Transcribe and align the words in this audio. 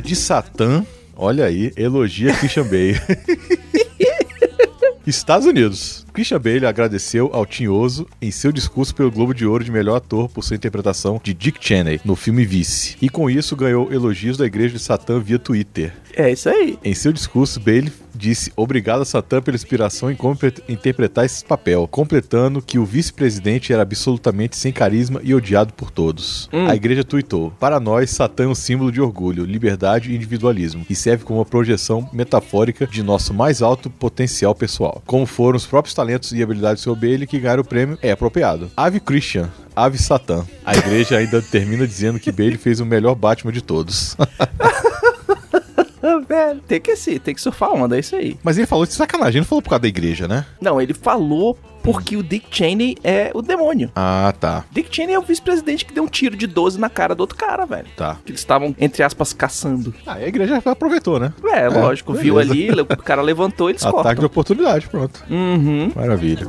De 0.00 0.16
Satã, 0.16 0.84
olha 1.16 1.44
aí, 1.44 1.72
elogia 1.76 2.34
Christian 2.34 2.64
Bale. 2.64 3.00
Estados 5.06 5.46
Unidos. 5.46 6.04
Christian 6.12 6.40
Bale 6.40 6.66
agradeceu 6.66 7.30
ao 7.32 7.46
Tinhoso 7.46 8.08
em 8.20 8.32
seu 8.32 8.50
discurso 8.50 8.92
pelo 8.92 9.10
Globo 9.10 9.32
de 9.32 9.46
Ouro 9.46 9.62
de 9.62 9.70
melhor 9.70 9.96
ator 9.96 10.28
por 10.28 10.42
sua 10.42 10.56
interpretação 10.56 11.20
de 11.22 11.32
Dick 11.32 11.64
Cheney 11.64 12.00
no 12.04 12.16
filme 12.16 12.44
Vice. 12.44 12.96
E 13.00 13.08
com 13.08 13.30
isso 13.30 13.54
ganhou 13.54 13.92
elogios 13.92 14.36
da 14.36 14.46
Igreja 14.46 14.74
de 14.74 14.82
Satã 14.82 15.20
via 15.20 15.38
Twitter. 15.38 15.92
É 16.12 16.32
isso 16.32 16.48
aí. 16.48 16.76
Em 16.82 16.94
seu 16.94 17.12
discurso, 17.12 17.60
Bale 17.60 17.92
disse 18.16 18.52
obrigado 18.56 19.02
a 19.02 19.04
Satã 19.04 19.40
pela 19.42 19.54
inspiração 19.56 20.10
em 20.10 20.16
como 20.16 20.36
pre- 20.36 20.54
interpretar 20.68 21.24
esse 21.24 21.44
papel, 21.44 21.86
completando 21.88 22.60
que 22.62 22.78
o 22.78 22.84
vice-presidente 22.84 23.72
era 23.72 23.82
absolutamente 23.82 24.56
sem 24.56 24.72
carisma 24.72 25.20
e 25.22 25.34
odiado 25.34 25.72
por 25.74 25.90
todos. 25.90 26.48
A 26.68 26.74
igreja 26.74 27.04
tuitou: 27.04 27.50
Para 27.60 27.78
nós, 27.78 28.10
Satã 28.10 28.44
é 28.44 28.48
um 28.48 28.54
símbolo 28.54 28.90
de 28.90 29.00
orgulho, 29.00 29.44
liberdade 29.44 30.10
e 30.10 30.16
individualismo, 30.16 30.84
e 30.88 30.94
serve 30.94 31.24
como 31.24 31.38
uma 31.38 31.44
projeção 31.44 32.08
metafórica 32.12 32.86
de 32.86 33.02
nosso 33.02 33.34
mais 33.34 33.62
alto 33.62 33.90
potencial 33.90 34.54
pessoal. 34.54 35.02
Como 35.06 35.26
foram 35.26 35.56
os 35.56 35.66
próprios 35.66 35.94
talentos 35.94 36.32
e 36.32 36.42
habilidades 36.42 36.82
do 36.82 36.84
seu 36.84 36.96
Bale 36.96 37.26
que 37.26 37.38
ganharam 37.38 37.62
o 37.62 37.66
prêmio, 37.66 37.98
é 38.02 38.10
apropriado. 38.10 38.70
Ave 38.76 39.00
Christian. 39.00 39.50
Ave 39.74 39.98
Satã. 39.98 40.46
A 40.64 40.74
igreja 40.74 41.18
ainda 41.18 41.42
termina 41.42 41.86
dizendo 41.86 42.18
que 42.18 42.32
Bale 42.32 42.56
fez 42.56 42.80
o 42.80 42.86
melhor 42.86 43.14
Batman 43.14 43.52
de 43.52 43.60
todos. 43.60 44.16
Velho, 46.28 46.60
tem 46.66 46.80
que 46.80 46.96
ser, 46.96 47.18
tem 47.20 47.34
que 47.34 47.40
surfar 47.40 47.72
onda, 47.72 47.96
é 47.96 48.00
isso 48.00 48.16
aí. 48.16 48.36
Mas 48.42 48.58
ele 48.58 48.66
falou 48.66 48.84
de 48.86 48.92
sacanagem, 48.92 49.40
não 49.40 49.46
falou 49.46 49.62
por 49.62 49.70
causa 49.70 49.82
da 49.82 49.88
igreja, 49.88 50.26
né? 50.26 50.44
Não, 50.60 50.80
ele 50.80 50.92
falou 50.94 51.56
porque 51.82 52.16
o 52.16 52.22
Dick 52.22 52.46
Cheney 52.50 52.96
é 53.04 53.30
o 53.32 53.40
demônio. 53.40 53.92
Ah, 53.94 54.34
tá. 54.40 54.64
Dick 54.72 54.88
Cheney 54.94 55.14
é 55.14 55.18
o 55.18 55.22
vice-presidente 55.22 55.84
que 55.84 55.94
deu 55.94 56.02
um 56.02 56.08
tiro 56.08 56.36
de 56.36 56.46
12 56.48 56.80
na 56.80 56.90
cara 56.90 57.14
do 57.14 57.20
outro 57.20 57.36
cara, 57.36 57.64
velho. 57.64 57.86
Tá. 57.96 58.16
Que 58.24 58.32
eles 58.32 58.40
estavam, 58.40 58.74
entre 58.78 59.04
aspas, 59.04 59.32
caçando. 59.32 59.94
Ah, 60.04 60.14
a 60.14 60.26
igreja 60.26 60.60
aproveitou, 60.64 61.20
né? 61.20 61.32
É, 61.44 61.68
lógico, 61.68 62.12
viu 62.12 62.34
beleza. 62.34 62.52
ali, 62.52 62.80
o 62.80 62.86
cara 62.96 63.22
levantou, 63.22 63.70
eles 63.70 63.82
Ataque 63.84 63.98
de 63.98 64.04
cortam. 64.04 64.24
oportunidade, 64.26 64.88
pronto. 64.88 65.22
Uhum. 65.30 65.92
Maravilha. 65.94 66.48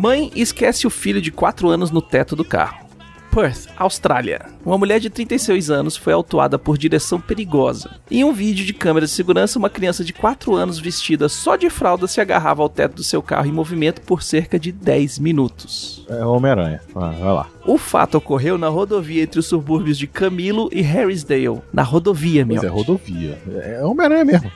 Mãe 0.00 0.30
esquece 0.36 0.86
o 0.86 0.90
filho 0.90 1.20
de 1.20 1.32
4 1.32 1.68
anos 1.68 1.90
no 1.90 2.00
teto 2.00 2.36
do 2.36 2.44
carro. 2.44 2.86
Perth, 3.32 3.66
Austrália. 3.76 4.46
Uma 4.64 4.78
mulher 4.78 5.00
de 5.00 5.10
36 5.10 5.72
anos 5.72 5.96
foi 5.96 6.12
autuada 6.12 6.56
por 6.56 6.78
direção 6.78 7.20
perigosa. 7.20 7.98
Em 8.08 8.22
um 8.22 8.32
vídeo 8.32 8.64
de 8.64 8.72
câmera 8.72 9.06
de 9.06 9.12
segurança, 9.12 9.58
uma 9.58 9.68
criança 9.68 10.04
de 10.04 10.12
4 10.12 10.54
anos 10.54 10.78
vestida 10.78 11.28
só 11.28 11.56
de 11.56 11.68
fralda 11.68 12.06
se 12.06 12.20
agarrava 12.20 12.62
ao 12.62 12.68
teto 12.68 12.94
do 12.94 13.02
seu 13.02 13.20
carro 13.20 13.48
em 13.48 13.52
movimento 13.52 14.00
por 14.02 14.22
cerca 14.22 14.56
de 14.56 14.70
10 14.70 15.18
minutos. 15.18 16.06
É 16.08 16.24
Homem-Aranha. 16.24 16.80
Ah, 16.94 17.10
vai 17.18 17.32
lá. 17.32 17.48
O 17.66 17.76
fato 17.76 18.18
ocorreu 18.18 18.56
na 18.56 18.68
rodovia 18.68 19.24
entre 19.24 19.40
os 19.40 19.46
subúrbios 19.46 19.98
de 19.98 20.06
Camilo 20.06 20.70
e 20.72 20.80
Harrisdale. 20.80 21.60
Na 21.72 21.82
rodovia, 21.82 22.46
meu. 22.46 22.54
Mas 22.54 22.64
é 22.64 22.68
rodovia. 22.68 23.36
É 23.48 23.84
Homem-Aranha 23.84 24.24
mesmo. 24.24 24.52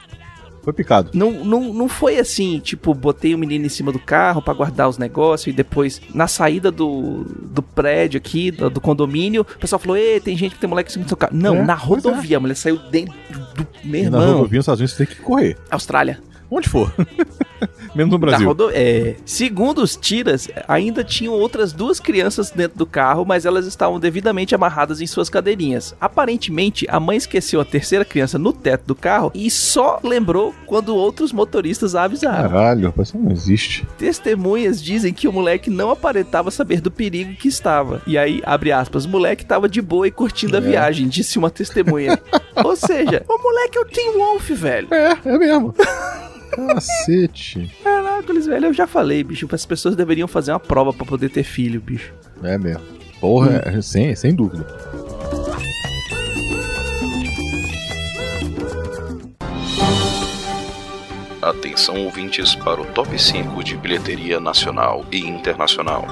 Foi 0.62 0.72
picado. 0.72 1.10
Não, 1.12 1.30
não, 1.44 1.74
não 1.74 1.88
foi 1.88 2.18
assim, 2.18 2.60
tipo, 2.60 2.94
botei 2.94 3.34
o 3.34 3.38
menino 3.38 3.66
em 3.66 3.68
cima 3.68 3.90
do 3.90 3.98
carro 3.98 4.40
pra 4.40 4.54
guardar 4.54 4.88
os 4.88 4.96
negócios 4.96 5.52
e 5.52 5.56
depois, 5.56 6.00
na 6.14 6.28
saída 6.28 6.70
do, 6.70 7.24
do 7.42 7.60
prédio 7.62 8.18
aqui, 8.18 8.50
do, 8.52 8.70
do 8.70 8.80
condomínio, 8.80 9.42
o 9.42 9.58
pessoal 9.58 9.80
falou: 9.80 9.96
Ei, 9.96 10.20
tem 10.20 10.36
gente 10.36 10.54
que 10.54 10.60
tem 10.60 10.70
moleque 10.70 10.90
em 10.90 10.92
cima 10.92 11.04
do 11.04 11.08
seu 11.08 11.16
carro. 11.16 11.34
Não, 11.36 11.56
É, 11.56 11.62
na 11.64 11.76
pois 11.76 12.04
rodovia, 12.04 12.36
a 12.36 12.40
mulher 12.40 12.54
saiu 12.54 12.78
dentro 12.90 13.14
do. 13.56 13.66
Meu 13.84 14.04
E 14.04 14.10
na 14.10 14.18
irmão. 14.18 14.34
rodovia 14.36 14.58
nos 14.58 14.64
Estados 14.64 14.80
Unidos 14.80 14.94
você 14.96 15.04
tem 15.06 15.16
que 15.16 15.20
correr. 15.22 15.56
Austrália. 15.70 16.20
Onde 16.50 16.68
for. 16.68 16.92
mesmo 17.94 18.12
no 18.12 18.18
Brasil. 18.18 18.46
rodo... 18.46 18.70
é, 18.72 19.16
segundo 19.24 19.82
os 19.82 19.96
tiras, 19.96 20.48
ainda 20.66 21.02
tinham 21.04 21.34
outras 21.34 21.72
duas 21.72 22.00
crianças 22.00 22.50
dentro 22.50 22.78
do 22.78 22.86
carro, 22.86 23.24
mas 23.24 23.44
elas 23.44 23.66
estavam 23.66 23.98
devidamente 24.00 24.54
amarradas 24.54 25.00
em 25.00 25.06
suas 25.06 25.28
cadeirinhas. 25.28 25.94
Aparentemente, 26.00 26.86
a 26.88 26.98
mãe 27.00 27.16
esqueceu 27.16 27.60
a 27.60 27.64
terceira 27.64 28.04
criança 28.04 28.38
no 28.38 28.52
teto 28.52 28.84
do 28.86 28.94
carro 28.94 29.30
e 29.34 29.50
só 29.50 29.98
lembrou 30.02 30.54
quando 30.66 30.94
outros 30.96 31.32
motoristas 31.32 31.94
a 31.94 32.04
avisaram. 32.04 32.48
Caralho, 32.48 32.86
rapaz, 32.86 33.08
isso 33.08 33.18
não 33.18 33.30
existe. 33.30 33.86
Testemunhas 33.98 34.82
dizem 34.82 35.12
que 35.12 35.28
o 35.28 35.32
moleque 35.32 35.70
não 35.70 35.90
aparentava 35.90 36.50
saber 36.50 36.80
do 36.80 36.90
perigo 36.90 37.34
que 37.34 37.48
estava. 37.48 38.02
E 38.06 38.16
aí, 38.18 38.42
abre 38.44 38.72
aspas, 38.72 39.06
moleque 39.06 39.44
tava 39.44 39.68
de 39.68 39.80
boa 39.82 40.06
e 40.06 40.10
curtindo 40.10 40.56
a 40.56 40.58
É. 40.58 40.62
viagem, 40.62 41.08
disse 41.08 41.38
uma 41.38 41.50
testemunha. 41.50 42.18
Ou 42.64 42.76
seja, 42.76 43.24
o 43.28 43.38
moleque 43.42 43.78
é 43.78 43.80
o 43.80 43.84
Tim 43.84 44.10
Wolf, 44.18 44.50
velho. 44.50 44.88
É, 44.92 45.16
é 45.24 45.38
mesmo. 45.38 45.74
Cacete. 46.54 47.70
Caracoles, 47.82 48.46
velho, 48.46 48.66
eu 48.66 48.72
já 48.72 48.86
falei, 48.86 49.24
bicho, 49.24 49.48
as 49.52 49.66
pessoas 49.66 49.96
deveriam 49.96 50.28
fazer 50.28 50.52
uma 50.52 50.60
prova 50.60 50.92
pra 50.92 51.06
poder 51.06 51.30
ter 51.30 51.42
filho, 51.42 51.80
bicho. 51.80 52.12
É 52.42 52.58
mesmo. 52.58 52.82
Porra, 53.20 53.62
é, 53.64 53.80
sem, 53.80 54.14
sem 54.14 54.34
dúvida. 54.34 54.66
Atenção 61.40 62.04
ouvintes 62.04 62.54
para 62.54 62.80
o 62.80 62.84
top 62.84 63.20
5 63.20 63.64
de 63.64 63.76
bilheteria 63.76 64.38
nacional 64.38 65.04
e 65.10 65.18
internacional. 65.18 66.06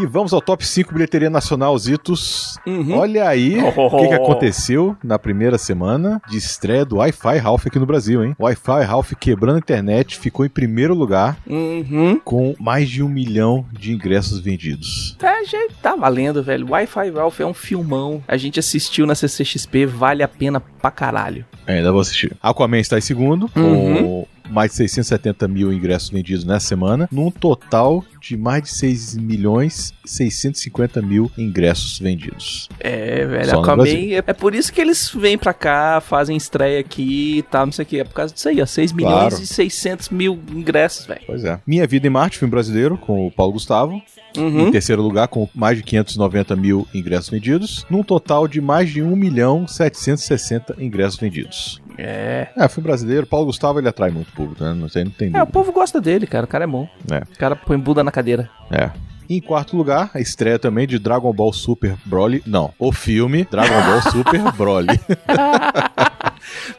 E 0.00 0.06
vamos 0.06 0.32
ao 0.32 0.40
top 0.40 0.66
5 0.66 0.94
bilheteria 0.94 1.28
nacional, 1.28 1.76
Zitos. 1.78 2.56
Uhum. 2.66 2.96
Olha 2.96 3.28
aí 3.28 3.58
Oh. 3.76 3.86
o 3.86 3.98
que, 4.00 4.08
que 4.08 4.14
aconteceu 4.14 4.96
na 5.04 5.18
primeira 5.18 5.58
semana 5.58 6.20
de 6.28 6.38
estreia 6.38 6.84
do 6.84 6.96
Wi-Fi 6.96 7.36
Ralph 7.38 7.66
aqui 7.66 7.78
no 7.78 7.84
Brasil, 7.86 8.24
hein? 8.24 8.34
Wi-Fi 8.40 8.82
Ralph 8.84 9.12
quebrando 9.20 9.56
a 9.56 9.58
internet, 9.58 10.18
ficou 10.18 10.46
em 10.46 10.48
primeiro 10.48 10.94
lugar 10.94 11.38
Uhum. 11.46 12.18
com 12.24 12.54
mais 12.58 12.88
de 12.88 13.02
um 13.02 13.08
milhão 13.08 13.66
de 13.72 13.92
ingressos 13.92 14.40
vendidos. 14.40 15.16
É, 15.22 15.44
gente, 15.44 15.74
tá 15.82 15.94
valendo, 15.96 16.42
velho. 16.42 16.66
Wi-Fi 16.70 17.10
Ralph 17.10 17.40
é 17.40 17.46
um 17.46 17.54
filmão. 17.54 18.22
A 18.26 18.36
gente 18.36 18.58
assistiu 18.58 19.06
na 19.06 19.14
CCXP, 19.14 19.84
vale 19.86 20.22
a 20.22 20.28
pena 20.28 20.60
pra 20.60 20.90
caralho. 20.90 21.44
É, 21.66 21.74
ainda 21.78 21.92
vou 21.92 22.00
assistir. 22.00 22.32
Aquaman 22.42 22.78
está 22.78 22.96
em 22.96 23.02
segundo, 23.02 23.50
Uhum. 23.56 23.94
com 24.02 24.26
mais 24.50 24.70
de 24.72 24.76
670 24.78 25.48
mil 25.48 25.72
ingressos 25.72 26.10
vendidos 26.10 26.44
nessa 26.44 26.66
semana, 26.66 27.08
num 27.10 27.30
total 27.30 28.04
de 28.20 28.36
mais 28.36 28.62
de 28.64 28.70
6 28.70 29.16
milhões 29.16 29.94
650 30.04 31.00
mil 31.02 31.30
ingressos 31.38 31.98
vendidos. 31.98 32.68
É, 32.78 33.26
velho, 33.26 33.50
Só 33.50 33.62
é, 33.84 34.16
é 34.26 34.32
por 34.32 34.54
isso 34.54 34.72
que 34.72 34.80
eles 34.80 35.10
vêm 35.14 35.38
pra 35.38 35.54
cá, 35.54 36.00
fazem 36.00 36.36
estreia 36.36 36.80
aqui 36.80 37.38
e 37.38 37.42
tal, 37.42 37.66
não 37.66 37.72
sei 37.72 37.84
o 37.84 37.86
que. 37.86 38.00
É 38.00 38.04
por 38.04 38.14
causa 38.14 38.32
disso 38.34 38.48
aí, 38.48 38.60
ó. 38.60 38.66
6 38.66 38.92
milhões 38.92 39.10
Claro. 39.34 39.42
e 39.42 39.46
600 39.46 40.08
mil 40.10 40.38
ingressos, 40.52 41.06
velho. 41.06 41.20
Pois 41.26 41.44
é. 41.44 41.58
Minha 41.66 41.86
Vida 41.86 42.06
em 42.06 42.10
Marte, 42.10 42.38
filme 42.38 42.50
brasileiro, 42.50 42.96
com 42.98 43.26
o 43.26 43.30
Paulo 43.30 43.52
Gustavo. 43.52 44.00
Em 44.36 44.40
Uhum. 44.40 44.70
terceiro 44.70 45.02
lugar, 45.02 45.26
com 45.26 45.48
mais 45.52 45.76
de 45.76 45.82
590 45.82 46.54
mil 46.54 46.86
ingressos 46.94 47.28
vendidos, 47.30 47.84
num 47.90 48.04
total 48.04 48.46
de 48.46 48.60
mais 48.60 48.88
de 48.88 49.02
1 49.02 49.16
milhão 49.16 49.66
760 49.66 50.76
ingressos 50.78 51.18
vendidos. 51.18 51.80
É. 52.02 52.48
É, 52.56 52.68
filme 52.68 52.86
brasileiro, 52.88 53.26
Paulo 53.26 53.46
Gustavo 53.46 53.78
ele 53.78 53.88
atrai 53.88 54.10
muito 54.10 54.32
público, 54.32 54.62
né? 54.64 54.72
Não 54.72 54.88
sei, 54.88 55.04
não 55.04 55.10
tem 55.10 55.30
É, 55.34 55.42
o 55.42 55.46
povo 55.46 55.70
gosta 55.72 56.00
dele, 56.00 56.26
cara. 56.26 56.44
O 56.44 56.48
cara 56.48 56.64
é 56.64 56.66
bom. 56.66 56.88
É. 57.10 57.18
O 57.18 57.38
cara 57.38 57.54
põe 57.56 57.78
Buda 57.78 58.02
na 58.02 58.10
cadeira. 58.10 58.48
É. 58.70 58.90
Em 59.28 59.40
quarto 59.40 59.76
lugar, 59.76 60.10
a 60.12 60.20
estreia 60.20 60.58
também 60.58 60.88
de 60.88 60.98
Dragon 60.98 61.32
Ball 61.32 61.52
Super 61.52 61.94
Broly. 62.04 62.42
Não, 62.46 62.72
o 62.78 62.90
filme 62.90 63.46
Dragon 63.48 63.80
Ball 63.86 64.02
Super 64.02 64.50
Broly. 64.56 64.88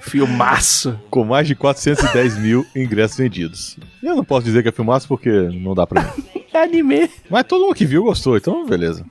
Filmaço. 0.01 0.99
com 1.09 1.23
mais 1.23 1.47
de 1.47 1.55
410 1.55 2.37
mil 2.37 2.65
ingressos 2.75 3.17
vendidos. 3.17 3.77
Eu 4.01 4.15
não 4.15 4.23
posso 4.23 4.45
dizer 4.45 4.63
que 4.63 4.69
é 4.69 4.71
filmaço 4.71 5.07
porque 5.07 5.29
não 5.29 5.73
dá 5.73 5.85
pra 5.87 6.01
mim. 6.03 6.41
É 6.53 6.63
anime. 6.63 7.09
Mas 7.29 7.45
todo 7.45 7.63
mundo 7.63 7.75
que 7.75 7.85
viu 7.85 8.03
gostou, 8.03 8.35
então 8.35 8.65
beleza. 8.65 9.05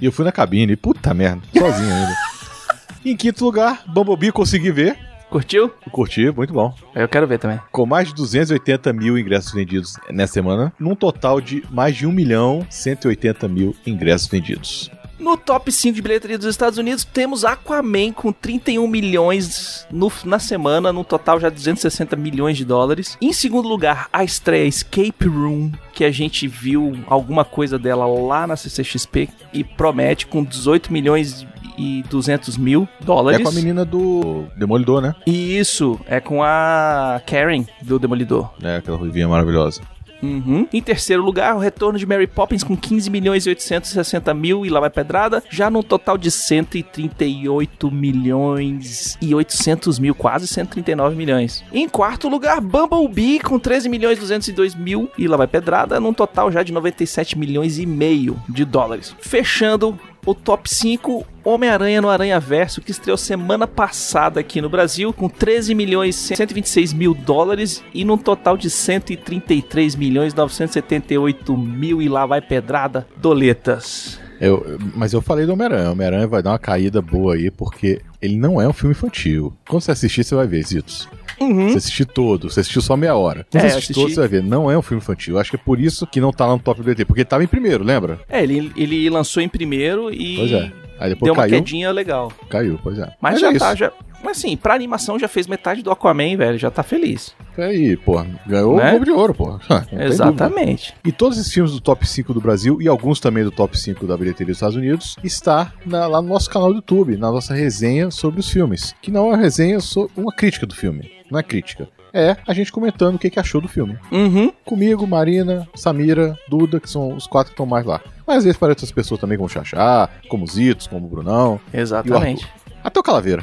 E 0.00 0.04
eu 0.04 0.12
fui 0.12 0.24
na 0.24 0.32
cabine, 0.32 0.76
puta 0.76 1.14
merda, 1.14 1.40
sozinho 1.56 1.92
ainda. 1.94 2.14
Em 3.04 3.16
quinto 3.16 3.44
lugar, 3.44 3.82
Bumblebee 3.86 4.32
consegui 4.32 4.70
ver. 4.70 4.98
Curtiu? 5.30 5.70
Curti, 5.90 6.30
muito 6.30 6.52
bom. 6.52 6.72
Eu 6.94 7.08
quero 7.08 7.26
ver 7.26 7.38
também. 7.38 7.58
Com 7.72 7.84
mais 7.86 8.08
de 8.08 8.14
280 8.14 8.92
mil 8.92 9.18
ingressos 9.18 9.52
vendidos 9.52 9.96
nessa 10.10 10.34
semana, 10.34 10.72
num 10.78 10.94
total 10.94 11.40
de 11.40 11.62
mais 11.70 11.96
de 11.96 12.06
1 12.06 12.12
milhão 12.12 12.66
180 12.70 13.48
mil 13.48 13.74
ingressos 13.86 14.28
vendidos. 14.28 14.90
No 15.18 15.36
top 15.36 15.72
5 15.72 15.94
de 15.94 16.02
bilheteria 16.02 16.36
dos 16.36 16.46
Estados 16.48 16.76
Unidos, 16.78 17.04
temos 17.04 17.44
Aquaman 17.44 18.12
com 18.12 18.30
31 18.32 18.86
milhões 18.86 19.86
no- 19.90 20.12
na 20.24 20.38
semana, 20.38 20.92
no 20.92 21.02
total 21.04 21.40
já 21.40 21.48
260 21.48 22.14
milhões 22.14 22.56
de 22.58 22.64
dólares. 22.64 23.16
Em 23.22 23.32
segundo 23.32 23.66
lugar, 23.68 24.08
a 24.12 24.22
estreia 24.22 24.66
Escape 24.66 25.26
Room, 25.26 25.70
que 25.94 26.04
a 26.04 26.10
gente 26.10 26.46
viu 26.46 26.98
alguma 27.06 27.44
coisa 27.44 27.78
dela 27.78 28.06
lá 28.06 28.46
na 28.46 28.56
CCXP 28.56 29.28
e 29.52 29.64
promete 29.64 30.26
com 30.26 30.44
18 30.44 30.92
milhões 30.92 31.46
e 31.76 32.02
200 32.10 32.56
mil 32.56 32.88
dólares. 33.00 33.40
É 33.40 33.42
com 33.42 33.48
a 33.48 33.52
menina 33.52 33.84
do 33.84 34.44
Demolidor, 34.56 35.00
né? 35.00 35.14
E 35.26 35.58
isso 35.58 35.98
é 36.06 36.20
com 36.20 36.42
a 36.42 37.20
Karen 37.26 37.64
do 37.82 37.98
Demolidor. 37.98 38.50
É, 38.62 38.76
aquela 38.76 38.96
ruivinha 38.96 39.28
maravilhosa. 39.28 39.80
Uhum. 40.24 40.66
Em 40.72 40.80
terceiro 40.80 41.22
lugar, 41.22 41.54
o 41.54 41.58
retorno 41.58 41.98
de 41.98 42.06
Mary 42.06 42.26
Poppins 42.26 42.64
com 42.64 42.76
15 42.76 43.10
milhões 43.10 43.44
e 43.46 43.50
860 43.50 44.32
mil 44.32 44.64
e 44.64 44.70
lá 44.70 44.80
vai 44.80 44.90
pedrada, 44.90 45.42
já 45.50 45.70
num 45.70 45.82
total 45.82 46.16
de 46.16 46.30
138 46.30 47.90
milhões 47.90 49.18
e 49.20 49.34
800 49.34 49.98
mil, 49.98 50.14
quase 50.14 50.46
139 50.46 51.14
milhões. 51.14 51.62
Em 51.72 51.88
quarto 51.88 52.28
lugar, 52.28 52.60
Bumblebee 52.60 53.40
com 53.40 53.58
13 53.58 53.88
milhões 53.88 54.16
e 54.16 54.20
202 54.20 54.74
mil 54.74 55.10
e 55.18 55.28
lá 55.28 55.36
vai 55.36 55.46
pedrada, 55.46 56.00
num 56.00 56.14
total 56.14 56.50
já 56.50 56.62
de 56.62 56.72
97 56.72 57.38
milhões 57.38 57.78
e 57.78 57.84
meio 57.84 58.40
de 58.48 58.64
dólares. 58.64 59.14
Fechando 59.20 59.98
o 60.24 60.34
top 60.34 60.72
5, 60.72 61.26
Homem-Aranha 61.44 62.00
no 62.00 62.08
Aranha 62.08 62.40
Verso, 62.40 62.80
que 62.80 62.90
estreou 62.90 63.16
semana 63.16 63.66
passada 63.66 64.40
aqui 64.40 64.60
no 64.60 64.68
Brasil, 64.68 65.12
com 65.12 65.28
13 65.28 65.74
milhões 65.74 66.30
e 66.30 66.36
126 66.36 66.92
mil 66.92 67.14
dólares 67.14 67.82
e 67.92 68.04
num 68.04 68.16
total 68.16 68.56
de 68.56 68.70
133 68.70 69.94
milhões 69.94 70.34
978 70.34 71.56
mil 71.56 72.00
e 72.00 72.08
lá 72.08 72.26
vai 72.26 72.40
pedrada, 72.40 73.06
doletas. 73.16 74.18
Eu, 74.40 74.78
mas 74.94 75.12
eu 75.12 75.22
falei 75.22 75.46
do 75.46 75.52
Homem-Aranha. 75.52 75.90
Homem-Aranha 75.90 76.26
vai 76.26 76.42
dar 76.42 76.50
uma 76.50 76.58
caída 76.58 77.00
boa 77.00 77.34
aí, 77.34 77.50
porque 77.50 78.00
ele 78.20 78.36
não 78.36 78.60
é 78.60 78.68
um 78.68 78.72
filme 78.72 78.92
infantil. 78.92 79.52
Quando 79.68 79.82
você 79.82 79.92
assistir, 79.92 80.24
você 80.24 80.34
vai 80.34 80.46
ver, 80.46 80.66
Zitos. 80.66 81.08
Você 81.38 81.78
assistir 81.78 82.04
todo, 82.04 82.50
você 82.50 82.60
assistiu 82.60 82.82
só 82.82 82.96
meia 82.96 83.14
hora. 83.14 83.46
Quando 83.50 83.64
É, 83.64 83.68
você 83.68 83.76
assistir 83.76 83.94
todo, 83.94 84.08
você 84.10 84.20
vai 84.20 84.28
ver. 84.28 84.42
Não 84.42 84.70
é 84.70 84.76
um 84.78 84.82
filme 84.82 85.02
infantil. 85.02 85.34
Eu 85.34 85.40
acho 85.40 85.50
que 85.50 85.56
é 85.56 85.60
por 85.64 85.80
isso 85.80 86.06
que 86.06 86.20
não 86.20 86.32
tá 86.32 86.46
lá 86.46 86.52
no 86.54 86.58
top 86.60 86.82
do 86.82 86.90
ET. 86.90 87.04
Porque 87.06 87.24
tava 87.24 87.42
em 87.44 87.46
primeiro, 87.48 87.82
lembra? 87.84 88.20
É, 88.28 88.42
ele, 88.42 88.72
ele 88.76 89.08
lançou 89.10 89.42
em 89.42 89.48
primeiro 89.48 90.12
e 90.12 90.36
Pois 90.36 90.52
é. 90.52 90.72
Aí 90.98 91.10
depois 91.10 91.26
deu 91.26 91.32
uma 91.34 91.42
caiu. 91.42 91.54
quedinha 91.58 91.90
legal. 91.90 92.32
Caiu, 92.48 92.78
pois 92.82 92.98
é. 92.98 93.12
Mas, 93.20 93.36
é 93.36 93.40
já 93.40 93.50
isso. 93.50 93.58
tá, 93.58 93.74
já. 93.74 93.92
Mas 94.24 94.38
assim, 94.38 94.56
pra 94.56 94.74
animação 94.74 95.18
já 95.18 95.28
fez 95.28 95.46
metade 95.46 95.82
do 95.82 95.90
Aquaman, 95.90 96.36
velho, 96.36 96.58
já 96.58 96.70
tá 96.70 96.82
feliz. 96.82 97.34
Aí, 97.58 97.96
pô, 97.96 98.24
ganhou 98.46 98.76
Né? 98.76 98.86
o 98.86 98.90
Globo 98.90 99.04
de 99.04 99.10
Ouro, 99.12 99.34
pô. 99.34 99.58
Exatamente. 99.92 100.94
E 101.04 101.12
todos 101.12 101.38
esses 101.38 101.52
filmes 101.52 101.72
do 101.72 101.80
top 101.80 102.06
5 102.06 102.32
do 102.34 102.40
Brasil 102.40 102.80
e 102.80 102.88
alguns 102.88 103.20
também 103.20 103.44
do 103.44 103.50
top 103.50 103.78
5 103.78 104.06
da 104.06 104.16
bilheteria 104.16 104.46
dos 104.52 104.56
Estados 104.56 104.76
Unidos 104.76 105.16
está 105.22 105.72
na- 105.84 106.06
lá 106.06 106.20
no 106.22 106.28
nosso 106.28 106.48
canal 106.50 106.70
do 106.70 106.76
YouTube, 106.76 107.16
na 107.16 107.30
nossa 107.30 107.54
resenha 107.54 108.10
sobre 108.10 108.40
os 108.40 108.48
filmes. 108.50 108.94
Que 109.02 109.10
não 109.10 109.26
é 109.26 109.28
uma 109.30 109.36
resenha, 109.36 109.78
sobre 109.80 110.12
uma 110.16 110.32
crítica 110.32 110.66
do 110.66 110.74
filme. 110.74 111.10
Não 111.30 111.38
é 111.38 111.42
crítica. 111.42 111.88
É 112.12 112.36
a 112.46 112.54
gente 112.54 112.70
comentando 112.70 113.16
o 113.16 113.18
que, 113.18 113.28
que 113.28 113.40
achou 113.40 113.60
do 113.60 113.66
filme. 113.68 113.98
Uhum. 114.12 114.52
Comigo, 114.64 115.04
Marina, 115.06 115.66
Samira, 115.74 116.38
Duda, 116.48 116.78
que 116.78 116.88
são 116.88 117.14
os 117.14 117.26
quatro 117.26 117.50
que 117.50 117.54
estão 117.54 117.66
mais 117.66 117.84
lá. 117.84 118.00
Mas 118.26 118.38
às 118.38 118.44
vezes 118.44 118.56
para 118.58 118.68
outras 118.68 118.92
pessoas 118.92 119.20
também, 119.20 119.36
como 119.36 119.46
o 119.46 119.52
Xaxá, 119.52 120.08
como 120.28 120.44
o 120.44 120.46
Zitos, 120.46 120.86
como 120.86 121.06
o 121.06 121.10
Brunão. 121.10 121.60
Exatamente. 121.72 122.46
Até 122.84 123.00
o 123.00 123.02
Calaveira. 123.02 123.42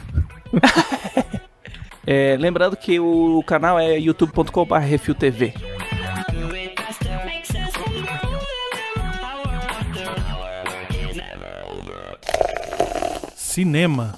É, 2.06 2.36
lembrando 2.40 2.76
que 2.76 3.00
o 3.00 3.44
canal 3.46 3.80
é 3.80 3.98
youtube.com.br 4.00 4.76
RefilTV. 4.78 5.54
Cinema. 13.36 14.18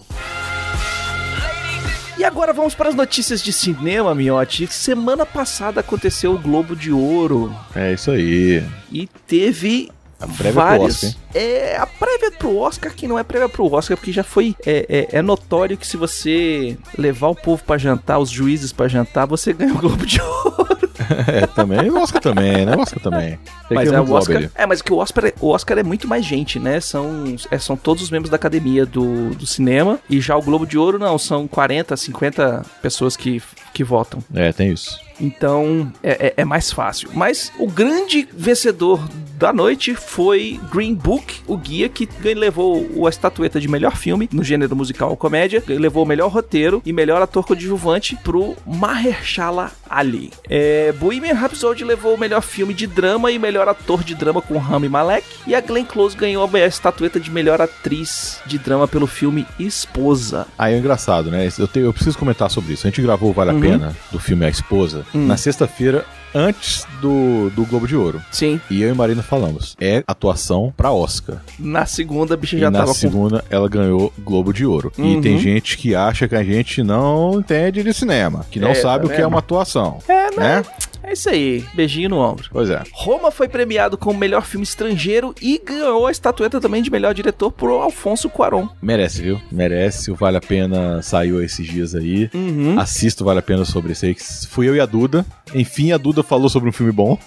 E 2.18 2.24
agora 2.24 2.54
vamos 2.54 2.76
para 2.76 2.90
as 2.90 2.96
notícias 2.96 3.42
de 3.42 3.52
cinema, 3.52 4.14
Miotti. 4.14 4.68
Semana 4.68 5.26
passada 5.26 5.80
aconteceu 5.82 6.34
o 6.34 6.40
Globo 6.40 6.76
de 6.76 6.92
Ouro 6.92 7.54
É 7.76 7.94
isso 7.94 8.12
aí. 8.12 8.64
e 8.92 9.08
teve 9.28 9.92
A 10.24 10.28
prévia 10.28 10.62
pro. 10.64 10.82
Oscar, 10.84 11.12
é 11.34 11.78
a 11.78 11.86
prévia 11.86 12.32
pro 12.32 12.58
Oscar 12.58 12.94
que 12.94 13.08
não 13.08 13.18
é 13.20 13.24
prévia 13.24 13.50
pro 13.50 13.72
Oscar 13.72 13.98
porque 13.98 14.12
já 14.12 14.24
foi 14.24 14.56
é, 14.66 15.08
é- 15.12 15.18
é 15.20 15.22
notório 15.22 15.78
que 15.78 15.86
se 15.88 15.98
você 15.98 16.78
levar 16.98 17.28
o 17.30 17.36
povo 17.36 17.64
pra 17.64 17.78
jantar, 17.78 18.20
os 18.20 18.30
juízes 18.30 18.72
pra 18.72 18.88
jantar, 18.88 19.26
você 19.26 19.52
ganha 19.54 19.74
o 19.74 19.78
Globo 19.78 20.06
de 20.06 20.22
Ouro. 20.22 20.74
É, 21.28 21.46
também. 21.48 21.90
O 21.90 22.00
Oscar 22.02 22.22
também, 22.22 22.66
né? 22.66 22.76
O 22.76 22.80
Oscar 22.80 23.00
também. 23.02 23.38
Tem 23.68 23.76
Mas 23.76 23.92
é 23.92 24.00
o 24.00 24.12
Oscar. 24.14 24.50
É, 24.56 24.66
mas 24.66 24.82
que 24.82 24.94
o 24.94 24.98
Oscar, 24.98 25.26
é- 25.26 25.34
o 25.42 25.50
Oscar 25.50 25.78
é 25.78 25.84
muito 25.84 26.08
mais 26.08 26.24
gente, 26.26 26.60
né? 26.60 26.80
São, 26.80 27.36
é, 27.52 27.58
são 27.58 27.76
todos 27.76 28.04
os 28.04 28.10
membros 28.10 28.30
da 28.30 28.36
academia 28.38 28.86
do, 28.86 29.32
do 29.32 29.46
cinema. 29.46 30.00
E 30.10 30.22
já 30.22 30.38
o 30.38 30.42
Globo 30.42 30.66
de 30.66 30.78
Ouro, 30.78 30.98
não, 30.98 31.18
são 31.18 31.46
40, 31.48 31.98
50 31.98 32.66
pessoas 32.82 33.18
que, 33.18 33.42
que 33.74 33.84
votam. 33.84 34.24
É, 34.34 34.54
tem 34.54 34.72
isso. 34.72 34.98
Então 35.20 35.92
é, 36.02 36.28
é- 36.28 36.34
é 36.38 36.46
mais 36.46 36.72
fácil. 36.72 37.10
Mas 37.14 37.52
o 37.60 37.68
grande 37.68 38.28
vencedor 38.34 39.04
da 39.44 39.52
noite 39.52 39.94
foi 39.94 40.58
Green 40.72 40.94
Book, 40.94 41.42
o 41.46 41.58
guia 41.58 41.90
que 41.90 42.08
levou 42.34 43.06
a 43.06 43.10
estatueta 43.10 43.60
de 43.60 43.68
melhor 43.68 43.98
filme 43.98 44.30
no 44.32 44.42
gênero 44.42 44.74
musical 44.74 45.10
ou 45.10 45.18
comédia, 45.18 45.62
levou 45.68 46.06
o 46.06 46.08
melhor 46.08 46.30
roteiro 46.32 46.82
e 46.86 46.94
melhor 46.94 47.22
ator 47.22 47.46
coadjuvante 47.46 48.16
pro 48.24 48.56
Mahershala 48.66 49.70
Ali. 49.90 50.32
É, 50.50 50.94
Bohemian 50.94 51.34
Rhapsody 51.34 51.84
levou 51.84 52.16
o 52.16 52.18
melhor 52.18 52.42
filme 52.42 52.74
de 52.74 52.88
drama 52.88 53.32
e 53.32 53.38
melhor 53.38 53.68
ator 53.68 54.02
de 54.02 54.16
drama 54.16 54.42
com 54.42 54.58
Rami 54.58 54.88
Malek 54.88 55.28
e 55.46 55.54
a 55.54 55.60
Glenn 55.60 55.84
Close 55.84 56.16
ganhou 56.16 56.50
a 56.54 56.60
estatueta 56.60 57.20
de 57.20 57.30
melhor 57.30 57.60
atriz 57.62 58.40
de 58.46 58.58
drama 58.58 58.88
pelo 58.88 59.08
filme 59.08 59.46
Esposa. 59.60 60.48
Aí 60.58 60.74
é 60.74 60.78
engraçado, 60.78 61.30
né? 61.30 61.50
Eu, 61.60 61.68
tenho- 61.68 61.88
eu 61.88 61.94
preciso 61.94 62.18
comentar 62.18 62.50
sobre 62.50 62.76
isso. 62.76 62.88
A 62.88 62.90
gente 62.90 63.02
gravou 63.02 63.32
o 63.32 63.34
Vale 63.34 63.52
a 63.52 63.54
Uhum. 63.54 63.60
Pena, 63.60 63.94
do 64.10 64.20
filme 64.20 64.46
A 64.46 64.50
Esposa, 64.50 65.06
Hum. 65.14 65.28
na 65.28 65.36
sexta-feira, 65.36 66.06
antes 66.34 66.86
do, 67.02 67.50
do 67.52 67.66
Globo 67.66 67.88
de 67.88 67.96
Ouro. 67.96 68.22
Sim, 68.32 68.60
E 68.70 68.82
eu 68.82 68.90
e 68.90 68.94
Marina 68.94 69.22
falamos. 69.24 69.76
É 69.80 70.04
atuação 70.08 70.74
pra 70.76 70.92
Oscar. 70.92 71.38
na 71.60 71.86
segunda 71.86 72.34
a 72.34 72.38
bicha 72.38 72.56
e 72.56 72.60
já 72.60 72.72
na 72.72 72.80
tava 72.80 72.92
com 72.92 72.98
segunda 72.98 73.44
ela 73.50 73.68
ganhou 73.70 74.12
Globo 74.20 74.54
de 74.54 74.66
Ouro. 74.66 74.92
Uhum. 74.98 75.18
E 75.20 75.22
tem 75.22 75.38
gente 75.40 75.78
que 75.78 75.96
acha 75.96 76.28
que 76.28 76.36
a 76.36 76.44
gente 76.44 76.82
não 76.84 77.40
entende 77.40 77.84
de 77.84 77.94
cinema, 77.94 78.46
que 78.50 78.60
não 78.60 78.70
É, 78.70 78.76
sabe 78.76 79.06
tá 79.06 79.06
o 79.06 79.10
que 79.10 79.16
é 79.16 79.18
vendo? 79.18 79.28
uma 79.30 79.40
atuação. 79.40 80.00
É, 80.08 80.32
né? 80.40 80.64
É 81.04 81.14
isso 81.14 81.30
aí, 81.30 81.64
beijinho 81.74 82.10
no 82.10 82.18
ombro. 82.18 82.48
Pois 82.52 82.70
é. 82.70 82.82
Roma 82.92 83.30
foi 83.30 83.48
premiado 83.48 83.98
como 83.98 84.18
melhor 84.18 84.46
filme 84.46 84.64
estrangeiro 84.64 85.36
e 85.42 85.62
ganhou 85.64 86.08
a 86.08 86.12
estatueta 86.12 86.62
também 86.62 86.82
de 86.82 86.90
melhor 86.90 87.14
diretor 87.14 87.52
por 87.52 87.70
Alfonso 87.70 88.30
Cuarón. 88.30 88.70
Merece, 88.82 89.22
viu? 89.22 89.42
Merece. 89.52 90.10
O 90.10 90.16
Vale 90.16 90.38
a 90.38 90.42
Pena 90.42 91.02
saiu 91.02 91.44
esses 91.44 91.68
dias 91.68 91.94
aí. 91.94 92.30
Uhum. 92.34 92.80
Assista 92.80 93.24
o 93.24 93.26
Vale 93.26 93.40
a 93.40 93.44
Pena 93.44 93.66
sobre 93.66 93.92
isso 93.92 94.06
aí. 94.06 94.16
Fui 94.50 94.68
eu 94.68 94.76
e 94.76 94.80
a 94.80 94.86
Duda. 94.86 95.26
Enfim, 95.54 95.92
a 95.92 95.98
Duda 95.98 96.24
falou 96.24 96.50
sobre 96.50 96.70
um 96.70 96.74
filme 96.74 96.92
bom. 96.92 97.18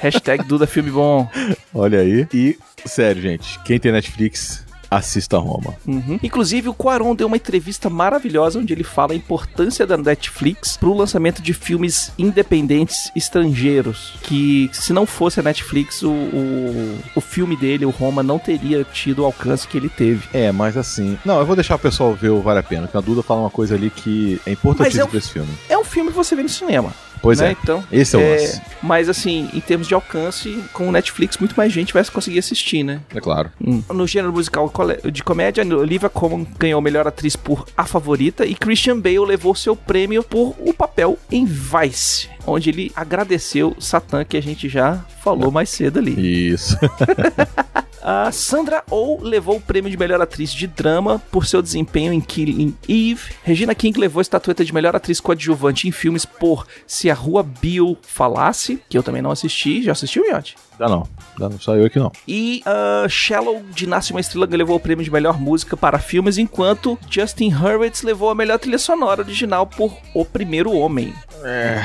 Hashtag 0.00 0.44
Duda 0.44 0.66
Filme 0.66 0.90
Bom. 0.90 1.28
Olha 1.74 2.00
aí. 2.00 2.26
E, 2.32 2.58
sério, 2.86 3.20
gente, 3.20 3.58
quem 3.64 3.78
tem 3.78 3.92
Netflix, 3.92 4.64
assista 4.90 5.38
Roma. 5.38 5.74
Uhum. 5.86 6.18
Inclusive, 6.22 6.68
o 6.68 6.74
Cuarón 6.74 7.14
deu 7.14 7.26
uma 7.26 7.36
entrevista 7.36 7.88
maravilhosa 7.90 8.58
onde 8.58 8.72
ele 8.72 8.84
fala 8.84 9.12
a 9.12 9.16
importância 9.16 9.86
da 9.86 9.96
Netflix 9.96 10.76
pro 10.76 10.94
lançamento 10.94 11.40
de 11.42 11.52
filmes 11.52 12.12
independentes 12.18 13.10
estrangeiros. 13.14 14.14
Que 14.22 14.70
se 14.72 14.92
não 14.92 15.06
fosse 15.06 15.40
a 15.40 15.42
Netflix, 15.42 16.02
o, 16.02 16.10
o, 16.10 16.98
o 17.16 17.20
filme 17.20 17.56
dele, 17.56 17.84
o 17.84 17.90
Roma, 17.90 18.22
não 18.22 18.38
teria 18.38 18.84
tido 18.84 19.22
o 19.22 19.24
alcance 19.24 19.66
que 19.66 19.76
ele 19.76 19.88
teve. 19.88 20.28
É, 20.32 20.50
mas 20.52 20.76
assim. 20.76 21.18
Não, 21.24 21.38
eu 21.38 21.46
vou 21.46 21.54
deixar 21.56 21.74
o 21.76 21.78
pessoal 21.78 22.14
ver 22.14 22.30
o 22.30 22.40
Vale 22.40 22.60
a 22.60 22.62
Pena, 22.62 22.82
porque 22.82 22.96
a 22.96 23.00
Duda 23.00 23.22
fala 23.22 23.40
uma 23.42 23.50
coisa 23.50 23.74
ali 23.74 23.90
que 23.90 24.40
é 24.46 24.52
importantíssima 24.52 24.84
Mas 24.84 24.98
é 24.98 25.04
um- 25.04 25.08
pra 25.08 25.18
esse 25.18 25.30
filme. 25.30 25.48
É 25.68 25.78
um 25.78 25.84
filme 25.84 26.10
que 26.10 26.16
você 26.16 26.34
vê 26.34 26.42
no 26.42 26.48
cinema. 26.48 26.92
Pois 27.22 27.40
né? 27.40 27.48
é. 27.48 27.56
Então, 27.62 27.84
Esse 27.90 28.16
é 28.16 28.18
o 28.18 28.22
é, 28.22 28.30
lance. 28.30 28.62
mas 28.82 29.08
assim, 29.08 29.48
em 29.52 29.60
termos 29.60 29.86
de 29.86 29.94
alcance, 29.94 30.62
com 30.72 30.88
o 30.88 30.92
Netflix, 30.92 31.36
muito 31.38 31.54
mais 31.56 31.72
gente 31.72 31.92
vai 31.92 32.04
conseguir 32.04 32.38
assistir, 32.38 32.82
né? 32.82 33.00
É 33.14 33.20
claro. 33.20 33.50
No 33.92 34.06
gênero 34.06 34.32
musical 34.32 34.70
de 35.12 35.22
comédia, 35.22 35.64
Olivia 35.76 36.08
Colman 36.08 36.46
ganhou 36.58 36.80
melhor 36.80 37.06
atriz 37.06 37.36
por 37.36 37.66
A 37.76 37.84
Favorita 37.84 38.46
e 38.46 38.54
Christian 38.54 38.98
Bale 38.98 39.18
levou 39.20 39.54
seu 39.54 39.74
prêmio 39.74 40.22
por 40.22 40.54
o 40.58 40.72
papel 40.72 41.18
em 41.30 41.44
Vice, 41.44 42.28
onde 42.46 42.70
ele 42.70 42.92
agradeceu 42.94 43.76
Satã, 43.78 44.24
que 44.24 44.36
a 44.36 44.42
gente 44.42 44.68
já 44.68 45.04
falou 45.22 45.50
mais 45.50 45.68
cedo 45.70 45.98
ali. 45.98 46.50
Isso. 46.52 46.76
A 48.10 48.32
Sandra 48.32 48.82
Oh 48.90 49.18
levou 49.20 49.56
o 49.56 49.60
prêmio 49.60 49.90
de 49.90 49.96
melhor 49.98 50.18
atriz 50.18 50.50
de 50.50 50.66
drama 50.66 51.18
por 51.30 51.44
seu 51.44 51.60
desempenho 51.60 52.10
em 52.10 52.22
Killing 52.22 52.74
Eve. 52.88 53.34
Regina 53.42 53.74
King 53.74 54.00
levou 54.00 54.20
a 54.20 54.22
estatueta 54.22 54.64
de 54.64 54.72
melhor 54.72 54.96
atriz 54.96 55.20
coadjuvante 55.20 55.86
em 55.86 55.92
filmes 55.92 56.24
por 56.24 56.66
Se 56.86 57.10
a 57.10 57.14
Rua 57.14 57.42
Bill 57.42 57.98
Falasse, 58.00 58.82
que 58.88 58.96
eu 58.96 59.02
também 59.02 59.20
não 59.20 59.30
assisti. 59.30 59.82
Já 59.82 59.92
assistiu, 59.92 60.22
Miotti? 60.22 60.56
Dá 60.78 60.88
não. 60.88 61.06
Dá 61.38 61.48
não. 61.48 61.58
Só 61.58 61.74
eu 61.74 61.86
aqui 61.86 61.98
não. 61.98 62.12
E 62.26 62.62
uh, 62.66 63.08
Shallow, 63.08 63.62
de 63.74 63.86
Nasce 63.86 64.12
Uma 64.12 64.20
Estrela, 64.20 64.46
levou 64.50 64.76
o 64.76 64.80
prêmio 64.80 65.04
de 65.04 65.10
melhor 65.10 65.38
música 65.40 65.76
para 65.76 65.98
filmes, 65.98 66.38
enquanto 66.38 66.98
Justin 67.10 67.52
Hurwitz 67.52 68.02
levou 68.02 68.30
a 68.30 68.34
melhor 68.34 68.58
trilha 68.58 68.78
sonora 68.78 69.22
original 69.22 69.66
por 69.66 69.96
O 70.14 70.24
Primeiro 70.24 70.72
Homem. 70.72 71.12
É, 71.42 71.82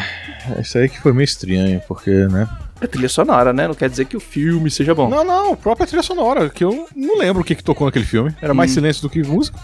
isso 0.60 0.78
aí 0.78 0.88
que 0.90 1.02
foi 1.02 1.14
meio 1.14 1.26
estranho, 1.26 1.82
porque, 1.88 2.12
né? 2.12 2.48
É 2.80 2.88
trilha 2.88 3.10
sonora, 3.10 3.54
né? 3.54 3.68
Não 3.68 3.76
quer 3.76 3.90
dizer 3.90 4.06
que 4.06 4.18
o 4.18 4.20
filme 4.20 4.70
seja 4.70 4.94
bom. 4.94 5.10
Não, 5.10 5.24
não, 5.24 5.56
própria 5.56 5.88
trilha 5.88 6.04
sonora, 6.04 6.50
que 6.50 6.64
eu 6.64 6.88
não 6.96 7.18
lembro 7.18 7.42
o 7.42 7.46
que, 7.46 7.56
que 7.56 7.64
tocou 7.64 7.88
naquele 7.88 8.06
filme. 8.06 8.36
Era 8.42 8.54
mais 8.54 8.72
silêncio 8.72 9.02
do 9.02 9.10
que 9.10 9.24
música. 9.24 9.58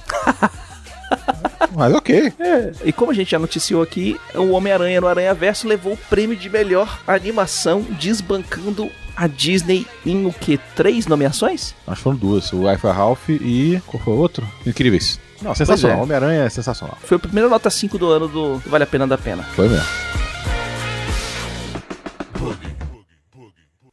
Mas 1.75 1.93
ok. 1.93 2.33
É, 2.39 2.71
e 2.85 2.91
como 2.91 3.11
a 3.11 3.13
gente 3.13 3.31
já 3.31 3.39
noticiou 3.39 3.81
aqui, 3.81 4.19
o 4.33 4.51
Homem-Aranha 4.51 5.01
no 5.01 5.07
Aranha 5.07 5.33
Verso 5.33 5.67
levou 5.67 5.93
o 5.93 5.97
prêmio 6.09 6.35
de 6.35 6.49
melhor 6.49 6.99
animação, 7.07 7.81
desbancando 7.99 8.89
a 9.19 9.27
Disney 9.27 9.85
em 10.05 10.25
o 10.25 10.31
que? 10.31 10.57
Três 10.75 11.05
nomeações? 11.05 11.75
Acho 11.85 11.97
que 11.97 12.03
foram 12.03 12.17
duas. 12.17 12.51
O 12.53 12.61
Wi-Fi 12.63 12.87
Ralph 12.87 13.29
e. 13.29 13.81
Qual 13.85 14.01
foi 14.01 14.13
o 14.13 14.17
outro? 14.17 14.47
Incríveis. 14.65 15.19
Não, 15.41 15.53
sensacional. 15.53 15.99
é. 15.99 16.01
Homem-Aranha 16.01 16.43
é 16.43 16.49
sensacional. 16.49 16.97
Foi 17.03 17.17
a 17.17 17.19
primeira 17.19 17.49
nota 17.49 17.69
5 17.69 17.97
do 17.97 18.09
ano 18.09 18.27
do 18.27 18.57
Vale 18.65 18.83
a 18.83 18.87
Pena 18.87 19.05
da 19.05 19.17
Pena. 19.17 19.43
Foi 19.43 19.67
mesmo. 19.67 19.85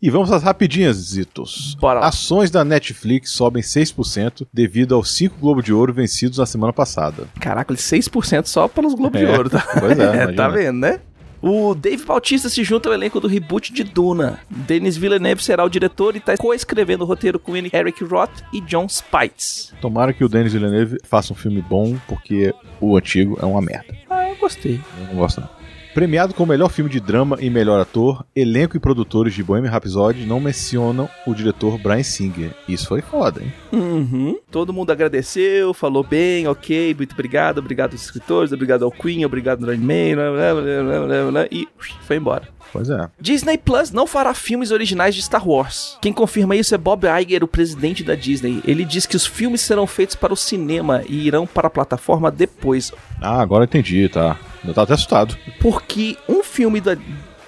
E 0.00 0.10
vamos 0.10 0.30
às 0.30 0.42
rapidinhas, 0.42 0.96
Zitos. 0.96 1.74
Bora 1.80 2.00
lá. 2.00 2.08
Ações 2.08 2.50
da 2.50 2.64
Netflix 2.64 3.30
sobem 3.30 3.62
6% 3.62 4.46
devido 4.52 4.94
aos 4.94 5.10
5 5.16 5.36
Globo 5.40 5.62
de 5.62 5.72
Ouro 5.72 5.92
vencidos 5.92 6.38
na 6.38 6.46
semana 6.46 6.72
passada. 6.72 7.26
Caraca, 7.40 7.72
ele 7.72 7.80
6% 7.80 8.46
só 8.46 8.68
pelos 8.68 8.94
Globos 8.94 9.18
de 9.18 9.26
É, 9.26 9.36
Ouro, 9.36 9.48
tá? 9.50 9.66
pois 9.80 9.98
é, 9.98 10.04
imagina. 10.14 10.32
tá 10.34 10.48
vendo, 10.48 10.78
né? 10.78 11.00
O 11.48 11.76
Dave 11.76 12.04
Bautista 12.04 12.48
se 12.48 12.64
junta 12.64 12.88
ao 12.88 12.92
elenco 12.92 13.20
do 13.20 13.28
reboot 13.28 13.72
de 13.72 13.84
Duna. 13.84 14.40
Denis 14.50 14.96
Villeneuve 14.96 15.44
será 15.44 15.62
o 15.62 15.68
diretor 15.68 16.16
e 16.16 16.18
está 16.18 16.36
coescrevendo 16.36 17.04
o 17.04 17.06
roteiro 17.06 17.38
com 17.38 17.56
Eric 17.56 18.02
Roth 18.02 18.42
e 18.52 18.60
John 18.60 18.88
Spites. 18.88 19.72
Tomara 19.80 20.12
que 20.12 20.24
o 20.24 20.28
Denis 20.28 20.52
Villeneuve 20.52 20.98
faça 21.04 21.32
um 21.32 21.36
filme 21.36 21.62
bom, 21.62 21.96
porque 22.08 22.52
o 22.80 22.96
antigo 22.96 23.38
é 23.40 23.46
uma 23.46 23.62
merda. 23.62 23.94
Ah, 24.10 24.28
eu 24.28 24.34
gostei. 24.34 24.80
Eu 24.98 25.06
não 25.06 25.14
gosto 25.14 25.40
não. 25.40 25.55
Premiado 25.96 26.34
como 26.34 26.52
melhor 26.52 26.68
filme 26.68 26.90
de 26.90 27.00
drama 27.00 27.38
e 27.40 27.48
melhor 27.48 27.80
ator, 27.80 28.22
elenco 28.36 28.76
e 28.76 28.78
produtores 28.78 29.32
de 29.32 29.42
Bohemian 29.42 29.70
Rhapsody 29.70 30.26
não 30.26 30.38
mencionam 30.38 31.08
o 31.26 31.32
diretor 31.32 31.78
Brian 31.78 32.02
Singer. 32.02 32.50
Isso 32.68 32.86
foi 32.86 33.00
foda, 33.00 33.42
hein? 33.42 33.50
Uhum. 33.72 34.38
Todo 34.50 34.74
mundo 34.74 34.92
agradeceu, 34.92 35.72
falou 35.72 36.04
bem, 36.04 36.46
ok, 36.46 36.94
muito 36.94 37.14
obrigado, 37.14 37.56
obrigado 37.56 37.92
aos 37.92 38.02
escritores, 38.02 38.52
obrigado 38.52 38.84
ao 38.84 38.90
Queen, 38.90 39.24
obrigado 39.24 39.64
ao 39.64 39.72
e-mail, 39.72 40.16
blá, 40.16 40.30
blá, 40.32 40.54
blá, 40.54 40.82
blá, 40.82 41.06
blá, 41.06 41.30
blá, 41.30 41.48
e 41.50 41.66
foi 42.02 42.16
embora. 42.18 42.46
Pois 42.70 42.90
é. 42.90 43.08
Disney 43.18 43.56
Plus 43.56 43.90
não 43.90 44.06
fará 44.06 44.34
filmes 44.34 44.72
originais 44.72 45.14
de 45.14 45.22
Star 45.22 45.48
Wars. 45.48 45.96
Quem 46.02 46.12
confirma 46.12 46.54
isso 46.54 46.74
é 46.74 46.78
Bob 46.78 47.06
Iger, 47.06 47.42
o 47.42 47.48
presidente 47.48 48.04
da 48.04 48.14
Disney. 48.14 48.60
Ele 48.66 48.84
diz 48.84 49.06
que 49.06 49.16
os 49.16 49.24
filmes 49.24 49.62
serão 49.62 49.86
feitos 49.86 50.14
para 50.14 50.34
o 50.34 50.36
cinema 50.36 51.02
e 51.08 51.26
irão 51.26 51.46
para 51.46 51.68
a 51.68 51.70
plataforma 51.70 52.30
depois. 52.30 52.92
Ah, 53.18 53.40
agora 53.40 53.62
eu 53.62 53.66
entendi, 53.66 54.06
tá. 54.10 54.38
Eu 54.66 54.74
tava 54.74 54.84
até 54.84 54.94
assustado. 54.94 55.36
Porque 55.60 56.16
um 56.28 56.42
filme 56.42 56.80
da, 56.80 56.96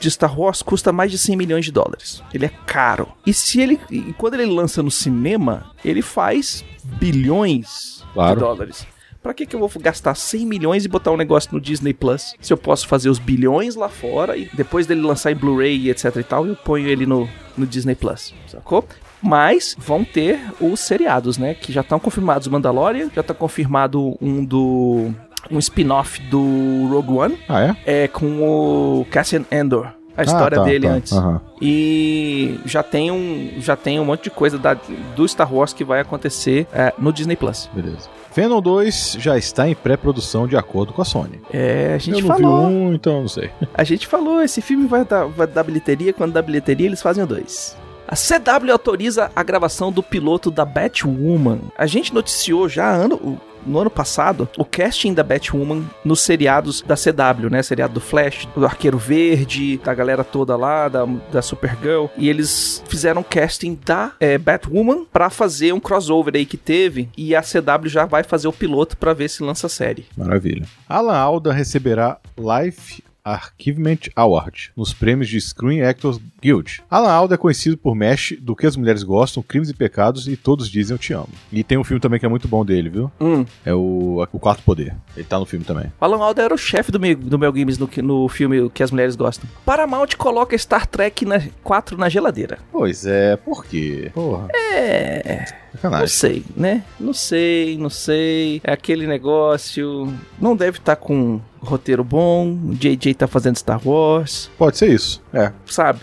de 0.00 0.10
Star 0.10 0.38
Wars 0.38 0.62
custa 0.62 0.92
mais 0.92 1.10
de 1.10 1.18
100 1.18 1.37
milhões 1.37 1.64
de 1.64 1.72
dólares. 1.72 2.22
Ele 2.32 2.46
é 2.46 2.50
caro. 2.66 3.08
E 3.26 3.32
se 3.34 3.60
ele. 3.60 3.80
E 3.90 4.12
quando 4.14 4.34
ele 4.34 4.46
lança 4.46 4.82
no 4.82 4.90
cinema, 4.90 5.70
ele 5.84 6.02
faz 6.02 6.64
bilhões 6.84 8.04
Claro. 8.14 8.34
de 8.34 8.40
dólares. 8.40 8.87
Pra 9.22 9.34
que, 9.34 9.44
que 9.44 9.56
eu 9.56 9.60
vou 9.60 9.70
gastar 9.80 10.14
100 10.14 10.46
milhões 10.46 10.84
e 10.84 10.88
botar 10.88 11.10
um 11.10 11.16
negócio 11.16 11.50
no 11.52 11.60
Disney 11.60 11.92
Plus? 11.92 12.34
Se 12.40 12.52
eu 12.52 12.56
posso 12.56 12.87
fazer 12.87 13.10
os 13.10 13.18
bilhões 13.18 13.75
lá 13.75 13.88
fora 13.88 14.37
e 14.37 14.48
depois 14.54 14.87
dele 14.87 15.00
lançar 15.00 15.32
em 15.32 15.34
Blu-ray 15.34 15.76
e 15.76 15.90
etc 15.90 16.16
e 16.16 16.22
tal, 16.22 16.46
eu 16.46 16.54
ponho 16.54 16.87
ele 16.87 17.04
no, 17.04 17.28
no 17.56 17.66
Disney 17.66 17.96
Plus, 17.96 18.32
sacou? 18.46 18.87
Mas 19.20 19.75
vão 19.76 20.04
ter 20.04 20.38
os 20.60 20.78
seriados, 20.78 21.37
né? 21.37 21.52
Que 21.52 21.72
já 21.72 21.80
estão 21.80 21.98
confirmados. 21.98 22.46
Mandalorian, 22.46 23.10
já 23.14 23.22
tá 23.22 23.34
confirmado 23.34 24.16
um 24.20 24.44
do. 24.44 25.12
Um 25.50 25.59
spin-off 25.59 26.21
do 26.23 26.88
Rogue 26.90 27.12
One. 27.12 27.38
Ah, 27.49 27.62
é? 27.87 28.04
É 28.04 28.09
com 28.09 28.40
o 29.00 29.07
Cassian 29.11 29.45
Andor. 29.52 29.88
A 30.16 30.25
história 30.25 30.59
Ah, 30.59 30.62
tá, 30.62 30.66
dele 30.68 30.88
tá. 30.88 30.92
antes. 30.95 31.12
Aham. 31.12 31.40
E 31.62 32.59
já 32.64 32.83
tem 32.83 33.11
um, 33.11 33.52
já 33.61 33.76
tem 33.76 34.00
um 34.00 34.04
monte 34.04 34.25
de 34.25 34.30
coisa 34.30 34.59
da- 34.59 34.76
do 35.14 35.28
Star 35.28 35.52
Wars 35.54 35.73
que 35.73 35.85
vai 35.85 36.00
acontecer 36.00 36.66
é, 36.73 36.92
no 36.99 37.12
Disney 37.12 37.37
Plus. 37.37 37.71
Beleza. 37.73 38.09
Venom 38.35 38.61
2 38.61 39.16
já 39.21 39.38
está 39.38 39.68
em 39.68 39.75
pré-produção 39.76 40.47
de 40.49 40.57
acordo 40.57 40.92
com 40.92 41.02
a 41.02 41.04
Sony. 41.04 41.40
É, 41.52 41.92
a 41.95 41.99
gente 41.99 42.21
eu 42.21 42.26
não 42.26 42.37
falou. 42.37 42.66
vi 42.68 42.75
um, 42.75 42.95
então 42.95 43.21
não 43.21 43.28
sei. 43.28 43.50
A 43.75 43.85
gente 43.85 44.07
falou, 44.09 44.42
esse 44.42 44.61
filme 44.61 44.87
vai 44.88 45.04
dar, 45.04 45.25
vai 45.26 45.47
dar 45.47 45.62
bilheteria, 45.62 46.12
quando 46.12 46.33
dá 46.33 46.42
bilheteria 46.42 46.87
eles 46.87 47.00
fazem 47.00 47.23
o 47.23 47.26
dois. 47.26 47.76
A 48.09 48.14
CW 48.16 48.73
autoriza 48.73 49.30
a 49.37 49.42
gravação 49.42 49.92
do 49.92 50.02
piloto 50.02 50.50
da 50.50 50.64
Batwoman. 50.64 51.59
A 51.76 51.87
gente 51.87 52.12
noticiou 52.14 52.68
já 52.68 52.90
ano, 52.90 53.38
no 53.67 53.79
ano 53.79 53.91
passado 53.91 54.49
o 54.57 54.65
casting 54.65 55.12
da 55.15 55.23
Batwoman 55.23 55.85
nos 56.05 56.21
seriados 56.21 56.83
da 56.83 56.95
CW, 56.95 57.50
né? 57.50 57.62
Seriado 57.62 57.95
do 57.95 58.00
Flash, 58.00 58.49
do 58.55 58.65
Arqueiro 58.65 58.99
Verde, 58.99 59.79
da 59.79 59.95
galera 59.95 60.25
toda 60.25 60.57
lá, 60.57 60.88
da, 60.88 61.05
da 61.33 61.43
Supergirl. 61.43 62.07
E 62.17 62.29
eles 62.29 62.83
fizeram 62.88 63.23
casting 63.23 63.79
da 63.85 64.12
é, 64.21 64.38
Batwoman 64.38 65.05
pra 65.12 65.31
fazer 65.31 65.73
um 65.73 65.81
crossover 65.81 66.35
aí 66.37 66.47
que 66.47 66.57
teve. 66.57 67.09
E 67.17 67.35
a 67.35 67.43
CW 67.43 67.88
já 67.88 68.05
vai 68.05 68.23
fazer 68.23 68.49
o 68.49 68.53
piloto 68.53 68.97
pra 68.97 69.12
ver 69.12 69.29
se 69.29 69.43
lança 69.43 69.67
a 69.67 69.71
série. 69.71 70.07
Maravilha. 70.17 70.67
Alan 70.88 71.17
Alda 71.17 71.53
receberá 71.53 72.19
Life 72.37 73.03
Archivement 73.32 73.99
Award 74.16 74.70
nos 74.76 74.92
prêmios 74.92 75.28
de 75.28 75.40
Screen 75.40 75.82
Actors 75.82 76.18
Guild. 76.40 76.82
Alan 76.90 77.11
Alda 77.12 77.35
é 77.35 77.38
conhecido 77.38 77.76
por 77.76 77.94
Mesh, 77.94 78.35
Do 78.40 78.54
Que 78.56 78.66
as 78.66 78.76
Mulheres 78.76 79.02
Gostam, 79.02 79.42
Crimes 79.42 79.68
e 79.70 79.75
Pecados 79.75 80.26
e 80.28 80.37
Todos 80.37 80.68
Dizem 80.68 80.94
Eu 80.94 80.99
Te 80.99 81.12
Amo. 81.12 81.28
E 81.52 81.62
tem 81.64 81.78
um 81.78 81.85
filme 81.85 82.00
também 82.00 82.18
que 82.18 82.26
é 82.26 82.28
muito 82.28 82.49
bom 82.49 82.64
dele, 82.64 82.88
viu? 82.88 83.11
Hum. 83.20 83.44
É 83.64 83.75
o, 83.75 84.26
o 84.32 84.38
Quarto 84.38 84.62
Poder. 84.62 84.94
Ele 85.16 85.25
tá 85.26 85.38
no 85.38 85.47
filme 85.47 85.64
também. 85.64 85.92
O 86.00 86.04
Alan 86.04 86.23
Alda 86.23 86.42
era 86.42 86.54
o 86.54 86.58
chefe 86.58 86.90
do, 86.92 86.99
do 86.99 87.38
Mel 87.38 87.52
Games 87.52 87.78
no, 87.78 87.88
no 88.02 88.28
filme 88.28 88.68
que 88.70 88.82
as 88.82 88.90
mulheres 88.90 89.16
gostam. 89.16 89.49
Paramount 89.64 90.08
coloca 90.16 90.56
Star 90.56 90.87
Trek 90.87 91.25
na, 91.25 91.40
4 91.62 91.97
na 91.97 92.08
geladeira. 92.08 92.58
Pois 92.73 93.04
é, 93.06 93.37
por 93.37 93.64
quê? 93.64 94.11
Porra. 94.14 94.49
É. 94.73 95.44
Não 95.75 95.80
Sacanagem. 95.82 96.08
sei, 96.08 96.44
né? 96.56 96.85
Não 96.99 97.12
sei, 97.12 97.76
não 97.78 97.90
sei. 97.90 98.61
É 98.64 98.73
aquele 98.73 99.06
negócio. 99.06 100.12
Não 100.40 100.56
deve 100.56 100.78
estar 100.78 100.97
com 100.97 101.40
roteiro 101.61 102.03
bom. 102.05 102.53
O 102.53 102.75
JJ 102.75 103.15
tá 103.15 103.27
fazendo 103.27 103.57
Star 103.57 103.81
Wars. 103.87 104.50
Pode 104.59 104.77
ser 104.79 104.88
isso. 104.91 105.23
É. 105.33 105.53
Sabe? 105.67 106.00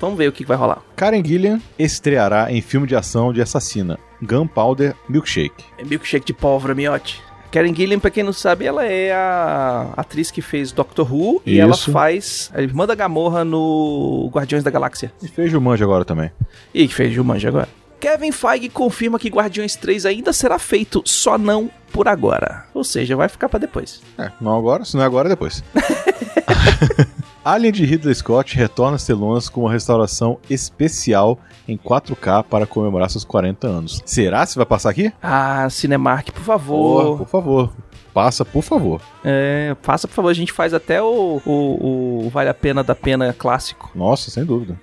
Vamos 0.00 0.16
ver 0.16 0.28
o 0.28 0.32
que 0.32 0.44
vai 0.44 0.56
rolar. 0.56 0.80
Karen 0.94 1.24
Gillian 1.24 1.60
estreará 1.78 2.52
em 2.52 2.60
filme 2.60 2.86
de 2.86 2.94
ação 2.94 3.32
de 3.32 3.42
assassina. 3.42 3.98
Gunpowder 4.22 4.94
Milkshake. 5.08 5.64
É 5.78 5.84
milkshake 5.84 6.26
de 6.26 6.32
pólvora, 6.32 6.74
miote. 6.74 7.20
Karen 7.50 7.74
Gillian, 7.74 7.98
pra 7.98 8.10
quem 8.10 8.22
não 8.22 8.32
sabe, 8.32 8.66
ela 8.66 8.84
é 8.84 9.10
a 9.12 9.94
atriz 9.96 10.30
que 10.30 10.42
fez 10.42 10.70
Doctor 10.70 11.10
Who 11.10 11.40
e 11.46 11.58
ela 11.58 11.72
Isso. 11.72 11.90
faz 11.90 12.50
a 12.54 12.60
irmã 12.60 12.86
da 12.86 12.94
Gamorra 12.94 13.42
no 13.44 14.30
Guardiões 14.32 14.62
da 14.62 14.70
Galáxia. 14.70 15.10
E 15.22 15.28
fez 15.28 15.50
Jumanji 15.50 15.82
agora 15.82 16.04
também. 16.04 16.30
E 16.74 16.86
que 16.86 16.94
fez 16.94 17.12
Jumanji 17.12 17.48
agora. 17.48 17.68
Kevin 18.00 18.32
Feige 18.32 18.68
confirma 18.68 19.18
que 19.18 19.28
Guardiões 19.28 19.74
3 19.76 20.06
ainda 20.06 20.32
será 20.32 20.58
feito, 20.58 21.02
só 21.04 21.36
não 21.36 21.70
por 21.92 22.06
agora. 22.08 22.64
Ou 22.74 22.84
seja, 22.84 23.16
vai 23.16 23.28
ficar 23.28 23.48
pra 23.48 23.58
depois. 23.58 24.00
É, 24.16 24.30
não 24.40 24.56
agora, 24.56 24.84
se 24.84 24.94
não 24.96 25.02
é 25.02 25.06
agora, 25.06 25.28
é 25.28 25.30
depois. 25.30 25.62
Alien 27.44 27.72
de 27.72 27.84
Ridley 27.84 28.14
Scott 28.14 28.54
retorna 28.56 28.96
às 28.96 29.06
telonas 29.06 29.48
com 29.48 29.62
uma 29.62 29.72
restauração 29.72 30.38
especial 30.50 31.38
em 31.66 31.78
4K 31.78 32.44
para 32.44 32.66
comemorar 32.66 33.08
seus 33.10 33.24
40 33.24 33.66
anos. 33.66 34.02
Será 34.04 34.44
se 34.44 34.56
vai 34.56 34.66
passar 34.66 34.90
aqui? 34.90 35.12
Ah, 35.22 35.66
Cinemark, 35.70 36.26
por 36.26 36.34
Por, 36.34 36.44
favor. 36.44 37.18
por 37.18 37.28
favor. 37.28 37.72
Passa, 38.12 38.44
por 38.44 38.62
favor. 38.62 39.00
É, 39.24 39.74
passa, 39.82 40.06
por 40.08 40.14
favor. 40.14 40.28
A 40.28 40.34
gente 40.34 40.52
faz 40.52 40.74
até 40.74 41.00
o, 41.02 41.40
o, 41.46 42.24
o 42.26 42.30
Vale 42.30 42.48
a 42.50 42.54
Pena 42.54 42.82
da 42.84 42.94
Pena 42.94 43.32
clássico. 43.32 43.90
Nossa, 43.94 44.30
sem 44.30 44.44
dúvida. 44.44 44.78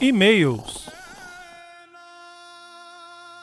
E-mails. 0.00 0.88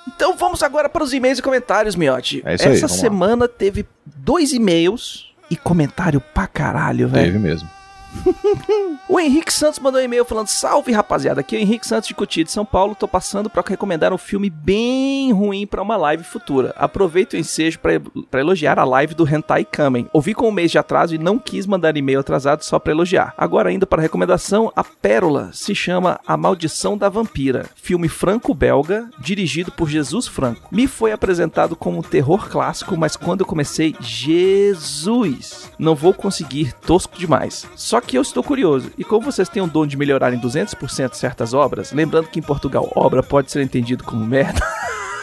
Então 0.08 0.36
vamos 0.36 0.64
agora 0.64 0.88
para 0.90 1.04
os 1.04 1.14
e-mails 1.14 1.40
e 1.40 1.42
comentários, 1.42 1.96
Miotti. 1.96 2.42
É 2.46 2.56
isso 2.56 2.68
aí, 2.68 2.74
Essa 2.76 2.88
lá. 2.88 2.94
semana 2.94 3.48
teve 3.48 3.86
dois 4.06 4.54
e-mails 4.54 5.34
e 5.50 5.56
comentário 5.56 6.22
pra 6.34 6.48
caralho, 6.48 7.08
velho. 7.08 7.26
Teve 7.26 7.40
mesmo. 7.40 7.70
O 9.10 9.20
Henrique 9.20 9.54
Santos 9.54 9.80
mandou 9.80 10.02
um 10.02 10.04
e-mail 10.04 10.26
falando: 10.26 10.48
Salve 10.48 10.92
rapaziada, 10.92 11.40
aqui 11.40 11.56
é 11.56 11.60
o 11.60 11.62
Henrique 11.62 11.88
Santos 11.88 12.10
de 12.10 12.14
Cotia 12.14 12.44
de 12.44 12.52
São 12.52 12.66
Paulo. 12.66 12.94
Tô 12.94 13.08
passando 13.08 13.50
pra 13.50 13.64
recomendar 13.66 14.12
um 14.12 14.18
filme 14.18 14.50
bem 14.50 15.32
ruim 15.32 15.66
pra 15.66 15.82
uma 15.82 15.96
live 15.96 16.24
futura. 16.24 16.74
Aproveito 16.78 17.34
o 17.34 17.38
ensejo 17.38 17.80
pra 17.80 18.42
elogiar 18.42 18.78
a 18.78 18.84
live 18.84 19.16
do 19.16 19.28
Hentai 19.28 19.64
Kamen. 19.64 20.10
Ouvi 20.12 20.34
com 20.34 20.50
um 20.50 20.52
mês 20.52 20.72
de 20.72 20.78
atraso 20.78 21.16
e 21.16 21.18
não 21.18 21.40
quis 21.40 21.66
mandar 21.66 21.96
e-mail 21.96 22.20
atrasado 22.20 22.64
só 22.64 22.80
pra 22.80 22.92
elogiar. 22.92 23.34
Agora, 23.38 23.70
ainda 23.70 23.86
para 23.86 24.02
recomendação, 24.02 24.72
A 24.76 24.84
Pérola 24.84 25.52
se 25.54 25.74
chama 25.74 26.20
A 26.28 26.36
Maldição 26.36 26.98
da 26.98 27.08
Vampira, 27.08 27.70
filme 27.76 28.10
franco-belga 28.10 29.10
dirigido 29.20 29.72
por 29.72 29.88
Jesus 29.90 30.28
Franco. 30.28 30.68
Me 30.72 30.86
foi 30.86 31.14
apresentado 31.14 31.76
como 31.76 32.00
um 32.00 32.04
terror 32.04 32.50
clássico, 32.50 32.98
mas 32.98 33.16
quando 33.16 33.42
eu 33.42 33.46
comecei, 33.46 33.96
Jesus, 34.00 35.72
não 35.80 35.96
vou 35.96 36.14
conseguir, 36.14 36.74
tosco 36.74 37.18
demais. 37.18 37.66
Só 37.76 37.97
que 38.02 38.18
eu 38.18 38.22
estou 38.22 38.44
curioso, 38.44 38.92
e 38.98 39.04
como 39.04 39.26
vocês 39.32 39.50
têm 39.50 39.62
o 39.62 39.68
dom 39.68 39.86
de 39.86 39.98
melhorar 39.98 40.34
em 40.34 40.40
200% 40.40 41.14
certas 41.14 41.54
obras, 41.54 41.92
lembrando 41.92 42.28
que 42.28 42.40
em 42.40 42.44
Portugal 42.44 42.92
obra 42.96 43.22
pode 43.22 43.52
ser 43.52 43.62
entendido 43.62 44.04
como 44.04 44.26
merda, 44.26 44.62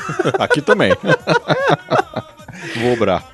Aqui 0.38 0.60
também. 0.60 0.92
Vou 2.80 2.92
obrar. 2.92 3.24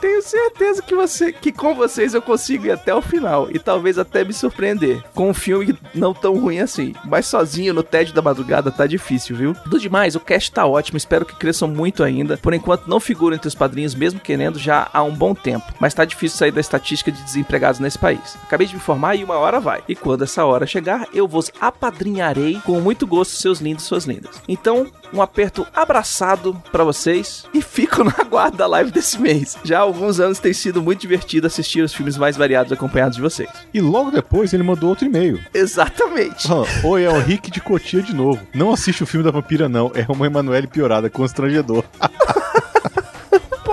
Tenho 0.00 0.22
certeza 0.22 0.82
que 0.82 0.94
você 0.94 1.32
que 1.32 1.52
com 1.52 1.74
vocês 1.74 2.14
eu 2.14 2.22
consigo 2.22 2.66
ir 2.66 2.70
até 2.70 2.94
o 2.94 3.02
final 3.02 3.48
e 3.50 3.58
talvez 3.58 3.98
até 3.98 4.24
me 4.24 4.32
surpreender 4.32 5.02
com 5.14 5.30
um 5.30 5.34
filme 5.34 5.78
não 5.94 6.14
tão 6.14 6.38
ruim 6.38 6.60
assim. 6.60 6.94
Mas 7.04 7.26
sozinho 7.26 7.74
no 7.74 7.82
tédio 7.82 8.14
da 8.14 8.22
madrugada 8.22 8.70
tá 8.70 8.86
difícil, 8.86 9.36
viu? 9.36 9.56
Do 9.66 9.78
demais, 9.78 10.14
o 10.14 10.20
cast 10.20 10.50
tá 10.52 10.66
ótimo, 10.66 10.96
espero 10.96 11.26
que 11.26 11.36
cresçam 11.36 11.68
muito 11.68 12.02
ainda. 12.02 12.36
Por 12.36 12.54
enquanto 12.54 12.88
não 12.88 13.00
figuro 13.00 13.34
entre 13.34 13.48
os 13.48 13.54
padrinhos 13.54 13.94
mesmo 13.94 14.20
querendo 14.20 14.58
já 14.58 14.88
há 14.92 15.02
um 15.02 15.14
bom 15.14 15.34
tempo, 15.34 15.66
mas 15.78 15.94
tá 15.94 16.04
difícil 16.04 16.38
sair 16.38 16.52
da 16.52 16.60
estatística 16.60 17.12
de 17.12 17.22
desempregados 17.22 17.80
nesse 17.80 17.98
país. 17.98 18.36
Acabei 18.42 18.66
de 18.66 18.74
me 18.74 18.80
informar 18.80 19.16
e 19.16 19.24
uma 19.24 19.36
hora 19.36 19.60
vai. 19.60 19.82
E 19.88 19.94
quando 19.94 20.24
essa 20.24 20.44
hora 20.44 20.66
chegar, 20.66 21.06
eu 21.12 21.28
vos 21.28 21.50
apadrinharei 21.60 22.60
com 22.64 22.80
muito 22.80 23.06
gosto 23.06 23.32
seus 23.32 23.60
lindos, 23.60 23.84
suas 23.84 24.04
lindas. 24.04 24.42
Então, 24.48 24.86
um 25.12 25.20
aperto 25.22 25.66
abraçado 25.74 26.60
pra 26.70 26.84
vocês 26.84 27.44
e 27.52 27.62
fico 27.62 28.02
na 28.04 28.24
guarda 28.28 28.58
da 28.58 28.66
live 28.66 28.90
desse 28.90 29.20
mês. 29.20 29.56
Já 29.64 29.78
há 29.78 29.82
alguns 29.82 30.20
anos 30.20 30.38
tem 30.38 30.52
sido 30.52 30.82
muito 30.82 31.00
divertido 31.00 31.46
assistir 31.46 31.82
os 31.82 31.94
filmes 31.94 32.16
mais 32.16 32.36
variados 32.36 32.72
acompanhados 32.72 33.16
de 33.16 33.22
vocês. 33.22 33.48
E 33.72 33.80
logo 33.80 34.10
depois 34.10 34.52
ele 34.52 34.62
mandou 34.62 34.90
outro 34.90 35.06
e-mail. 35.06 35.40
Exatamente. 35.54 36.46
Ah, 36.50 36.86
Oi, 36.86 37.04
é 37.04 37.10
o 37.10 37.18
Rick 37.20 37.50
de 37.50 37.60
Cotia 37.60 38.02
de 38.02 38.14
novo. 38.14 38.40
Não 38.54 38.72
assiste 38.72 39.02
o 39.02 39.06
filme 39.06 39.24
da 39.24 39.30
vampira, 39.30 39.68
não. 39.68 39.90
É 39.94 40.04
uma 40.10 40.26
Emanuele 40.26 40.66
piorada, 40.66 41.08
constrangedor. 41.10 41.84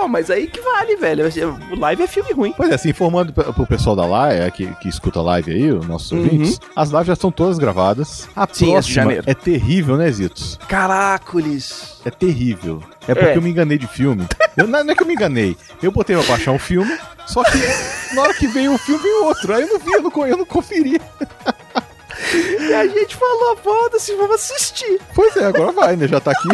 Mas 0.08 0.30
aí 0.30 0.46
que 0.46 0.60
vale, 0.60 0.96
velho. 0.96 1.24
O 1.70 1.78
live 1.78 2.02
é 2.02 2.06
filme 2.06 2.32
ruim. 2.32 2.54
Pois 2.56 2.70
é, 2.70 2.74
assim, 2.74 2.88
informando 2.90 3.32
pro 3.32 3.66
pessoal 3.66 3.94
da 3.94 4.06
live, 4.06 4.40
é, 4.40 4.50
que, 4.50 4.66
que 4.76 4.88
escuta 4.88 5.18
a 5.20 5.22
live 5.22 5.52
aí, 5.52 5.70
os 5.72 5.86
nossos 5.86 6.10
Uhum. 6.12 6.18
ouvintes, 6.18 6.60
as 6.74 6.90
lives 6.90 7.06
já 7.08 7.12
estão 7.12 7.30
todas 7.30 7.58
gravadas. 7.58 8.28
A 8.34 8.46
Sim, 8.50 8.66
de 8.66 8.70
próxima 8.72 8.94
janeiro. 8.94 9.24
é 9.26 9.34
terrível, 9.34 9.96
né, 9.96 10.10
Zitos? 10.10 10.58
Caracoles. 10.68 12.00
É 12.04 12.10
terrível. 12.10 12.82
É 13.06 13.14
porque 13.14 13.30
É. 13.30 13.36
eu 13.36 13.42
me 13.42 13.50
enganei 13.50 13.78
de 13.78 13.86
filme. 13.86 14.26
Eu- 14.56 14.66
não, 14.66 14.80
é 14.80 14.94
que 14.94 15.02
eu 15.02 15.06
me 15.06 15.14
enganei. 15.14 15.56
Eu 15.82 15.92
botei 15.92 16.16
pra 16.16 16.24
baixar 16.26 16.52
um 16.52 16.58
filme, 16.58 16.96
só 17.26 17.42
que 17.44 17.58
na 18.14 18.22
hora 18.22 18.34
que 18.34 18.46
veio 18.46 18.72
um 18.72 18.78
filme, 18.78 19.02
veio 19.02 19.24
outro. 19.24 19.54
Aí 19.54 19.62
eu 19.62 19.68
não 19.68 19.78
vi, 19.78 19.92
eu 19.92 20.02
não, 20.02 20.26
eu 20.26 20.36
não 20.38 20.44
conferi. 20.46 21.00
E 22.60 22.74
a 22.74 22.86
gente 22.86 23.16
falou, 23.16 23.56
foda-se, 23.62 24.14
vamos 24.16 24.34
assistir. 24.36 24.98
Pois 25.14 25.36
é, 25.36 25.44
agora 25.44 25.72
vai, 25.72 25.96
né? 25.96 26.06
Já 26.08 26.20
tá 26.20 26.32
aqui. 26.32 26.48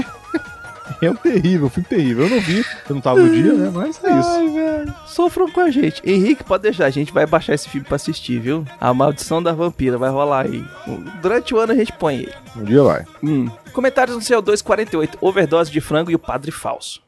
É 1.03 1.11
um 1.11 1.17
terrível, 1.17 1.67
um 1.67 1.71
filme 1.71 1.89
terrível. 1.89 2.25
Eu 2.25 2.31
não 2.31 2.41
vi, 2.41 2.65
eu 2.89 2.95
não 2.95 3.01
tava 3.01 3.21
no 3.21 3.31
dia, 3.31 3.53
né? 3.53 3.71
Mas 3.73 4.03
é 4.03 4.19
isso. 4.19 4.29
Ai, 4.29 4.49
velho. 4.49 4.95
Sofram 5.07 5.51
com 5.51 5.61
a 5.61 5.71
gente. 5.71 6.03
Henrique, 6.05 6.45
pode 6.45 6.63
deixar, 6.63 6.87
a 6.87 6.91
gente 6.91 7.13
vai 7.13 7.27
baixar 7.27 7.55
esse 7.55 7.69
filme 7.69 7.87
pra 7.87 7.97
assistir, 7.97 8.39
viu? 8.41 8.65
A 8.81 8.93
Maldição 8.95 9.43
da 9.43 9.53
Vampira 9.53 9.99
vai 9.99 10.11
rolar 10.11 10.47
aí. 10.47 10.65
Durante 11.21 11.55
o 11.55 11.59
ano 11.59 11.73
a 11.73 11.77
gente 11.77 11.93
põe 11.93 12.17
ele. 12.17 12.35
Um 12.57 12.65
dia 12.65 12.83
vai. 12.83 13.05
Hum. 13.23 13.49
Comentários 13.73 14.17
no 14.17 14.23
CO248, 14.23 15.17
overdose 15.21 15.71
de 15.71 15.81
frango 15.81 16.11
e 16.11 16.15
o 16.15 16.19
padre 16.19 16.51
falso. 16.51 17.03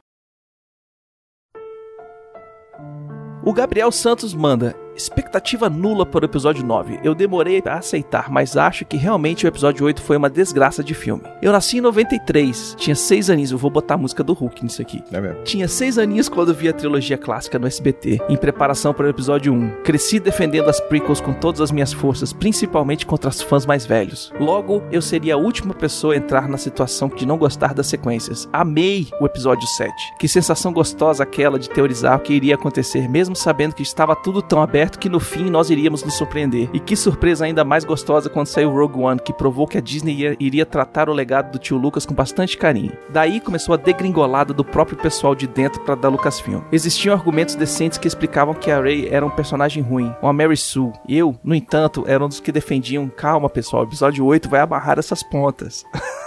O 3.43 3.53
Gabriel 3.53 3.91
Santos 3.91 4.33
manda. 4.33 4.75
Expectativa 4.97 5.69
nula 5.69 6.07
para 6.07 6.23
o 6.23 6.25
episódio 6.25 6.65
9. 6.65 7.01
Eu 7.03 7.13
demorei 7.13 7.61
a 7.63 7.75
aceitar, 7.75 8.31
mas 8.31 8.57
acho 8.57 8.83
que 8.83 8.97
realmente 8.97 9.45
o 9.45 9.47
episódio 9.47 9.85
8 9.85 10.01
foi 10.01 10.17
uma 10.17 10.27
desgraça 10.27 10.83
de 10.83 10.95
filme. 10.95 11.21
Eu 11.39 11.51
nasci 11.51 11.77
em 11.77 11.81
93, 11.81 12.73
tinha 12.79 12.95
6 12.95 13.29
aninhos, 13.29 13.51
eu 13.51 13.59
vou 13.59 13.69
botar 13.69 13.93
a 13.93 13.97
música 13.97 14.23
do 14.23 14.33
Hulk 14.33 14.63
nisso 14.63 14.81
aqui. 14.81 15.03
É 15.11 15.21
mesmo. 15.21 15.43
Tinha 15.43 15.67
seis 15.67 15.99
aninhos 15.99 16.27
quando 16.27 16.51
vi 16.51 16.67
a 16.67 16.73
trilogia 16.73 17.15
clássica 17.15 17.59
no 17.59 17.67
SBT, 17.67 18.19
em 18.27 18.35
preparação 18.35 18.91
para 18.91 19.05
o 19.05 19.09
episódio 19.09 19.53
1. 19.53 19.83
Cresci 19.83 20.19
defendendo 20.19 20.67
as 20.67 20.79
prequels 20.79 21.21
com 21.21 21.31
todas 21.31 21.61
as 21.61 21.71
minhas 21.71 21.93
forças, 21.93 22.33
principalmente 22.33 23.05
contra 23.05 23.29
os 23.29 23.39
fãs 23.39 23.67
mais 23.67 23.85
velhos. 23.85 24.33
Logo, 24.39 24.81
eu 24.91 25.01
seria 25.01 25.35
a 25.35 25.37
última 25.37 25.75
pessoa 25.75 26.15
a 26.15 26.17
entrar 26.17 26.49
na 26.49 26.57
situação 26.57 27.07
de 27.07 27.25
não 27.25 27.37
gostar 27.37 27.75
das 27.75 27.85
sequências. 27.85 28.49
Amei 28.51 29.07
o 29.21 29.27
episódio 29.27 29.67
7. 29.67 29.93
Que 30.19 30.27
sensação 30.27 30.73
gostosa 30.73 31.21
aquela 31.21 31.59
de 31.59 31.69
teorizar 31.69 32.17
o 32.17 32.21
que 32.21 32.33
iria 32.33 32.55
acontecer, 32.55 33.07
mesmo 33.07 33.35
sabendo 33.35 33.75
que 33.75 33.83
estava 33.83 34.15
tudo 34.15 34.41
tão 34.41 34.59
aberto 34.59 34.86
que 34.95 35.09
no 35.09 35.19
fim 35.19 35.49
nós 35.49 35.69
iríamos 35.69 36.03
nos 36.03 36.13
surpreender. 36.15 36.69
E 36.73 36.79
que 36.79 36.95
surpresa 36.95 37.45
ainda 37.45 37.63
mais 37.63 37.83
gostosa 37.83 38.29
quando 38.29 38.47
saiu 38.47 38.71
Rogue 38.71 38.99
One, 38.99 39.19
que 39.19 39.33
provou 39.33 39.67
que 39.67 39.77
a 39.77 39.81
Disney 39.81 40.13
ia- 40.15 40.37
iria 40.39 40.65
tratar 40.65 41.09
o 41.09 41.13
legado 41.13 41.51
do 41.51 41.57
tio 41.59 41.77
Lucas 41.77 42.05
com 42.05 42.13
bastante 42.13 42.57
carinho. 42.57 42.93
Daí 43.09 43.39
começou 43.39 43.73
a 43.73 43.77
degringolada 43.77 44.53
do 44.53 44.63
próprio 44.63 44.97
pessoal 44.97 45.33
de 45.35 45.47
dentro 45.47 45.81
para 45.81 45.95
da 45.95 46.09
Lucasfilm. 46.09 46.61
Existiam 46.71 47.13
argumentos 47.15 47.55
decentes 47.55 47.97
que 47.97 48.07
explicavam 48.07 48.53
que 48.53 48.69
a 48.71 48.79
Rey 48.81 49.07
era 49.09 49.25
um 49.25 49.29
personagem 49.29 49.81
ruim, 49.83 50.13
uma 50.21 50.33
Mary 50.33 50.57
Sue. 50.57 50.91
Eu, 51.07 51.35
no 51.43 51.55
entanto, 51.55 52.03
era 52.07 52.23
um 52.23 52.27
dos 52.27 52.39
que 52.39 52.51
defendiam, 52.51 53.07
calma 53.09 53.49
pessoal, 53.49 53.83
o 53.83 53.85
episódio 53.87 54.25
8 54.25 54.47
vai 54.49 54.59
amarrar 54.61 54.99
essas 54.99 55.23
pontas. 55.23 55.83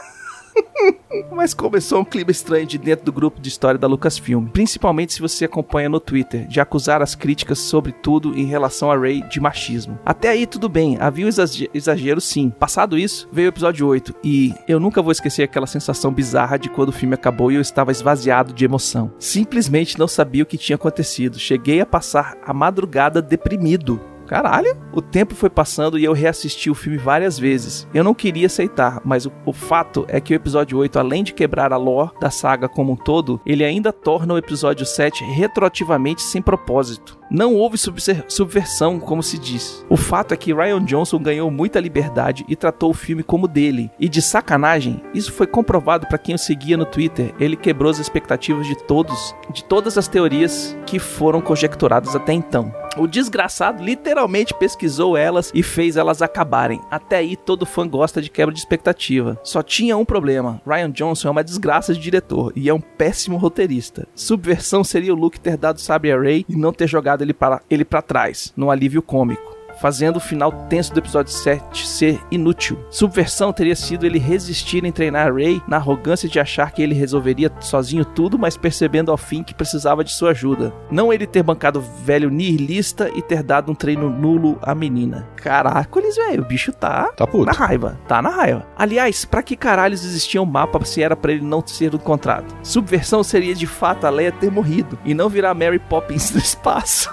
Mas 1.33 1.55
começou 1.55 2.01
um 2.01 2.05
clima 2.05 2.31
estranho 2.31 2.67
de 2.67 2.79
dentro 2.79 3.05
do 3.05 3.13
grupo 3.13 3.41
de 3.41 3.49
história 3.49 3.79
da 3.79 3.87
Lucasfilm, 3.87 4.47
principalmente 4.47 5.13
se 5.13 5.21
você 5.21 5.45
acompanha 5.45 5.89
no 5.89 6.01
Twitter, 6.01 6.47
de 6.47 6.61
acusar 6.61 7.03
as 7.03 7.15
críticas 7.15 7.59
sobre 7.59 7.93
tudo 7.93 8.37
em 8.39 8.45
relação 8.45 8.91
a 8.91 8.99
Rey 8.99 9.23
de 9.29 9.41
machismo. 9.41 9.99
Até 10.05 10.29
aí 10.29 10.47
tudo 10.47 10.69
bem, 10.69 10.97
havia 11.01 11.25
um 11.25 11.29
exage- 11.29 11.71
exagero 11.75 12.21
sim. 12.21 12.51
Passado 12.51 12.99
isso, 12.99 13.29
veio 13.33 13.49
o 13.49 13.53
episódio 13.53 13.87
8 13.87 14.15
e 14.25 14.55
eu 14.69 14.79
nunca 14.81 15.03
vou 15.03 15.13
esquecer 15.13 15.43
aquela 15.43 15.67
sensação 15.67 16.13
bizarra 16.13 16.59
de 16.59 16.69
quando 16.69 16.89
o 16.91 16.93
filme 16.93 17.15
acabou 17.15 17.51
e 17.51 17.57
eu 17.57 17.61
estava 17.61 17.91
esvaziado 17.93 18.53
de 18.53 18.65
emoção. 18.65 19.13
Simplesmente 19.19 19.99
não 19.99 20.09
sabia 20.09 20.43
o 20.43 20.47
que 20.47 20.59
tinha 20.59 20.77
acontecido. 20.77 21.39
Cheguei 21.39 21.81
a 21.81 21.87
passar 21.87 22.37
a 22.45 22.53
madrugada 22.53 23.21
deprimido. 23.23 24.01
Caralho! 24.31 24.77
O 24.93 25.03
tempo 25.03 25.35
foi 25.35 25.51
passando 25.51 25.99
e 25.99 26.05
eu 26.05 26.13
reassisti 26.13 26.71
o 26.71 26.75
filme 26.75 26.97
várias 26.97 27.37
vezes. 27.37 27.89
Eu 27.93 28.05
não 28.05 28.15
queria 28.15 28.47
aceitar, 28.47 29.03
mas 29.05 29.27
o, 29.27 29.33
o 29.45 29.53
fato 29.53 30.05
é 30.07 30.21
que 30.21 30.33
o 30.33 30.37
episódio 30.37 30.79
8, 30.79 31.01
além 31.01 31.25
de 31.25 31.35
quebrar 31.35 31.73
a 31.73 31.77
lore 31.77 32.13
da 32.21 32.31
saga 32.31 32.69
como 32.69 32.93
um 32.93 32.97
todo, 32.97 33.41
ele 33.45 33.65
ainda 33.65 33.93
torna 33.93 34.35
o 34.35 34.39
episódio 34.39 34.87
7 34.87 35.25
retroativamente 35.25 36.23
sem 36.23 36.41
propósito. 36.41 37.20
Não 37.31 37.55
houve 37.55 37.79
subversão, 37.79 38.99
como 38.99 39.23
se 39.23 39.39
diz. 39.39 39.85
O 39.89 39.97
fato 39.97 40.35
é 40.35 40.37
que 40.37 40.53
Ryan 40.53 40.85
Johnson 40.85 41.19
ganhou 41.19 41.49
muita 41.51 41.79
liberdade 41.79 42.45
e 42.49 42.57
tratou 42.57 42.91
o 42.91 42.95
filme 42.95 43.23
como 43.23 43.47
dele. 43.47 43.91
E 44.01 44.09
de 44.09 44.21
sacanagem, 44.21 45.01
isso 45.15 45.33
foi 45.33 45.47
comprovado 45.47 46.09
para 46.09 46.19
quem 46.19 46.35
o 46.35 46.39
seguia 46.39 46.77
no 46.77 46.85
Twitter. 46.85 47.33
Ele 47.39 47.57
quebrou 47.57 47.91
as 47.91 48.01
expectativas 48.01 48.67
de 48.67 48.77
todos, 48.77 49.35
de 49.53 49.63
todas 49.63 49.97
as 49.97 50.09
teorias 50.09 50.77
que 50.87 50.99
foram 50.99 51.41
conjecturadas 51.41 52.17
até 52.17 52.33
então. 52.33 52.75
O 52.97 53.07
desgraçado 53.07 53.85
literalmente 53.85 54.53
pesquisou 54.53 55.17
elas 55.17 55.53
e 55.55 55.63
fez 55.63 55.97
elas 55.97 56.21
acabarem. 56.23 56.81
Até 56.91 57.19
aí 57.19 57.37
todo 57.37 57.65
fã 57.65 57.87
gosta 57.87 58.21
de 58.21 58.29
quebra 58.29 58.53
de 58.53 58.59
expectativa. 58.59 59.39
Só 59.45 59.63
tinha 59.63 59.97
um 59.97 60.05
problema. 60.05 60.61
Ryan 60.67 60.91
Johnson 60.91 61.29
é 61.29 61.31
uma 61.31 61.45
desgraça 61.45 61.95
de 61.95 62.01
diretor 62.01 62.53
e 62.57 62.69
é 62.69 62.75
um 62.75 62.81
péssimo 62.81 63.37
roteirista. 63.37 64.09
Subversão 64.15 64.83
seria 64.83 65.15
o 65.15 65.17
Luke 65.17 65.39
ter 65.39 65.57
dado 65.57 65.81
sabre 65.81 66.11
a 66.11 66.21
Rey 66.21 66.45
e 66.49 66.57
não 66.57 66.73
ter 66.73 66.89
jogado 66.89 67.20
ele 67.21 67.33
para 67.33 67.61
ele 67.71 67.85
trás, 68.03 68.53
no 68.57 68.71
alívio 68.71 69.03
cômico 69.03 69.60
fazendo 69.81 70.17
o 70.17 70.21
final 70.21 70.53
tenso 70.69 70.93
do 70.93 70.99
episódio 70.99 71.33
7 71.33 71.87
ser 71.87 72.21
inútil. 72.31 72.79
Subversão 72.91 73.53
teria 73.53 73.75
sido 73.75 74.05
ele 74.07 74.19
resistir 74.19 74.85
em 74.85 74.93
treinar 74.93 75.35
Rey 75.35 75.63
na 75.67 75.77
arrogância 75.77 76.29
de 76.29 76.39
achar 76.39 76.71
que 76.73 76.83
ele 76.83 76.95
resolveria 76.95 77.51
sozinho 77.61 78.05
tudo, 78.05 78.39
mas 78.39 78.57
percebendo 78.57 79.11
ao 79.11 79.17
fim 79.17 79.43
que 79.43 79.55
precisava 79.55 80.05
de 80.05 80.13
sua 80.13 80.31
ajuda. 80.31 80.73
Não 80.91 81.13
ele 81.13 81.27
ter 81.27 81.43
bancado 81.43 81.79
o 81.79 81.83
velho 81.83 82.31
nihilista 82.31 83.11
e 83.15 83.23
ter 83.23 83.43
dado 83.43 83.73
um 83.73 83.75
treino 83.75 84.11
nulo 84.11 84.59
à 84.63 84.75
menina. 84.75 85.29
Caracoles, 85.37 86.17
velho, 86.17 86.43
o 86.43 86.47
bicho 86.47 86.73
tá 86.73 87.11
Tá 87.17 87.27
puto. 87.27 87.47
na 87.47 87.53
raiva, 87.53 87.99
tá 88.07 88.21
na 88.21 88.29
raiva. 88.31 88.67
Aliás, 88.77 89.25
pra 89.25 89.43
que 89.43 89.57
caralhos 89.57 90.05
existia 90.05 90.41
um 90.43 90.47
mapa 90.47 90.85
se 90.85 91.03
era 91.03 91.17
pra 91.17 91.33
ele 91.33 91.45
não 91.45 91.63
ser 91.67 91.95
encontrado? 91.95 92.47
Subversão 92.63 93.23
seria 93.23 93.55
de 93.55 93.67
fato 93.67 94.07
a 94.07 94.11
Leia 94.11 94.33
ter 94.33 94.51
morrido 94.51 94.99
e 95.05 95.15
não 95.15 95.29
virar 95.29 95.55
Mary 95.55 95.79
Poppins 95.79 96.31
no 96.33 96.39
espaço. 96.41 97.11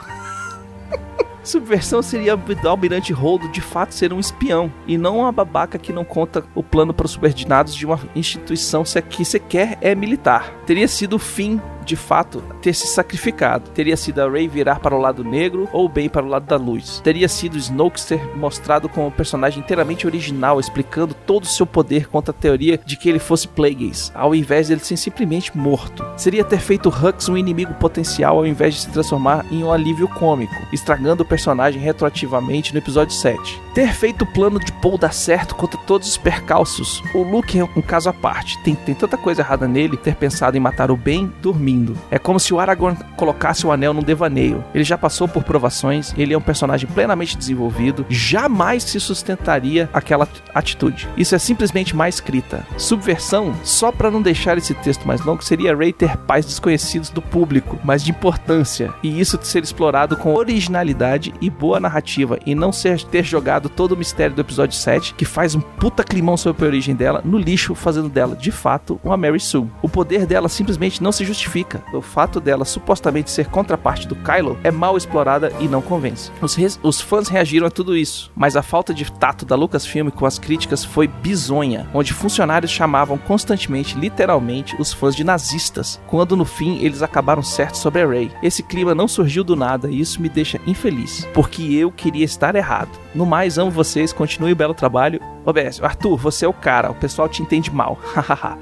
Subversão 1.48 2.02
seria 2.02 2.36
o 2.36 2.68
Almirante 2.68 3.14
Holdo 3.14 3.48
de 3.50 3.62
fato 3.62 3.94
ser 3.94 4.12
um 4.12 4.20
espião 4.20 4.72
e 4.86 4.98
não 4.98 5.20
uma 5.20 5.32
babaca 5.32 5.78
que 5.78 5.94
não 5.94 6.04
conta 6.04 6.44
o 6.54 6.62
plano 6.62 6.94
para 6.94 7.06
os 7.06 7.12
subordinados 7.12 7.74
de 7.74 7.86
uma 7.86 8.00
instituição 8.14 8.84
se- 8.84 9.02
que 9.02 9.24
sequer 9.24 9.78
é 9.80 9.96
militar. 9.96 10.52
Teria 10.66 10.88
sido 10.90 11.16
o 11.16 11.20
fim 11.20 11.62
de 11.88 11.96
fato 11.96 12.44
ter 12.62 12.74
se 12.74 12.86
sacrificado. 12.86 13.70
Teria 13.72 13.98
sido 13.98 14.20
a 14.22 14.30
Rey 14.30 14.48
virar 14.48 14.80
para 14.80 14.96
o 14.96 15.00
lado 15.00 15.24
negro 15.24 15.68
ou 15.72 15.88
bem 15.88 16.10
para 16.10 16.26
o 16.26 16.30
lado 16.30 16.46
da 16.46 16.58
luz. 16.58 17.02
Teria 17.04 17.28
sido 17.28 17.58
Snoke 17.58 18.00
ser 18.00 18.36
mostrado 18.36 18.90
como 18.90 19.08
um 19.08 19.12
personagem 19.12 19.60
inteiramente 19.60 20.06
original, 20.06 20.60
explicando 20.60 21.14
todo 21.14 21.44
o 21.44 21.48
seu 21.48 21.66
poder 21.66 22.08
contra 22.08 22.32
a 22.32 22.38
teoria 22.38 22.80
de 22.86 22.98
que 22.98 23.10
ele 23.10 23.20
fosse 23.20 23.48
Plagueis, 23.48 24.12
ao 24.14 24.36
invés 24.36 24.68
dele 24.68 24.82
ser 24.82 24.98
simplesmente 24.98 25.58
morto. 25.58 26.06
Seria 26.18 26.44
ter 26.44 26.60
feito 26.60 26.90
Hux 26.90 27.30
um 27.30 27.38
inimigo 27.38 27.74
potencial 27.76 28.38
ao 28.38 28.46
invés 28.46 28.76
de 28.76 28.82
se 28.82 28.90
transformar 28.90 29.46
em 29.50 29.64
um 29.64 29.72
alívio 29.72 30.08
cômico, 30.08 30.56
estragando 30.74 31.24
o 31.24 31.26
personagem 31.26 31.82
retroativamente 31.82 32.74
no 32.74 32.80
episódio 32.80 33.14
7. 33.14 33.67
Ter 33.78 33.94
feito 33.94 34.24
o 34.24 34.26
plano 34.26 34.60
de 34.60 34.72
Paul 34.72 34.98
dar 34.98 35.14
certo 35.14 35.54
contra 35.54 35.80
todos 35.80 36.08
os 36.08 36.18
percalços. 36.18 37.04
O 37.14 37.22
Luke 37.22 37.60
é 37.60 37.64
um 37.64 37.82
caso 37.84 38.10
à 38.10 38.14
parte. 38.14 38.58
Tem, 38.64 38.74
tem 38.74 38.96
tanta 38.96 39.18
coisa 39.18 39.44
errada 39.44 39.68
nele 39.68 39.96
ter 39.96 40.16
pensado 40.16 40.58
em 40.58 40.60
matar 40.60 40.90
o 40.90 40.98
Ben 40.98 41.32
dormindo. 41.44 41.96
É 42.10 42.18
como 42.18 42.40
se 42.40 42.52
o 42.52 42.60
Aragorn 42.60 42.98
colocasse 43.16 43.68
o 43.68 43.72
anel 43.72 43.94
num 43.94 44.02
devaneio. 44.02 44.66
Ele 44.74 44.84
já 44.84 44.98
passou 44.98 45.28
por 45.28 45.44
provações, 45.44 46.12
ele 46.18 46.34
é 46.34 46.38
um 46.38 46.42
personagem 46.42 46.90
plenamente 46.90 47.38
desenvolvido, 47.38 48.04
jamais 48.10 48.82
se 48.82 49.00
sustentaria 49.00 49.88
aquela 49.94 50.28
atitude. 50.56 51.08
Isso 51.16 51.36
é 51.36 51.38
simplesmente 51.38 51.96
má 51.96 52.10
escrita. 52.10 52.66
Subversão, 52.78 53.54
só 53.64 53.92
para 53.92 54.10
não 54.10 54.24
deixar 54.24 54.58
esse 54.58 54.74
texto 54.74 55.08
mais 55.08 55.22
longo, 55.22 55.44
seria 55.44 55.76
Ray 55.76 55.94
ter 55.94 56.18
pais 56.18 56.48
desconhecidos 56.48 57.12
do 57.12 57.22
público, 57.22 57.78
mas 57.84 58.04
de 58.04 58.10
importância, 58.10 58.92
e 59.04 59.20
isso 59.20 59.38
ser 59.44 59.62
explorado 59.62 60.18
com 60.18 60.34
originalidade 60.34 61.32
e 61.40 61.48
boa 61.48 61.80
narrativa, 61.80 62.40
e 62.44 62.56
não 62.56 62.72
ser 62.72 63.04
ter 63.04 63.24
jogado 63.24 63.67
todo 63.70 63.94
o 63.94 63.98
mistério 63.98 64.36
do 64.36 64.42
episódio 64.42 64.76
7, 64.78 65.14
que 65.14 65.26
faz 65.26 65.56
um 65.56 65.62
puta 65.62 66.04
climão 66.04 66.38
sobre 66.38 66.66
a 66.66 66.68
origem 66.68 66.96
dela, 66.96 67.22
no 67.24 67.38
lixo, 67.38 67.76
fazendo 67.76 68.10
dela, 68.10 68.36
de 68.36 68.52
fato, 68.52 69.00
uma 69.04 69.18
Mary 69.18 69.40
Sue. 69.40 69.70
O 69.82 69.90
poder 69.90 70.26
dela 70.26 70.50
simplesmente 70.50 71.02
não 71.02 71.12
se 71.12 71.26
justifica. 71.26 71.84
O 71.94 72.02
fato 72.02 72.40
dela 72.40 72.66
supostamente 72.66 73.32
ser 73.32 73.48
contraparte 73.48 74.08
do 74.08 74.16
Kylo 74.16 74.58
é 74.64 74.72
mal 74.72 74.98
explorada 74.98 75.52
e 75.60 75.68
não 75.68 75.82
convence. 75.82 76.32
Os, 76.42 76.58
os 76.84 77.02
fãs 77.02 77.28
reagiram 77.28 77.68
a 77.68 77.72
tudo 77.72 77.96
isso, 77.96 78.32
mas 78.36 78.56
a 78.56 78.62
falta 78.62 78.94
de 78.94 79.12
tato 79.12 79.46
da 79.46 79.56
Lucasfilm 79.56 80.10
com 80.10 80.26
as 80.26 80.40
críticas 80.40 80.84
foi 80.84 81.08
bizonha, 81.08 81.88
onde 81.94 82.14
funcionários 82.14 82.72
chamavam 82.72 83.18
constantemente, 83.18 83.98
literalmente, 83.98 84.76
os 84.80 84.94
fãs 84.94 85.16
de 85.16 85.24
nazistas, 85.24 86.00
quando 86.08 86.36
no 86.36 86.46
fim 86.46 86.80
eles 86.82 87.02
acabaram 87.02 87.42
certos 87.42 87.82
sobre 87.82 88.02
a 88.02 88.08
Rey. 88.08 88.32
Esse 88.42 88.64
clima 88.64 88.96
não 88.96 89.08
surgiu 89.08 89.44
do 89.44 89.56
nada 89.56 89.90
e 89.90 90.00
isso 90.00 90.22
me 90.22 90.30
deixa 90.30 90.60
infeliz, 90.66 91.28
porque 91.34 91.64
eu 91.74 91.92
queria 91.92 92.26
estar 92.26 92.56
errado. 92.56 93.07
No 93.18 93.26
mais, 93.26 93.58
amo 93.58 93.72
vocês, 93.72 94.14
continue 94.14 94.52
o 94.52 94.56
belo 94.56 94.76
trabalho. 94.76 95.20
OBS, 95.44 95.82
Arthur, 95.82 96.18
você 96.18 96.46
é 96.46 96.48
o 96.48 96.54
cara, 96.54 96.92
o 96.92 96.94
pessoal 96.94 97.28
te 97.28 97.42
entende 97.42 97.72
mal. 97.72 97.98
Hahaha. 98.14 98.60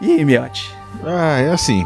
e 0.00 0.10
aí, 0.10 0.24
Miotti? 0.24 0.81
Ah, 1.04 1.38
é 1.40 1.50
assim. 1.50 1.84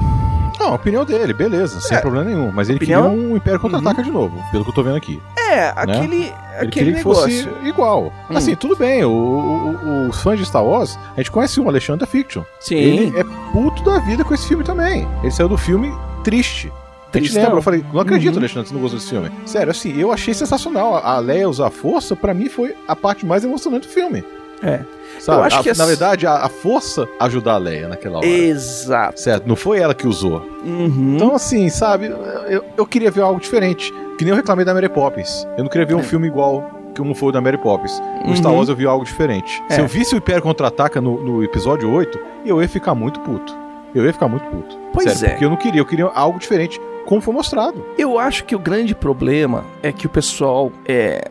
Não, 0.58 0.68
a 0.68 0.74
opinião 0.74 1.04
dele, 1.04 1.34
beleza, 1.34 1.80
sem 1.80 1.96
É. 1.96 2.00
problema 2.00 2.24
nenhum. 2.24 2.50
Mas 2.50 2.68
ele 2.70 2.76
Opinião? 2.78 3.10
queria 3.10 3.26
um 3.28 3.36
Império 3.36 3.60
Contra-Ataca 3.60 4.02
de 4.02 4.10
novo, 4.10 4.42
pelo 4.50 4.64
que 4.64 4.70
eu 4.70 4.74
tô 4.74 4.82
vendo 4.82 4.96
aqui. 4.96 5.20
É, 5.36 5.68
aquele, 5.76 6.16
Ele 6.22 6.32
aquele 6.54 6.70
queria 6.70 6.92
que 6.92 6.98
negócio. 6.98 7.22
fosse 7.44 7.68
igual. 7.68 8.04
Hum. 8.30 8.36
Assim, 8.36 8.54
tudo 8.54 8.74
bem, 8.74 9.04
o- 9.04 9.10
o- 9.10 9.78
o- 9.86 10.08
os 10.08 10.22
fãs 10.22 10.38
de 10.38 10.46
Star 10.46 10.64
Wars, 10.64 10.98
a 11.14 11.20
gente 11.20 11.30
conhece 11.30 11.60
um, 11.60 11.68
Alexandre 11.68 12.00
da 12.00 12.06
Fiction. 12.06 12.42
Sim, 12.58 12.74
Ele 12.76 13.18
é 13.20 13.24
puto 13.52 13.82
da 13.84 13.98
vida 13.98 14.24
com 14.24 14.32
esse 14.32 14.48
filme 14.48 14.64
também. 14.64 15.06
Ele 15.22 15.30
saiu 15.30 15.48
do 15.48 15.58
filme 15.58 15.92
triste. 16.24 16.72
A 17.12 17.18
gente 17.18 17.30
Tristão. 17.30 17.42
lembra? 17.44 17.58
Eu 17.58 17.62
falei, 17.62 17.84
não 17.92 18.00
acredito, 18.00 18.32
Uhum. 18.34 18.38
Alexandre, 18.40 18.68
você 18.68 18.74
não 18.74 18.80
gostou 18.82 18.98
desse 18.98 19.10
filme. 19.10 19.30
Sério, 19.46 19.70
assim, 19.70 19.98
eu 19.98 20.12
achei 20.12 20.34
sensacional. 20.34 20.96
A 20.96 21.18
Leia 21.18 21.48
usar 21.48 21.70
força, 21.70 22.14
pra 22.16 22.34
mim, 22.34 22.48
foi 22.48 22.74
a 22.86 22.94
parte 22.96 23.24
mais 23.24 23.42
emocionante 23.44 23.86
do 23.88 23.92
filme. 23.94 24.22
É. 24.66 24.81
Sabe? 25.20 25.38
Eu 25.38 25.44
acho 25.44 25.57
A- 25.59 25.62
que 25.62 25.70
é- 25.70 25.74
Na 25.74 25.87
verdade, 25.87 26.26
a, 26.26 26.44
a 26.44 26.48
força 26.48 27.09
ajudar 27.20 27.55
a 27.55 27.59
Leia 27.59 27.88
naquela 27.88 28.18
hora. 28.18 28.26
Exato. 28.26 29.18
Certo? 29.20 29.46
Não 29.46 29.57
foi 29.57 29.79
ela 29.79 29.94
que 29.94 30.07
usou. 30.07 30.46
Uhum. 30.64 31.14
Então, 31.16 31.35
assim, 31.35 31.68
sabe, 31.68 32.07
eu, 32.48 32.64
eu 32.76 32.87
queria 32.87 33.11
ver 33.11 33.22
algo 33.22 33.40
diferente. 33.40 33.92
Que 34.18 34.24
nem 34.24 34.31
eu 34.33 34.37
reclamei 34.37 34.64
da 34.64 34.72
Mary 34.74 34.88
Poppins. 34.88 35.46
Eu 35.57 35.64
não 35.64 35.70
queria 35.70 35.87
ver 35.87 35.94
um 35.94 36.02
filme 36.02 36.26
igual 36.26 36.70
que 36.94 37.00
como 37.02 37.14
foi 37.14 37.29
o 37.29 37.33
da 37.33 37.40
Mary 37.40 37.59
Poppins. 37.59 38.00
No 38.26 38.35
Star 38.37 38.50
Uhum. 38.52 38.59
Wars 38.59 38.68
eu 38.70 38.76
vi 38.76 38.87
algo 38.87 39.05
diferente. 39.05 39.62
Se 39.68 39.79
É. 39.79 39.83
eu 39.83 39.87
visse 39.87 40.14
o 40.14 40.18
Império 40.18 40.42
Contra-Ataca 40.42 41.00
no, 41.00 41.22
no 41.22 41.44
episódio 41.44 41.90
8, 41.92 42.18
eu 42.44 42.61
ia 42.62 42.68
ficar 42.68 42.94
muito 42.94 43.20
puto. 43.20 43.55
Eu 43.94 44.05
ia 44.05 44.12
ficar 44.12 44.29
muito 44.29 44.44
puto. 44.46 44.76
Pois 44.92 45.11
Sério, 45.12 45.26
é. 45.26 45.31
Porque 45.31 45.44
eu 45.44 45.50
não 45.50 45.57
queria, 45.57 45.81
eu 45.81 45.87
queria 45.87 46.07
algo 46.07 46.38
diferente, 46.38 46.81
como 47.06 47.20
foi 47.20 47.32
mostrado. 47.32 47.82
Eu 47.96 48.18
acho 48.18 48.44
que 48.44 48.54
o 48.54 48.58
grande 48.58 48.94
problema 48.94 49.64
é 49.82 49.92
que 49.92 50.06
o 50.06 50.10
pessoal. 50.10 50.70
É, 50.86 51.30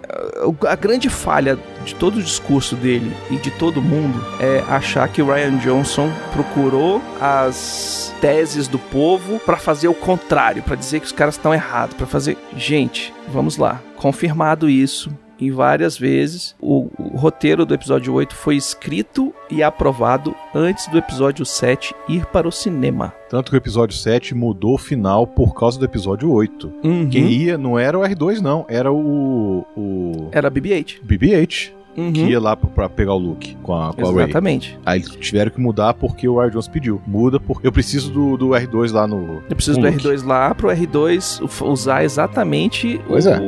a 0.68 0.76
grande 0.76 1.10
falha 1.10 1.60
de 1.84 1.94
todo 1.94 2.18
o 2.18 2.24
discurso 2.24 2.76
dele 2.76 3.16
e 3.30 3.36
de 3.36 3.52
todo 3.52 3.82
mundo 3.82 4.20
é 4.40 4.64
achar 4.70 5.08
que 5.08 5.22
o 5.22 5.32
Ryan 5.32 5.58
Johnson 5.58 6.10
procurou 6.34 7.02
as 7.22 8.14
teses 8.20 8.68
do 8.68 8.80
povo 8.80 9.40
pra 9.40 9.58
fazer 9.58 9.88
o 9.88 9.94
contrário, 9.94 10.64
pra 10.64 10.76
dizer 10.76 11.00
que 11.00 11.06
os 11.06 11.12
caras 11.12 11.36
estão 11.36 11.54
errados, 11.54 11.96
pra 11.96 12.08
fazer. 12.08 12.38
Gente, 12.56 13.14
vamos 13.28 13.58
lá. 13.58 13.82
Confirmado 13.98 14.70
isso. 14.70 15.12
Em 15.40 15.52
várias 15.52 15.98
vezes, 15.98 16.56
o, 16.62 16.88
o 16.98 17.18
roteiro 17.18 17.66
do 17.66 17.74
episódio 17.74 18.14
8 18.14 18.34
foi 18.36 18.56
escrito 18.56 19.34
e 19.52 19.62
aprovado 19.62 20.34
antes 20.54 20.88
do 20.88 20.98
episódio 20.98 21.46
7 21.46 21.94
ir 22.08 22.26
para 22.28 22.48
o 22.48 22.52
cinema. 22.52 23.14
Tanto 23.30 23.52
que 23.52 23.58
o 23.58 23.60
episódio 23.60 23.96
7 23.98 24.34
mudou 24.34 24.76
o 24.76 24.78
final 24.78 25.28
por 25.28 25.54
causa 25.54 25.78
do 25.78 25.86
episódio 25.86 26.32
8. 26.32 26.72
Uhum. 26.84 27.10
Quem 27.10 27.28
ia 27.32 27.58
não 27.58 27.78
era 27.78 27.98
o 28.00 28.02
R2, 28.02 28.40
não. 28.40 28.66
Era 28.70 28.92
o. 28.92 29.66
o 29.76 30.30
Era 30.32 30.50
BB-8. 30.50 31.02
BB-8, 31.06 31.72
Uhum. 31.98 32.12
que 32.12 32.20
ia 32.26 32.42
lá 32.42 32.58
pra, 32.58 32.70
pra 32.70 32.90
pegar 32.90 33.14
o 33.14 33.18
Luke 33.18 33.56
com 33.64 33.74
a, 33.74 33.94
com 33.94 34.06
a 34.06 34.12
Rey. 34.12 34.24
Exatamente. 34.26 34.78
Aí 34.86 35.00
eles 35.00 35.16
tiveram 35.16 35.50
que 35.50 35.62
mudar 35.62 35.94
porque 35.94 36.28
o 36.28 36.38
Ryan 36.38 36.50
Jones 36.52 36.68
pediu. 36.68 37.02
Muda 37.08 37.40
porque 37.40 37.66
eu 37.66 37.72
preciso 37.72 38.12
do, 38.12 38.36
do 38.36 38.48
R2 38.50 38.92
lá 38.92 39.08
no. 39.08 39.42
Eu 39.50 39.56
preciso 39.56 39.80
do 39.80 39.88
Luke. 39.88 40.00
R2 40.06 40.26
lá 40.28 40.54
pro 40.54 40.68
R2 40.68 41.40
u- 41.62 41.72
usar 41.72 42.04
exatamente 42.04 43.00
Pois 43.08 43.26
o, 43.26 43.30
é. 43.30 43.40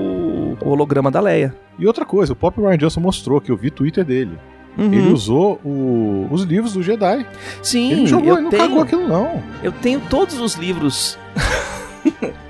O 0.62 0.70
holograma 0.70 1.10
da 1.12 1.20
Leia. 1.20 1.56
E 1.80 1.86
outra 1.88 2.06
coisa, 2.06 2.34
o 2.34 2.36
próprio 2.36 2.66
Ryan 2.68 2.78
Johnson 2.78 3.00
mostrou 3.02 3.40
que 3.42 3.52
eu 3.52 3.58
vi 3.58 3.70
Twitter 3.70 4.04
dele. 4.04 4.38
Uhum. 4.78 4.94
Ele 4.94 5.12
usou 5.12 5.60
o- 5.66 6.28
os 6.32 6.44
livros 6.44 6.74
do 6.74 6.84
Jedi. 6.84 7.26
Sim, 7.64 7.92
ele 7.92 8.02
não 8.02 8.08
jogou, 8.08 8.28
eu, 8.30 8.34
ele 8.36 8.42
não 8.44 8.50
tenho, 8.52 8.62
cagou 8.64 8.82
aquilo, 8.82 9.08
não. 9.08 9.42
eu 9.64 9.72
tenho 9.72 10.00
todos 10.10 10.40
os 10.40 10.54
livros 10.56 11.18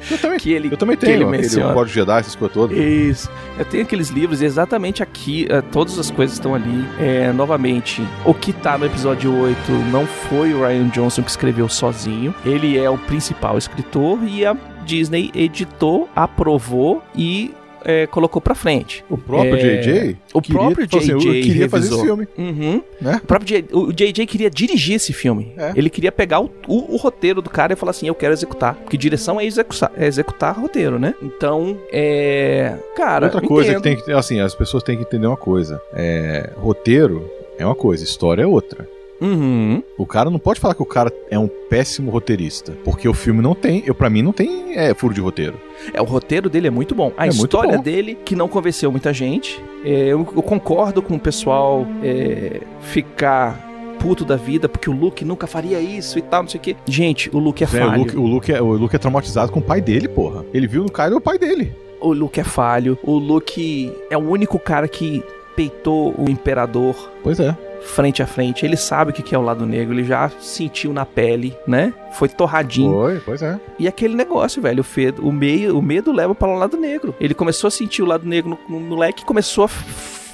Eu 0.09 0.17
também, 0.19 0.39
que 0.39 0.53
ele. 0.53 0.69
eu 0.71 0.77
também 0.77 0.95
que 0.95 1.05
ele 1.05 1.25
tenho 1.25 1.29
aquele 1.29 1.73
código 1.73 1.87
Jedi, 1.87 2.19
essas 2.19 2.35
coisas 2.35 2.53
todas. 2.53 2.77
Isso. 2.77 3.29
Eu 3.59 3.65
tenho 3.65 3.83
aqueles 3.83 4.09
livros 4.09 4.41
e 4.41 4.45
exatamente 4.45 5.03
aqui, 5.03 5.45
eh, 5.49 5.61
todas 5.71 5.99
as 5.99 6.09
coisas 6.09 6.35
estão 6.37 6.55
ali. 6.55 6.85
É, 6.99 7.33
novamente, 7.33 8.01
o 8.23 8.33
que 8.33 8.53
tá 8.53 8.77
no 8.77 8.85
episódio 8.85 9.35
8 9.37 9.71
não 9.91 10.05
foi 10.05 10.53
o 10.53 10.61
Ryan 10.61 10.87
Johnson 10.89 11.23
que 11.23 11.29
escreveu 11.29 11.67
sozinho. 11.67 12.33
Ele 12.45 12.77
é 12.77 12.89
o 12.89 12.97
principal 12.97 13.57
escritor 13.57 14.19
e 14.25 14.45
a 14.45 14.55
Disney 14.85 15.29
editou, 15.35 16.07
aprovou 16.15 17.03
e 17.13 17.53
eh, 17.87 18.05
colocou 18.07 18.39
pra 18.41 18.53
frente. 18.53 19.03
O 19.09 19.17
próprio 19.17 19.55
É, 19.55 19.77
JJ. 19.77 20.17
o 20.33 20.41
queria- 20.41 20.59
próprio 20.61 20.85
assim, 20.85 21.17
JJ 21.17 21.41
queria 21.41 21.69
fazer 21.69 21.87
esse 21.87 21.95
revisou. 21.95 22.05
filme. 22.05 22.27
Uhum. 22.37 22.81
Né? 23.01 23.21
O 23.23 23.25
próprio 23.27 23.47
J- 23.47 23.65
o 23.75 23.91
JJ 23.93 24.25
queria 24.27 24.49
dirigir 24.49 24.95
esse 24.97 25.13
filme. 25.13 25.53
É. 25.57 25.71
Ele 25.75 25.89
queria 25.89 26.11
pegar 26.11 26.41
o, 26.41 26.51
o- 26.67 26.93
o 26.93 26.97
roteiro 26.97 27.41
do 27.41 27.49
cara 27.49 27.73
e 27.73 27.75
falar 27.75 27.91
assim: 27.91 28.07
eu 28.07 28.13
quero 28.15 28.33
executar. 28.33 28.75
Porque 28.75 28.97
direção 28.97 29.39
é 29.39 29.45
executar, 29.45 29.91
é 29.97 30.05
executar 30.05 30.59
roteiro, 30.59 30.99
né? 30.99 31.13
Então, 31.23 31.77
é. 31.91 32.75
Cara, 32.95 33.25
Outra 33.27 33.41
coisa 33.41 33.69
entendo. 33.71 33.81
que 33.81 33.89
tem 33.89 33.95
que 33.97 34.05
ter, 34.05 34.15
assim, 34.15 34.39
as 34.39 34.53
pessoas 34.53 34.83
têm 34.83 34.97
que 34.97 35.03
entender 35.03 35.27
uma 35.27 35.37
coisa. 35.37 35.81
É, 35.93 36.51
roteiro 36.57 37.29
é 37.57 37.65
uma 37.65 37.75
coisa, 37.75 38.03
história 38.03 38.43
é 38.43 38.47
outra. 38.47 38.87
Uhum. 39.19 39.81
O 39.97 40.05
cara 40.05 40.29
não 40.29 40.39
pode 40.39 40.59
falar 40.59 40.75
que 40.75 40.81
o 40.81 40.85
cara 40.85 41.11
é 41.29 41.37
um 41.39 41.47
péssimo 41.47 42.11
roteirista, 42.11 42.73
porque 42.83 43.07
o 43.09 43.13
filme 43.13 43.41
não 43.41 43.55
tem, 43.55 43.83
eu 43.85 43.95
para 43.95 44.09
mim 44.09 44.21
não 44.21 44.31
tem 44.31 44.77
é, 44.77 44.93
furo 44.93 45.13
de 45.13 45.21
roteiro. 45.21 45.59
É, 45.93 46.01
o 46.01 46.05
roteiro 46.05 46.49
dele 46.49 46.67
é 46.67 46.71
muito 46.71 46.93
bom. 46.93 47.11
A 47.17 47.25
É 47.25 47.29
história 47.29 47.77
bom. 47.77 47.83
dele, 47.83 48.17
que 48.23 48.35
não 48.35 48.47
convenceu 48.47 48.91
muita 48.91 49.11
gente. 49.13 49.61
É, 49.83 49.89
eu, 50.07 50.27
eu 50.35 50.43
concordo 50.43 51.01
com 51.01 51.15
o 51.15 51.19
pessoal 51.19 51.85
é, 52.03 52.61
ficar 52.81 53.65
puto 53.99 54.23
da 54.23 54.35
vida, 54.35 54.69
porque 54.69 54.89
o 54.89 54.93
Luke 54.93 55.25
nunca 55.25 55.47
faria 55.47 55.79
isso 55.79 56.19
e 56.19 56.21
tal, 56.21 56.43
não 56.43 56.49
sei 56.49 56.59
o 56.59 56.61
quê. 56.61 56.75
Gente, 56.85 57.29
o 57.35 57.39
Luke 57.39 57.63
é 57.63 57.67
o, 57.67 57.69
falho. 57.69 57.99
Luke, 57.99 58.17
o, 58.17 58.25
Luke 58.27 58.53
é, 58.53 58.61
o 58.61 58.73
Luke 58.73 58.95
é 58.95 58.99
traumatizado 58.99 59.51
com 59.51 59.59
o 59.59 59.63
pai 59.63 59.81
dele, 59.81 60.07
porra. 60.07 60.45
Ele 60.53 60.67
viu 60.67 60.83
no 60.83 60.91
Kylo 60.91 61.17
o 61.17 61.21
pai 61.21 61.39
dele. 61.39 61.73
O 61.99 62.13
Luke 62.13 62.39
é 62.39 62.43
falho. 62.43 62.97
O 63.01 63.17
Luke 63.17 63.91
é 64.09 64.17
o 64.17 64.21
único 64.21 64.59
cara 64.59 64.87
que 64.87 65.23
peitou 65.55 66.13
o 66.15 66.29
Imperador 66.29 66.95
Pois 67.23 67.39
é. 67.39 67.57
Frente 67.81 68.21
a 68.21 68.27
frente. 68.27 68.65
Ele 68.65 68.77
sabe 68.77 69.11
o 69.11 69.13
que 69.13 69.33
é 69.33 69.37
o 69.37 69.41
lado 69.41 69.65
negro, 69.65 69.93
ele 69.93 70.03
já 70.03 70.29
sentiu 70.39 70.93
na 70.93 71.05
pele, 71.05 71.55
né? 71.67 71.93
Foi 72.13 72.29
torradinho. 72.29 72.93
Foi, 72.93 73.19
pois 73.19 73.41
é. 73.41 73.59
E 73.79 73.87
aquele 73.87 74.15
negócio, 74.15 74.61
velho, 74.61 74.81
o, 74.81 74.83
fedo, 74.83 75.27
o, 75.27 75.31
meio, 75.31 75.77
o 75.77 75.81
medo 75.81 76.11
leva 76.11 76.33
para 76.33 76.47
o 76.47 76.57
lado 76.57 76.77
negro. 76.77 77.15
Ele 77.19 77.33
começou 77.33 77.67
a 77.67 77.71
sentir 77.71 78.01
o 78.01 78.05
lado 78.05 78.25
negro 78.25 78.57
no, 78.69 78.79
no 78.79 78.85
moleque 78.85 79.23
e 79.23 79.25
começou 79.25 79.65
a 79.65 79.69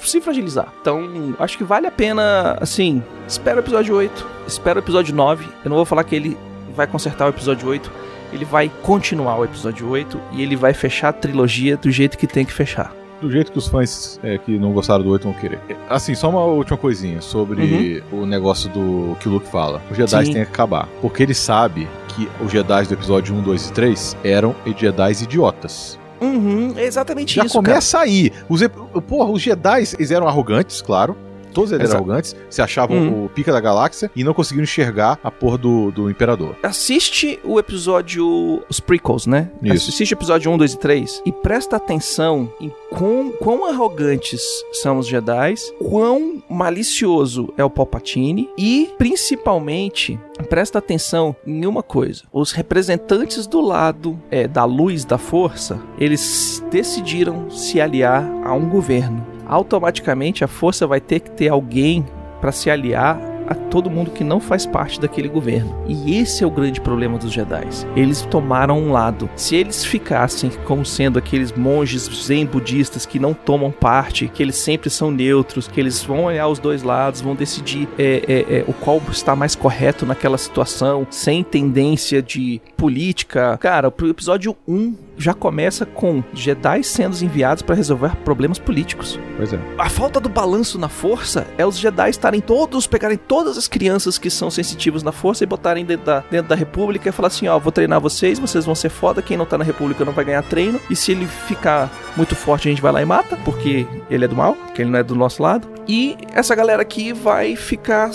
se 0.06 0.20
fragilizar. 0.20 0.72
Então, 0.80 1.34
acho 1.38 1.56
que 1.56 1.64
vale 1.64 1.86
a 1.86 1.90
pena, 1.90 2.56
assim, 2.60 3.02
espera 3.26 3.56
o 3.56 3.60
episódio 3.60 3.94
8, 3.94 4.26
espera 4.46 4.78
o 4.78 4.82
episódio 4.82 5.14
9. 5.14 5.46
Eu 5.64 5.68
não 5.68 5.76
vou 5.76 5.84
falar 5.84 6.04
que 6.04 6.14
ele 6.14 6.36
vai 6.74 6.86
consertar 6.86 7.26
o 7.26 7.30
episódio 7.30 7.68
8, 7.68 7.90
ele 8.32 8.44
vai 8.44 8.70
continuar 8.82 9.38
o 9.38 9.44
episódio 9.44 9.88
8 9.88 10.20
e 10.32 10.42
ele 10.42 10.56
vai 10.56 10.74
fechar 10.74 11.08
a 11.08 11.12
trilogia 11.12 11.76
do 11.76 11.90
jeito 11.90 12.18
que 12.18 12.26
tem 12.26 12.44
que 12.44 12.52
fechar. 12.52 13.03
Do 13.20 13.30
jeito 13.30 13.52
que 13.52 13.58
os 13.58 13.66
fãs 13.68 14.18
é, 14.22 14.36
que 14.38 14.58
não 14.58 14.72
gostaram 14.72 15.02
do 15.02 15.10
8 15.10 15.22
vão 15.24 15.32
querer. 15.34 15.58
Assim, 15.88 16.14
só 16.14 16.28
uma 16.28 16.40
última 16.44 16.76
coisinha 16.76 17.20
sobre 17.20 18.02
o 18.12 18.26
negócio 18.26 18.68
do 18.70 19.16
que 19.20 19.28
o 19.28 19.32
Luke 19.32 19.46
fala. 19.48 19.80
Os 19.90 19.96
Jedi 19.96 20.14
Uhum. 20.16 20.24
Têm 20.24 20.32
que 20.32 20.40
acabar. 20.50 20.88
Porque 21.00 21.22
ele 21.22 21.34
sabe 21.34 21.88
que 22.08 22.28
os 22.44 22.50
Jedi 22.52 22.86
do 22.86 22.94
episódio 22.94 23.34
1, 23.34 23.42
2 23.42 23.68
e 23.68 23.72
3 23.72 24.16
eram 24.24 24.54
Jedi 24.76 25.22
idiotas. 25.22 25.98
Uhum, 26.20 26.74
é 26.76 26.84
exatamente 26.84 27.34
Já 27.34 27.44
isso, 27.44 27.54
cara. 27.54 27.66
começa 27.66 27.98
aí. 27.98 28.30
Os, 28.48 28.60
porra, 29.06 29.30
os 29.30 29.42
Jedi, 29.42 29.84
eles 29.98 30.10
eram 30.10 30.26
arrogantes, 30.28 30.80
claro. 30.82 31.16
Todos 31.54 31.72
eles 31.72 31.84
Exato. 31.84 31.96
eram 32.02 32.04
arrogantes, 32.04 32.36
se 32.50 32.60
achavam 32.60 32.96
Uhum. 32.98 33.24
o 33.24 33.28
pica 33.28 33.52
da 33.52 33.60
galáxia 33.60 34.10
e 34.14 34.22
não 34.24 34.34
conseguiram 34.34 34.64
enxergar 34.64 35.18
a 35.22 35.30
porra 35.30 35.56
do, 35.58 35.90
do 35.90 36.10
Imperador. 36.10 36.56
Assiste 36.62 37.38
o 37.44 37.58
episódio. 37.58 38.62
Os 38.68 38.80
prequels, 38.80 39.26
né? 39.26 39.50
Isso. 39.62 39.90
Assiste 39.90 40.12
o 40.12 40.16
episódio 40.16 40.50
1, 40.50 40.58
2 40.58 40.72
e 40.72 40.78
3 40.78 41.22
e 41.26 41.32
presta 41.32 41.76
atenção 41.76 42.52
em 42.60 42.72
quão, 42.90 43.30
quão 43.32 43.66
arrogantes 43.66 44.42
são 44.72 44.98
os 44.98 45.06
Jedi, 45.06 45.54
quão 45.78 46.42
malicioso 46.50 47.52
é 47.56 47.64
o 47.64 47.70
Palpatine 47.70 48.48
e, 48.58 48.90
principalmente, 48.98 50.18
presta 50.48 50.78
atenção 50.78 51.34
em 51.46 51.66
uma 51.66 51.82
coisa: 51.82 52.22
os 52.32 52.52
representantes 52.52 53.46
do 53.46 53.60
lado 53.60 54.18
é, 54.30 54.48
da 54.48 54.64
luz 54.64 55.04
da 55.04 55.18
força 55.18 55.80
eles 55.98 56.62
decidiram 56.70 57.50
se 57.50 57.80
aliar 57.80 58.24
a 58.44 58.52
um 58.54 58.68
governo. 58.68 59.33
Automaticamente 59.46 60.44
a 60.44 60.48
força 60.48 60.86
vai 60.86 61.00
ter 61.00 61.20
que 61.20 61.30
ter 61.30 61.48
alguém 61.48 62.04
para 62.40 62.52
se 62.52 62.70
aliar 62.70 63.18
a 63.46 63.54
todo 63.54 63.90
mundo 63.90 64.10
que 64.10 64.24
não 64.24 64.40
faz 64.40 64.66
parte 64.66 65.00
daquele 65.00 65.28
governo. 65.28 65.84
E 65.86 66.16
esse 66.18 66.42
é 66.42 66.46
o 66.46 66.50
grande 66.50 66.80
problema 66.80 67.18
dos 67.18 67.32
Jedi. 67.32 67.66
Eles 67.94 68.22
tomaram 68.22 68.78
um 68.78 68.92
lado. 68.92 69.28
Se 69.36 69.56
eles 69.56 69.84
ficassem 69.84 70.50
como 70.64 70.84
sendo 70.84 71.18
aqueles 71.18 71.52
monges 71.52 72.08
zen 72.26 72.46
budistas 72.46 73.06
que 73.06 73.18
não 73.18 73.34
tomam 73.34 73.70
parte, 73.70 74.28
que 74.28 74.42
eles 74.42 74.56
sempre 74.56 74.90
são 74.90 75.10
neutros, 75.10 75.68
que 75.68 75.80
eles 75.80 76.02
vão 76.02 76.24
olhar 76.24 76.48
os 76.48 76.58
dois 76.58 76.82
lados, 76.82 77.20
vão 77.20 77.34
decidir 77.34 77.88
é, 77.98 78.22
é, 78.26 78.58
é, 78.58 78.64
o 78.66 78.72
qual 78.72 79.00
está 79.10 79.36
mais 79.36 79.54
correto 79.54 80.06
naquela 80.06 80.38
situação, 80.38 81.06
sem 81.10 81.42
tendência 81.42 82.22
de 82.22 82.60
política. 82.76 83.56
Cara, 83.58 83.88
o 83.88 84.06
episódio 84.08 84.56
1 84.66 84.94
já 85.16 85.32
começa 85.34 85.86
com 85.86 86.22
Jedi 86.32 86.82
sendo 86.82 87.14
enviados 87.22 87.62
para 87.62 87.74
resolver 87.74 88.14
problemas 88.24 88.58
políticos. 88.58 89.18
Pois 89.36 89.52
é. 89.52 89.58
A 89.78 89.88
falta 89.88 90.18
do 90.20 90.28
balanço 90.28 90.78
na 90.78 90.88
força 90.88 91.46
é 91.56 91.64
os 91.66 91.78
Jedi 91.78 92.10
estarem 92.10 92.40
todos, 92.40 92.86
pegarem 92.86 93.16
todas 93.16 93.56
as 93.56 93.68
crianças 93.68 94.18
que 94.18 94.30
são 94.30 94.50
sensitivas 94.50 95.02
na 95.02 95.12
força 95.12 95.44
e 95.44 95.46
botarem 95.46 95.84
dentro 95.84 96.06
da, 96.06 96.24
dentro 96.30 96.48
da 96.48 96.54
República 96.54 97.08
e 97.08 97.12
falar 97.12 97.28
assim: 97.28 97.46
ó, 97.48 97.58
vou 97.58 97.72
treinar 97.72 98.00
vocês, 98.00 98.38
vocês 98.38 98.64
vão 98.64 98.74
ser 98.74 98.88
foda, 98.88 99.22
quem 99.22 99.36
não 99.36 99.46
tá 99.46 99.56
na 99.58 99.64
República 99.64 100.04
não 100.04 100.12
vai 100.12 100.24
ganhar 100.24 100.42
treino, 100.42 100.80
e 100.90 100.96
se 100.96 101.12
ele 101.12 101.26
ficar 101.26 101.90
muito 102.16 102.34
forte 102.34 102.68
a 102.68 102.70
gente 102.70 102.82
vai 102.82 102.92
lá 102.92 103.02
e 103.02 103.04
mata, 103.04 103.36
porque 103.44 103.86
ele 104.10 104.24
é 104.24 104.28
do 104.28 104.36
mal, 104.36 104.54
porque 104.54 104.82
ele 104.82 104.90
não 104.90 104.98
é 104.98 105.02
do 105.02 105.14
nosso 105.14 105.42
lado. 105.42 105.68
E 105.86 106.16
essa 106.32 106.54
galera 106.54 106.82
aqui 106.82 107.12
vai 107.12 107.56
ficar 107.56 108.10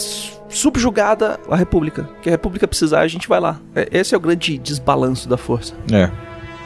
subjugada 0.49 1.39
à 1.49 1.55
República. 1.55 2.09
Que 2.21 2.29
a 2.29 2.31
República 2.31 2.67
precisar, 2.67 3.01
a 3.01 3.07
gente 3.07 3.27
vai 3.27 3.39
lá. 3.39 3.59
É- 3.75 3.87
Esse 3.91 4.13
é 4.15 4.17
o 4.17 4.21
grande 4.21 4.57
desbalanço 4.57 5.29
da 5.29 5.37
força. 5.37 5.73
É. 5.91 6.09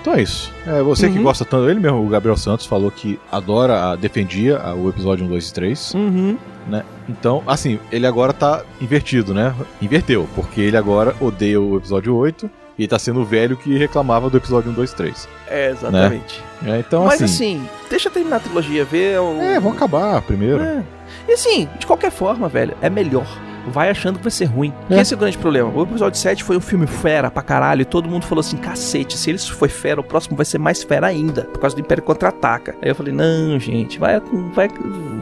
Então 0.03 0.15
é 0.15 0.21
isso. 0.21 0.51
É, 0.67 0.81
você 0.81 1.09
que 1.09 1.17
Uhum. 1.17 1.23
gosta 1.23 1.45
tanto, 1.45 1.69
ele 1.69 1.79
mesmo, 1.79 2.05
o 2.05 2.09
Gabriel 2.09 2.35
Santos, 2.35 2.65
falou 2.65 2.91
que 2.91 3.17
adora, 3.31 3.95
defendia 3.95 4.59
o 4.75 4.89
episódio 4.89 5.23
1, 5.25 5.29
2 5.29 5.47
e 5.49 5.53
3. 5.53 5.93
Uhum. 5.93 6.37
né? 6.67 6.83
Então, 7.07 7.41
assim, 7.47 7.79
ele 7.89 8.05
agora 8.05 8.33
tá 8.33 8.63
invertido, 8.81 9.33
né? 9.33 9.55
Inverteu, 9.81 10.27
porque 10.35 10.59
ele 10.59 10.75
agora 10.75 11.15
odeia 11.21 11.59
o 11.59 11.77
episódio 11.77 12.13
8 12.15 12.49
e 12.77 12.85
tá 12.85 12.99
sendo 12.99 13.21
o 13.21 13.25
velho 13.25 13.55
que 13.55 13.77
reclamava 13.77 14.29
do 14.29 14.35
episódio 14.35 14.71
1, 14.71 14.73
2 14.73 14.91
e 14.91 14.95
3. 14.95 15.29
É, 15.47 15.69
exatamente. 15.69 16.43
É, 16.65 16.79
então, 16.79 17.05
Mas 17.05 17.21
assim, 17.21 17.57
assim, 17.59 17.69
deixa 17.89 18.09
eu 18.09 18.11
terminar 18.13 18.37
a 18.37 18.39
trilogia, 18.41 18.83
ver 18.83 19.19
o. 19.21 19.39
É, 19.41 19.57
vamos 19.57 19.77
acabar 19.77 20.21
primeiro. 20.21 20.61
É. 20.61 20.83
E 21.29 21.31
assim, 21.31 21.69
de 21.79 21.85
qualquer 21.85 22.11
forma, 22.11 22.49
velho, 22.49 22.75
é 22.81 22.89
melhor. 22.89 23.27
Vai 23.67 23.89
achando 23.89 24.17
que 24.17 24.23
vai 24.23 24.31
ser 24.31 24.45
ruim. 24.45 24.73
É. 24.89 24.99
Esse 24.99 25.13
é 25.13 25.17
o 25.17 25.19
grande 25.19 25.37
problema. 25.37 25.69
O 25.69 25.83
episódio 25.83 26.19
7 26.19 26.43
foi 26.43 26.57
um 26.57 26.61
filme 26.61 26.85
fera 26.85 27.31
pra 27.31 27.41
caralho. 27.41 27.81
E 27.81 27.85
todo 27.85 28.09
mundo 28.09 28.25
falou 28.25 28.41
assim: 28.41 28.57
cacete, 28.57 29.17
se 29.17 29.31
isso 29.31 29.53
foi 29.53 29.69
fera, 29.69 30.01
o 30.01 30.03
próximo 30.03 30.35
vai 30.35 30.45
ser 30.45 30.57
mais 30.57 30.83
fera 30.83 31.07
ainda. 31.07 31.43
Por 31.43 31.59
causa 31.59 31.75
do 31.75 31.81
Império 31.81 32.03
Contra-Ataca. 32.03 32.75
Aí 32.81 32.89
eu 32.89 32.95
falei: 32.95 33.13
não, 33.13 33.59
gente, 33.59 33.99
vai, 33.99 34.19
vai, 34.53 34.69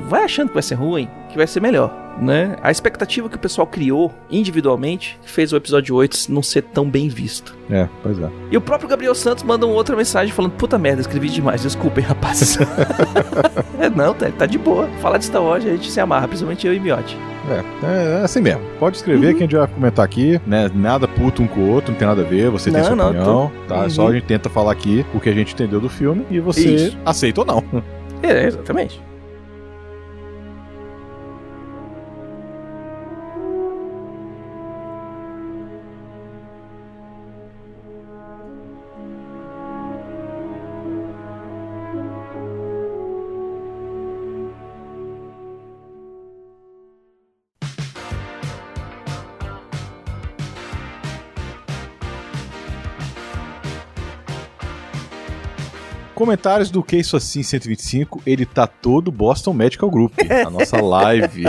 vai 0.08 0.24
achando 0.24 0.48
que 0.50 0.54
vai 0.56 0.64
ser 0.64 0.76
ruim, 0.76 1.08
que 1.30 1.38
vai 1.38 1.48
ser 1.48 1.62
melhor. 1.62 2.11
Né? 2.20 2.56
A 2.62 2.70
expectativa 2.70 3.28
que 3.30 3.36
o 3.36 3.40
pessoal 3.40 3.66
criou 3.66 4.14
individualmente 4.30 5.18
fez 5.24 5.52
o 5.54 5.56
episódio 5.56 5.96
8 5.96 6.28
não 6.30 6.44
ser 6.44 6.62
tão 6.64 6.88
bem 6.90 7.08
visto. 7.08 7.56
É, 7.70 7.88
pois 8.04 8.20
é. 8.20 8.30
E 8.52 8.58
o 8.58 8.62
próprio 8.62 8.88
Gabriel 8.90 9.16
Santos 9.16 9.44
manda 9.44 9.66
uma 9.66 9.74
outra 9.76 9.96
mensagem 9.96 10.34
falando: 10.34 10.52
Puta 10.52 10.78
merda, 10.78 11.02
escrevi 11.02 11.30
demais, 11.30 11.62
desculpem, 11.64 12.04
rapazes. 12.04 12.58
é, 13.80 13.90
não, 13.90 14.14
tá, 14.14 14.30
tá 14.38 14.46
de 14.46 14.58
boa. 14.58 14.88
Falar 15.02 15.18
de 15.18 15.26
Star 15.26 15.42
Wars 15.42 15.66
a 15.66 15.70
gente 15.70 15.90
se 15.90 16.00
amarra, 16.00 16.28
principalmente 16.28 16.68
eu 16.68 16.74
e 16.74 16.80
Miotti. 16.80 17.18
É, 17.84 18.20
é 18.20 18.24
assim 18.24 18.40
mesmo. 18.42 18.62
Pode 18.80 18.98
escrever 18.98 19.28
Uhum. 19.28 19.34
que 19.34 19.38
a 19.40 19.46
gente 19.48 19.56
vai 19.56 19.68
comentar 19.68 20.06
aqui, 20.06 20.40
né? 20.46 20.70
Nada 20.76 21.08
puto 21.08 21.42
um 21.42 21.48
com 21.48 21.60
o 21.62 21.70
outro, 21.72 21.92
não 21.92 21.98
tem 21.98 22.08
nada 22.08 22.22
a 22.22 22.26
ver, 22.26 22.50
você 22.52 22.70
tem 22.70 22.80
Não, 22.80 22.88
sua 22.88 22.96
não, 22.96 23.08
opinião, 23.10 23.52
tá? 23.68 23.82
Uhum. 23.84 23.90
Só 23.90 24.08
a 24.10 24.14
gente 24.14 24.26
tenta 24.26 24.48
falar 24.50 24.72
aqui 24.72 25.04
o 25.14 25.20
que 25.20 25.30
a 25.30 25.34
gente 25.34 25.54
entendeu 25.54 25.80
do 25.80 25.90
filme 25.90 26.24
e 26.30 26.40
você 26.40 26.76
Isso. 26.76 26.98
aceita 27.06 27.42
ou 27.42 27.48
não. 27.48 27.64
É, 28.22 28.46
exatamente. 28.46 29.02
Comentários 56.22 56.70
do 56.70 56.84
Que 56.84 56.98
Isso 56.98 57.18
Assim 57.18 57.42
125, 57.42 58.22
ele 58.28 58.46
tá 58.46 58.68
todo 58.68 59.12
Boston 59.12 59.54
Medical 59.54 59.90
Group, 59.90 60.14
a 60.46 60.52
nossa 60.52 60.80
live. 60.80 61.46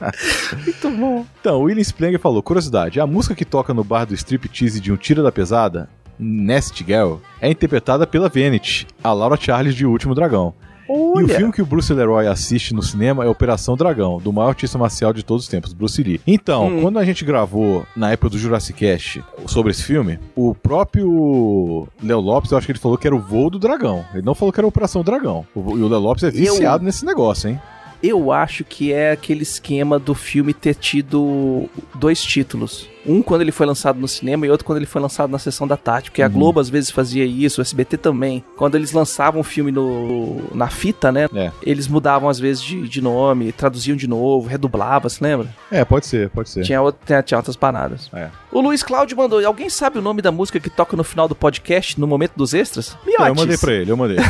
Muito 0.64 0.90
bom. 0.92 1.26
Então, 1.38 1.60
o 1.60 1.64
William 1.64 1.82
Splanger 1.82 2.18
falou: 2.18 2.42
curiosidade, 2.42 2.98
a 2.98 3.06
música 3.06 3.34
que 3.34 3.44
toca 3.44 3.74
no 3.74 3.84
bar 3.84 4.06
do 4.06 4.14
striptease 4.14 4.80
de 4.80 4.90
Um 4.90 4.96
Tira 4.96 5.22
da 5.22 5.30
Pesada, 5.30 5.86
Nest 6.18 6.82
Girl, 6.82 7.16
é 7.42 7.50
interpretada 7.50 8.06
pela 8.06 8.30
Vanity, 8.30 8.86
a 9.04 9.12
Laura 9.12 9.36
Charles 9.38 9.74
de 9.74 9.84
O 9.84 9.90
Último 9.90 10.14
Dragão. 10.14 10.54
E 10.90 10.92
o 10.92 11.16
Olha. 11.16 11.36
filme 11.36 11.52
que 11.52 11.62
o 11.62 11.66
Bruce 11.66 11.92
Leroy 11.92 12.26
assiste 12.26 12.74
no 12.74 12.82
cinema 12.82 13.24
é 13.24 13.28
Operação 13.28 13.76
Dragão, 13.76 14.18
do 14.18 14.32
maior 14.32 14.48
artista 14.48 14.76
marcial 14.76 15.12
de 15.12 15.22
todos 15.24 15.44
os 15.44 15.48
tempos, 15.50 15.72
Bruce 15.72 16.02
Lee. 16.02 16.20
Então, 16.26 16.66
Hum. 16.66 16.82
quando 16.82 16.98
a 16.98 17.04
gente 17.04 17.24
gravou 17.24 17.86
na 17.94 18.10
época 18.12 18.30
do 18.30 18.38
Jurassic 18.38 18.78
Cast 18.78 19.22
sobre 19.46 19.70
esse 19.70 19.84
filme, 19.84 20.18
o 20.34 20.54
próprio 20.54 21.86
Léo 22.02 22.20
Lopes, 22.20 22.50
eu 22.50 22.58
acho 22.58 22.66
que 22.66 22.72
ele 22.72 22.78
falou 22.78 22.98
que 22.98 23.06
era 23.06 23.14
o 23.14 23.20
voo 23.20 23.50
do 23.50 23.58
dragão. 23.58 24.04
Ele 24.12 24.22
não 24.24 24.34
falou 24.34 24.52
que 24.52 24.58
era 24.60 24.66
Operação 24.66 25.02
Dragão. 25.04 25.46
O, 25.54 25.76
e 25.78 25.82
o 25.82 25.88
Léo 25.88 26.00
Lopes 26.00 26.24
é 26.24 26.30
viciado 26.30 26.84
nesse 26.84 27.04
negócio, 27.04 27.50
hein? 27.50 27.60
Eu 28.02 28.32
acho 28.32 28.64
que 28.64 28.92
é 28.94 29.12
aquele 29.12 29.42
esquema 29.42 29.98
do 29.98 30.14
filme 30.14 30.54
ter 30.54 30.74
tido 30.74 31.68
dois 31.94 32.22
títulos. 32.22 32.88
Um 33.06 33.22
quando 33.22 33.40
ele 33.42 33.52
foi 33.52 33.66
lançado 33.66 33.98
no 33.98 34.06
cinema 34.06 34.46
e 34.46 34.50
outro 34.50 34.66
quando 34.66 34.76
ele 34.76 34.86
foi 34.86 35.00
lançado 35.00 35.30
na 35.30 35.38
sessão 35.38 35.66
da 35.66 35.76
tarde. 35.76 36.10
Porque 36.10 36.22
a 36.22 36.26
Uhum. 36.26 36.32
Globo 36.32 36.60
às 36.60 36.68
vezes 36.68 36.90
fazia 36.90 37.24
isso, 37.24 37.60
o 37.60 37.62
SBT 37.62 37.96
também. 37.96 38.44
Quando 38.56 38.74
eles 38.74 38.92
lançavam 38.92 39.40
o 39.40 39.44
filme 39.44 39.72
no, 39.72 40.42
na 40.54 40.68
fita, 40.68 41.10
né? 41.10 41.26
É. 41.34 41.50
Eles 41.62 41.88
mudavam 41.88 42.28
às 42.28 42.38
vezes 42.38 42.62
de, 42.62 42.86
de 42.88 43.00
nome, 43.00 43.52
traduziam 43.52 43.96
de 43.96 44.06
novo, 44.06 44.48
redublavam, 44.48 45.08
se 45.08 45.22
lembra? 45.22 45.48
É, 45.70 45.84
pode 45.84 46.06
ser, 46.06 46.28
pode 46.30 46.50
ser. 46.50 46.62
Tinha, 46.62 46.82
outra- 46.82 47.00
tinha, 47.06 47.22
tinha 47.22 47.38
outras 47.38 47.56
paradas. 47.56 48.10
É. 48.12 48.28
O 48.52 48.60
Luiz 48.60 48.82
Cláudio 48.82 49.16
mandou. 49.16 49.44
Alguém 49.46 49.70
sabe 49.70 49.98
o 49.98 50.02
nome 50.02 50.20
da 50.20 50.32
música 50.32 50.60
que 50.60 50.68
toca 50.68 50.96
no 50.96 51.04
final 51.04 51.26
do 51.28 51.34
podcast, 51.34 51.98
no 51.98 52.06
momento 52.06 52.32
dos 52.36 52.52
extras? 52.52 52.96
Então, 53.06 53.26
eu 53.26 53.34
Miotes. 53.34 53.42
mandei 53.42 53.56
pra 53.58 53.72
ele, 53.72 53.90
eu 53.90 53.96
mandei. 53.96 54.16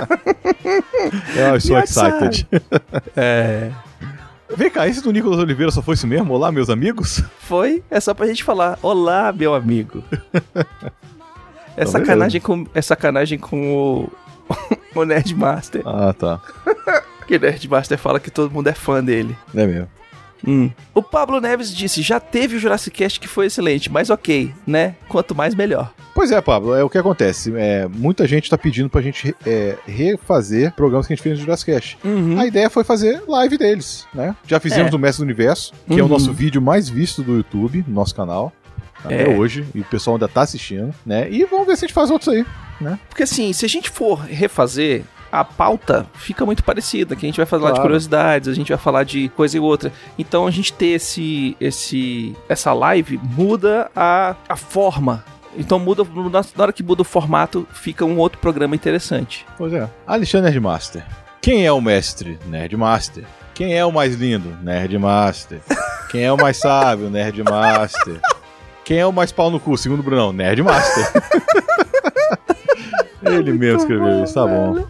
eu 1.36 1.60
sou 1.60 1.76
Miotes 1.76 1.96
excited. 1.96 2.46
É. 3.16 3.70
Vem 4.56 4.70
cá, 4.70 4.86
esse 4.88 5.02
do 5.02 5.12
Nicolas 5.12 5.38
Oliveira 5.38 5.70
só 5.70 5.80
foi 5.82 5.94
isso 5.94 6.06
mesmo? 6.06 6.32
Olá, 6.34 6.50
meus 6.50 6.68
amigos? 6.70 7.22
Foi, 7.40 7.82
é 7.90 8.00
só 8.00 8.12
pra 8.12 8.26
gente 8.26 8.42
falar. 8.44 8.78
Olá, 8.82 9.32
meu 9.32 9.54
amigo. 9.54 10.02
É 11.76 11.82
Então, 11.82 11.92
sacanagem 11.92 12.40
com, 12.40 12.66
é 12.74 12.82
sacanagem 12.82 13.38
com 13.38 13.72
o, 13.72 14.10
o 14.94 15.04
Nerdmaster. 15.04 15.82
Ah, 15.86 16.12
tá. 16.12 16.40
Porque 17.18 17.36
o 17.36 17.40
Nerdmaster 17.40 17.96
fala 17.96 18.18
que 18.18 18.28
todo 18.30 18.50
mundo 18.50 18.66
é 18.66 18.74
fã 18.74 19.02
dele. 19.02 19.36
É 19.54 19.64
mesmo. 19.66 19.88
Hum. 20.46 20.70
O 20.94 21.02
Pablo 21.02 21.40
Neves 21.40 21.74
disse: 21.74 22.02
já 22.02 22.18
teve 22.20 22.56
o 22.56 22.58
Jurassic 22.58 22.96
Cast 22.96 23.20
que 23.20 23.28
foi 23.28 23.46
excelente, 23.46 23.90
mas 23.90 24.10
ok, 24.10 24.52
né? 24.66 24.94
Quanto 25.08 25.34
mais, 25.34 25.54
melhor. 25.54 25.92
Pois 26.14 26.30
é, 26.32 26.40
Pablo, 26.40 26.74
é 26.74 26.82
o 26.82 26.90
que 26.90 26.98
acontece. 26.98 27.52
É, 27.56 27.86
muita 27.88 28.26
gente 28.26 28.50
tá 28.50 28.58
pedindo 28.58 28.90
pra 28.90 29.00
gente 29.00 29.34
é, 29.46 29.76
refazer 29.86 30.72
programas 30.74 31.06
que 31.06 31.12
a 31.12 31.16
gente 31.16 31.22
fez 31.22 31.38
no 31.38 31.44
Jurassic 31.44 31.70
Cast. 31.72 31.98
A 32.38 32.46
ideia 32.46 32.68
foi 32.68 32.84
fazer 32.84 33.22
live 33.28 33.56
deles, 33.56 34.06
né? 34.12 34.34
Já 34.46 34.58
fizemos 34.58 34.88
É. 34.88 34.90
do 34.90 34.98
Mestre 34.98 35.22
do 35.24 35.26
Universo, 35.28 35.72
que 35.86 35.94
é 35.94 35.96
o 35.96 36.02
Uhum. 36.04 36.08
nosso 36.08 36.32
vídeo 36.32 36.60
mais 36.60 36.88
visto 36.88 37.22
do 37.22 37.36
YouTube, 37.36 37.84
no 37.86 37.94
nosso 37.94 38.14
canal. 38.14 38.52
Até 39.04 39.32
É. 39.32 39.36
hoje, 39.36 39.64
e 39.74 39.80
o 39.80 39.84
pessoal 39.84 40.16
ainda 40.16 40.28
tá 40.28 40.42
assistindo, 40.42 40.92
né? 41.06 41.26
E 41.30 41.44
vamos 41.46 41.66
ver 41.66 41.76
se 41.76 41.84
a 41.84 41.88
gente 41.88 41.94
faz 41.94 42.10
outros 42.10 42.34
aí. 42.34 42.44
Porque 43.08 43.22
assim, 43.22 43.52
se 43.52 43.64
a 43.64 43.68
gente 43.68 43.88
for 43.88 44.20
refazer, 44.20 45.04
a 45.32 45.44
pauta 45.44 46.06
fica 46.14 46.44
muito 46.44 46.62
parecida, 46.64 47.14
que 47.16 47.24
a 47.24 47.28
gente 47.28 47.36
vai 47.36 47.46
falar 47.46 47.66
de 47.68 47.74
Claro. 47.74 47.82
curiosidades, 47.82 48.48
a 48.48 48.54
gente 48.54 48.68
vai 48.70 48.78
falar 48.78 49.04
de 49.04 49.28
coisa 49.30 49.56
e 49.56 49.60
outra. 49.60 49.92
Então 50.18 50.46
a 50.46 50.50
gente 50.50 50.72
ter 50.72 50.88
esse, 50.94 51.56
esse 51.60 52.34
essa 52.48 52.72
live 52.72 53.18
muda 53.22 53.90
a, 53.94 54.34
a 54.48 54.56
forma. 54.56 55.24
Então 55.56 55.78
muda 55.78 56.04
na 56.04 56.40
na 56.56 56.62
hora 56.62 56.72
que 56.72 56.82
muda 56.82 57.02
o 57.02 57.04
formato, 57.04 57.66
fica 57.72 58.04
um 58.04 58.18
outro 58.18 58.38
programa 58.38 58.74
interessante. 58.74 59.44
Pois 59.58 59.72
é. 59.72 59.88
Alexandre 60.06 60.50
Nerdmaster. 60.50 61.04
Quem 61.42 61.66
é 61.66 61.72
o 61.72 61.80
mestre? 61.80 62.38
Nerdmaster. 62.46 63.24
Quem 63.54 63.76
é 63.76 63.84
o 63.84 63.92
mais 63.92 64.14
lindo? 64.14 64.56
Nerdmaster. 64.62 65.60
Quem 66.10 66.24
é 66.24 66.32
o 66.32 66.36
mais 66.36 66.56
sábio? 66.58 67.10
Nerdmaster. 67.10 68.20
Quem 68.84 68.98
é 68.98 69.06
o 69.06 69.12
mais 69.12 69.30
pau 69.32 69.50
no 69.50 69.60
cu? 69.60 69.76
Segundo 69.76 70.00
o 70.00 70.02
Brunão, 70.02 70.32
Nerdmaster. 70.32 71.10
Ele 73.22 73.52
mesmo 73.52 73.80
escreveu 73.80 74.24
isso, 74.24 74.34
tá 74.34 74.46
bom. 74.46 74.84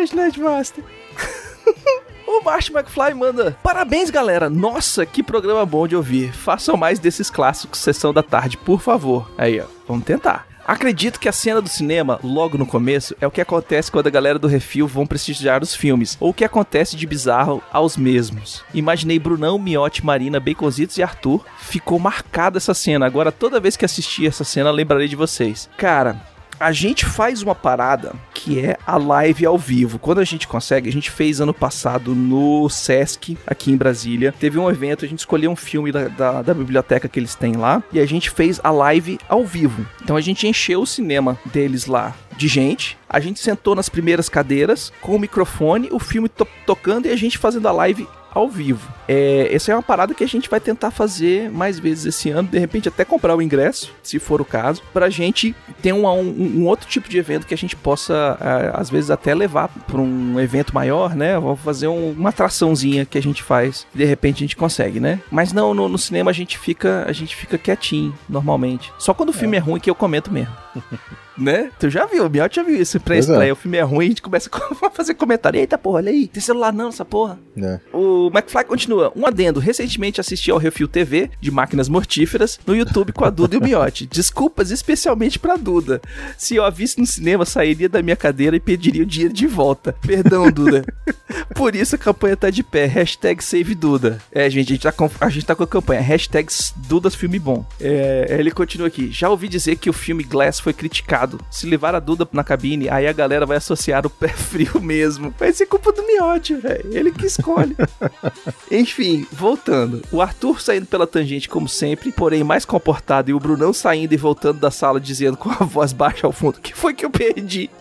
Beijo, 0.00 0.16
Nerdmaster. 0.16 0.82
O 2.26 2.42
Marty 2.44 2.72
McFly 2.72 3.12
manda 3.12 3.58
Parabéns, 3.60 4.08
galera! 4.08 4.48
Nossa, 4.48 5.04
que 5.04 5.20
programa 5.20 5.66
bom 5.66 5.86
de 5.88 5.96
ouvir. 5.96 6.32
Façam 6.32 6.76
mais 6.76 7.00
desses 7.00 7.28
clássicos 7.28 7.80
Sessão 7.80 8.12
da 8.12 8.22
Tarde, 8.22 8.56
por 8.56 8.80
favor. 8.80 9.28
Aí, 9.36 9.60
ó, 9.60 9.64
vamos 9.86 10.04
tentar. 10.04 10.46
Acredito 10.64 11.18
que 11.18 11.28
a 11.28 11.32
cena 11.32 11.60
do 11.60 11.68
cinema, 11.68 12.20
logo 12.22 12.56
no 12.56 12.64
começo, 12.64 13.16
é 13.20 13.26
o 13.26 13.30
que 13.30 13.40
acontece 13.40 13.90
quando 13.90 14.06
a 14.06 14.10
galera 14.10 14.38
do 14.38 14.46
Refil 14.46 14.86
vão 14.86 15.06
prestigiar 15.06 15.62
os 15.62 15.74
filmes, 15.74 16.16
ou 16.20 16.30
o 16.30 16.34
que 16.34 16.44
acontece 16.44 16.96
de 16.96 17.06
bizarro 17.06 17.62
aos 17.72 17.96
mesmos. 17.96 18.64
Imaginei 18.72 19.18
Brunão, 19.18 19.58
Miotti, 19.58 20.06
Marina, 20.06 20.38
Baconzitos 20.38 20.96
e 20.98 21.02
Arthur. 21.02 21.44
Ficou 21.58 21.98
marcada 21.98 22.58
essa 22.58 22.72
cena. 22.72 23.04
Agora, 23.04 23.32
toda 23.32 23.60
vez 23.60 23.76
que 23.76 23.84
assistir 23.84 24.26
essa 24.26 24.44
cena, 24.44 24.70
lembrarei 24.70 25.08
de 25.08 25.16
vocês. 25.16 25.68
Cara, 25.76 26.16
a 26.60 26.72
gente 26.72 27.06
faz 27.06 27.42
uma 27.42 27.54
parada 27.54 28.12
que 28.34 28.60
é 28.60 28.76
a 28.86 28.96
live 28.98 29.46
ao 29.46 29.56
vivo. 29.58 29.98
Quando 29.98 30.18
a 30.20 30.24
gente 30.24 30.46
consegue, 30.46 30.88
a 30.88 30.92
gente 30.92 31.10
fez 31.10 31.40
ano 31.40 31.54
passado 31.54 32.14
no 32.14 32.68
Sesc, 32.68 33.36
aqui 33.46 33.70
em 33.72 33.76
Brasília. 33.76 34.32
Teve 34.38 34.58
um 34.58 34.70
evento, 34.70 35.04
a 35.04 35.08
gente 35.08 35.20
escolheu 35.20 35.50
um 35.50 35.56
filme 35.56 35.90
da, 35.90 36.08
da, 36.08 36.42
da 36.42 36.54
biblioteca 36.54 37.08
que 37.08 37.18
eles 37.18 37.34
têm 37.34 37.54
lá 37.54 37.82
e 37.92 37.98
a 37.98 38.06
gente 38.06 38.30
fez 38.30 38.60
a 38.62 38.70
live 38.70 39.18
ao 39.28 39.44
vivo. 39.44 39.86
Então 40.02 40.16
a 40.16 40.20
gente 40.20 40.46
encheu 40.46 40.82
o 40.82 40.86
cinema 40.86 41.38
deles 41.46 41.86
lá 41.86 42.14
de 42.36 42.46
gente. 42.46 42.96
A 43.08 43.20
gente 43.20 43.40
sentou 43.40 43.74
nas 43.74 43.88
primeiras 43.88 44.28
cadeiras 44.28 44.92
com 45.00 45.16
o 45.16 45.18
microfone, 45.18 45.88
o 45.90 45.98
filme 45.98 46.28
to- 46.28 46.46
tocando 46.66 47.06
e 47.06 47.10
a 47.10 47.16
gente 47.16 47.38
fazendo 47.38 47.66
a 47.68 47.72
live 47.72 48.06
ao 48.32 48.48
vivo. 48.48 48.88
É, 49.08 49.48
essa 49.52 49.72
é 49.72 49.74
uma 49.74 49.82
parada 49.82 50.14
que 50.14 50.22
a 50.24 50.28
gente 50.28 50.48
vai 50.48 50.60
tentar 50.60 50.90
fazer 50.90 51.50
mais 51.50 51.78
vezes 51.78 52.06
esse 52.06 52.30
ano, 52.30 52.48
de 52.48 52.58
repente 52.58 52.88
até 52.88 53.04
comprar 53.04 53.34
o 53.36 53.42
ingresso, 53.42 53.92
se 54.02 54.18
for 54.18 54.40
o 54.40 54.44
caso, 54.44 54.82
pra 54.92 55.10
gente 55.10 55.54
ter 55.82 55.92
um, 55.92 56.06
um, 56.06 56.60
um 56.60 56.66
outro 56.66 56.88
tipo 56.88 57.08
de 57.08 57.18
evento 57.18 57.46
que 57.46 57.54
a 57.54 57.58
gente 57.58 57.74
possa, 57.76 58.36
ah, 58.40 58.80
às 58.80 58.88
vezes, 58.90 59.10
até 59.10 59.34
levar 59.34 59.68
pra 59.68 60.00
um 60.00 60.38
evento 60.38 60.74
maior, 60.74 61.14
né? 61.14 61.34
Vamos 61.38 61.60
fazer 61.60 61.88
um- 61.88 62.12
uma 62.12 62.28
atraçãozinha 62.28 63.04
que 63.04 63.18
a 63.18 63.22
gente 63.22 63.42
faz 63.42 63.86
de 63.94 64.04
repente 64.04 64.36
a 64.38 64.40
gente 64.46 64.56
consegue, 64.56 65.00
né? 65.00 65.20
Mas 65.30 65.52
não, 65.52 65.74
no, 65.74 65.88
no 65.88 65.98
cinema 65.98 66.30
a 66.30 66.34
gente 66.34 66.58
fica 66.58 67.04
a 67.06 67.12
gente 67.12 67.34
fica 67.34 67.58
quietinho, 67.58 68.14
normalmente. 68.28 68.92
Só 68.98 69.12
quando 69.14 69.30
o 69.30 69.32
filme 69.32 69.56
é, 69.56 69.60
ruim 69.60 69.80
que 69.80 69.90
eu 69.90 69.94
comento 69.94 70.30
mesmo. 70.32 70.54
Né? 71.40 71.70
Tu 71.78 71.88
já 71.88 72.06
viu, 72.06 72.26
o 72.26 72.30
Miotti 72.30 72.56
já 72.56 72.62
viu 72.62 72.80
isso. 72.80 73.00
Pra 73.00 73.14
Pois 73.14 73.28
é. 73.28 73.32
estreia, 73.32 73.52
o 73.52 73.56
filme 73.56 73.78
é 73.78 73.82
ruim, 73.82 74.06
a 74.06 74.08
gente 74.08 74.22
começa 74.22 74.50
a 74.82 74.90
fazer 74.90 75.14
comentário. 75.14 75.58
Eita 75.58 75.78
porra, 75.78 75.96
olha 75.96 76.10
aí, 76.10 76.28
tem 76.28 76.42
celular 76.42 76.72
não, 76.72 76.88
essa 76.88 77.04
porra. 77.04 77.38
É. 77.56 77.80
O 77.92 78.28
McFly 78.28 78.64
continua. 78.64 79.12
Um 79.16 79.26
adendo. 79.26 79.60
Recentemente 79.60 80.20
assisti 80.20 80.50
ao 80.50 80.58
Refil 80.58 80.88
TV 80.88 81.30
de 81.40 81.50
máquinas 81.50 81.88
mortíferas 81.88 82.58
no 82.66 82.76
YouTube 82.76 83.12
com 83.12 83.24
a 83.24 83.30
Duda 83.30 83.54
e 83.54 83.58
o 83.58 83.62
Miotti. 83.62 84.06
Desculpas 84.10 84.70
especialmente 84.70 85.38
pra 85.38 85.56
Duda. 85.56 86.00
Se 86.36 86.56
eu 86.56 86.64
a 86.64 86.70
visse 86.70 87.00
no 87.00 87.06
cinema, 87.06 87.44
sairia 87.44 87.88
da 87.88 88.02
minha 88.02 88.16
cadeira 88.16 88.56
e 88.56 88.60
pediria 88.60 89.02
o 89.02 89.06
dinheiro 89.06 89.32
de 89.32 89.46
volta. 89.46 89.94
Perdão, 90.00 90.50
Duda. 90.50 90.84
Por 91.54 91.74
isso 91.74 91.94
a 91.94 91.98
campanha 91.98 92.36
tá 92.36 92.50
de 92.50 92.62
pé. 92.62 92.86
Hashtag 92.86 93.42
Save 93.42 93.74
Duda. 93.74 94.18
É, 94.32 94.48
gente, 94.50 94.68
a 94.68 94.74
gente 94.74 94.82
tá 94.82 94.92
com 94.92 95.10
a, 95.20 95.28
gente 95.28 95.46
tá 95.46 95.54
com 95.54 95.62
a 95.62 95.66
campanha. 95.66 96.00
Hashtag 96.00 96.52
Dudas 96.88 97.14
Filme 97.14 97.38
Bom. 97.38 97.64
É, 97.80 98.36
ele 98.38 98.50
continua 98.50 98.88
aqui. 98.88 99.10
Já 99.10 99.28
ouvi 99.28 99.48
dizer 99.48 99.76
que 99.76 99.90
o 99.90 99.92
filme 99.92 100.24
Glass 100.24 100.60
foi 100.60 100.72
criticado. 100.72 101.29
Se 101.50 101.66
levar 101.66 101.94
a 101.94 102.00
Duda 102.00 102.26
na 102.32 102.42
cabine, 102.42 102.88
aí 102.88 103.06
a 103.06 103.12
galera 103.12 103.46
vai 103.46 103.56
associar 103.56 104.06
o 104.06 104.10
pé 104.10 104.28
frio 104.34 104.80
mesmo. 104.80 105.34
Vai 105.38 105.52
ser 105.52 105.66
culpa 105.66 105.92
do 105.92 106.06
Miotti, 106.06 106.54
velho. 106.54 106.90
Ele 106.92 107.10
que 107.12 107.26
escolhe. 107.26 107.76
Enfim, 108.70 109.26
voltando. 109.30 110.02
O 110.10 110.20
Arthur 110.20 110.60
saindo 110.60 110.86
pela 110.86 111.06
tangente 111.06 111.48
como 111.48 111.68
sempre, 111.68 112.12
porém 112.12 112.42
mais 112.42 112.64
comportado, 112.64 113.30
e 113.30 113.34
o 113.34 113.40
Brunão 113.40 113.72
saindo 113.72 114.12
e 114.12 114.16
voltando 114.16 114.60
da 114.60 114.70
sala 114.70 115.00
dizendo 115.00 115.36
com 115.36 115.50
a 115.50 115.64
voz 115.64 115.92
baixa 115.92 116.26
ao 116.26 116.32
fundo: 116.32 116.60
que 116.60 116.74
foi 116.74 116.94
que 116.94 117.04
eu 117.04 117.10
perdi? 117.10 117.70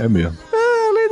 É 0.00 0.08
mesmo. 0.08 0.36
Além 0.52 0.63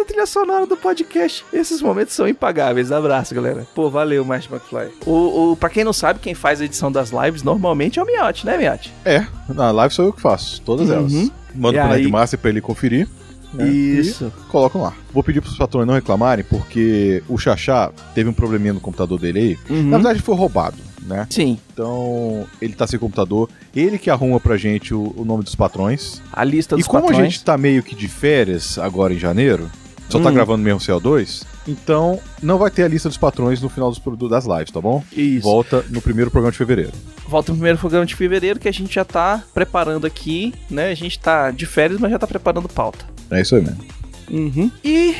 da 0.02 0.06
trilha 0.06 0.26
sonora 0.26 0.66
do 0.66 0.76
podcast. 0.76 1.44
Esses 1.52 1.80
momentos 1.80 2.14
são 2.14 2.26
impagáveis. 2.28 2.90
Abraço, 2.92 3.34
galera. 3.34 3.66
Pô, 3.74 3.88
valeu, 3.88 4.24
Martin 4.24 4.48
McFly. 4.52 4.90
O, 5.06 5.52
o, 5.52 5.56
pra 5.56 5.70
quem 5.70 5.84
não 5.84 5.92
sabe, 5.92 6.18
quem 6.20 6.34
faz 6.34 6.60
a 6.60 6.64
edição 6.64 6.90
das 6.90 7.10
lives 7.10 7.42
normalmente 7.42 7.98
é 7.98 8.02
o 8.02 8.06
Miotti, 8.06 8.44
né, 8.46 8.56
Miotti? 8.58 8.92
É, 9.04 9.26
na 9.48 9.70
live 9.70 9.94
sou 9.94 10.04
eu 10.06 10.12
que 10.12 10.20
faço, 10.20 10.60
todas 10.62 10.88
Uhum. 10.88 10.94
elas. 10.94 11.12
Mando 11.54 11.76
E 11.76 11.80
pro 11.80 11.90
aí- 11.92 12.00
Nerdmaster 12.02 12.38
pra 12.38 12.50
ele 12.50 12.60
conferir. 12.60 13.06
né? 13.54 13.68
Isso. 13.68 14.32
E 14.46 14.50
colocam 14.50 14.80
lá. 14.80 14.94
Vou 15.12 15.22
pedir 15.22 15.40
pros 15.42 15.56
patrões 15.58 15.86
não 15.86 15.92
reclamarem, 15.94 16.42
porque 16.44 17.22
o 17.28 17.36
Xaxá 17.36 17.92
teve 18.14 18.28
um 18.28 18.32
probleminha 18.32 18.72
no 18.72 18.80
computador 18.80 19.18
dele 19.18 19.38
aí. 19.38 19.58
Uhum. 19.76 19.82
Na 19.90 19.98
verdade, 19.98 20.22
foi 20.22 20.34
roubado, 20.34 20.78
né? 21.02 21.26
Sim, 21.28 21.58
Então, 21.74 22.46
ele 22.62 22.72
tá 22.72 22.86
sem 22.86 22.98
computador. 22.98 23.50
Ele 23.76 23.98
que 23.98 24.08
arruma 24.08 24.40
pra 24.40 24.56
gente 24.56 24.94
o, 24.94 25.12
o 25.16 25.24
nome 25.26 25.44
dos 25.44 25.54
patrões. 25.54 26.22
a 26.32 26.42
lista 26.44 26.76
e 26.76 26.78
dos 26.78 26.86
como 26.86 27.02
patrões. 27.02 27.20
a 27.20 27.24
gente 27.24 27.44
tá 27.44 27.58
meio 27.58 27.82
que 27.82 27.94
de 27.94 28.08
férias 28.08 28.78
agora 28.78 29.12
em 29.12 29.18
janeiro, 29.18 29.70
só 30.12 30.20
tá 30.20 30.30
Hum. 30.30 30.34
gravando 30.34 30.62
mesmo 30.62 30.78
CO2, 30.80 31.44
então 31.66 32.20
não 32.42 32.58
vai 32.58 32.70
ter 32.70 32.84
a 32.84 32.88
lista 32.88 33.08
dos 33.08 33.18
patrões 33.18 33.60
no 33.60 33.68
final 33.68 33.90
dos, 33.90 34.28
das 34.30 34.44
lives, 34.46 34.70
tá 34.70 34.80
bom? 34.80 35.02
Isso. 35.12 35.42
Volta 35.42 35.84
no 35.90 36.00
primeiro 36.00 36.30
programa 36.30 36.52
de 36.52 36.58
fevereiro. 36.58 36.92
Volta 37.26 37.50
no 37.52 37.56
primeiro 37.58 37.78
programa 37.78 38.04
de 38.06 38.14
fevereiro 38.14 38.60
que 38.60 38.68
a 38.68 38.72
gente 38.72 38.94
já 38.94 39.04
tá 39.04 39.42
preparando 39.54 40.06
aqui, 40.06 40.52
né? 40.70 40.90
A 40.90 40.94
gente 40.94 41.18
tá 41.18 41.50
de 41.50 41.66
férias, 41.66 41.98
mas 41.98 42.10
já 42.10 42.18
tá 42.18 42.26
preparando 42.26 42.68
pauta. 42.68 43.04
É 43.30 43.40
isso 43.40 43.56
aí 43.56 43.62
mesmo. 43.62 43.84
Uhum. 44.30 44.70
E 44.84 45.14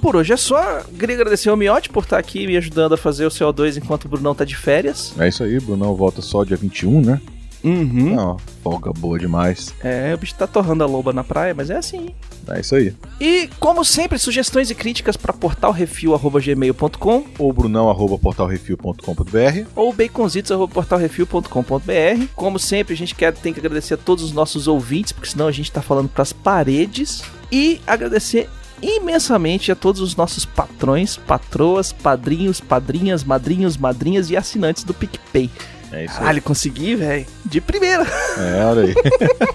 por 0.00 0.14
hoje 0.16 0.32
é 0.32 0.36
só. 0.36 0.82
Queria 0.98 1.16
agradecer 1.16 1.48
ao 1.48 1.56
Miotti 1.56 1.88
por 1.88 2.04
estar 2.04 2.18
aqui 2.18 2.46
me 2.46 2.56
ajudando 2.56 2.94
a 2.94 2.96
fazer 2.96 3.26
o 3.26 3.30
CO2 3.30 3.76
enquanto 3.76 4.04
o 4.04 4.08
Brunão 4.08 4.34
tá 4.34 4.44
de 4.44 4.56
férias. 4.56 5.12
É 5.18 5.28
isso 5.28 5.42
aí, 5.42 5.58
Brunão 5.58 5.94
volta 5.94 6.22
só 6.22 6.44
dia 6.44 6.56
21, 6.56 7.00
né? 7.00 7.20
Uhum. 7.64 8.14
Não, 8.14 8.36
folga 8.62 8.92
boa 8.92 9.18
demais. 9.18 9.74
É, 9.82 10.14
o 10.14 10.18
bicho 10.18 10.34
tá 10.34 10.46
torrando 10.46 10.84
a 10.84 10.86
loba 10.86 11.12
na 11.12 11.24
praia, 11.24 11.52
mas 11.54 11.70
é 11.70 11.76
assim. 11.76 12.10
É 12.48 12.60
isso 12.60 12.74
aí. 12.74 12.94
E, 13.20 13.48
como 13.58 13.84
sempre, 13.84 14.18
sugestões 14.18 14.70
e 14.70 14.74
críticas 14.74 15.16
para 15.16 15.32
portalrefil.gmail.com 15.32 17.24
Ou 17.38 17.52
brunão 17.52 17.88
arroba 17.90 18.18
portalrefil.com.br. 18.18 19.66
ou 19.74 19.92
baconzitos.portalrefil.com.br. 19.92 22.26
Como 22.34 22.58
sempre, 22.58 22.94
a 22.94 22.96
gente 22.96 23.14
quer, 23.14 23.34
tem 23.34 23.52
que 23.52 23.60
agradecer 23.60 23.94
a 23.94 23.98
todos 23.98 24.24
os 24.24 24.32
nossos 24.32 24.66
ouvintes, 24.68 25.12
porque 25.12 25.28
senão 25.28 25.46
a 25.46 25.52
gente 25.52 25.70
tá 25.70 25.82
falando 25.82 26.08
pras 26.08 26.32
paredes. 26.32 27.22
E 27.50 27.80
agradecer 27.86 28.48
imensamente 28.80 29.72
a 29.72 29.76
todos 29.76 30.00
os 30.00 30.16
nossos 30.16 30.44
patrões, 30.44 31.16
patroas, 31.16 31.92
padrinhos, 31.92 32.60
padrinhas, 32.60 33.24
madrinhos, 33.24 33.76
madrinhas 33.76 34.30
e 34.30 34.36
assinantes 34.36 34.84
do 34.84 34.94
PicPay. 34.94 35.50
É 35.92 36.04
isso 36.04 36.14
Caralho, 36.18 36.42
consegui, 36.42 36.94
velho. 36.94 37.26
De 37.44 37.60
primeira. 37.60 38.04
É, 38.36 38.64
olha 38.64 38.82
aí. 38.84 38.94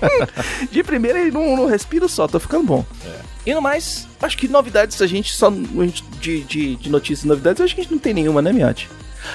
De 0.72 0.84
primeira 0.84 1.20
e 1.28 1.32
não, 1.32 1.56
não 1.56 1.66
respiro 1.68 2.08
só, 2.10 2.28
tô 2.28 2.40
ficando 2.40 2.64
bom. 2.66 2.86
E 3.46 3.54
no 3.54 3.62
mais, 3.62 4.08
acho 4.22 4.38
que 4.38 4.48
novidades 4.48 5.02
a 5.02 5.08
gente 5.08 5.34
só. 5.34 5.48
a 5.50 5.86
gente- 5.86 6.04
De, 6.20 6.42
de, 6.42 6.76
de 6.78 6.90
notícias 6.90 7.24
e 7.26 7.28
novidades, 7.28 7.62
acho 7.62 7.76
que 7.76 7.82
a 7.82 7.84
gente 7.84 7.92
não 7.92 8.00
tem 8.00 8.14
nenhuma, 8.14 8.42
né, 8.42 8.52
Miotti? 8.54 8.90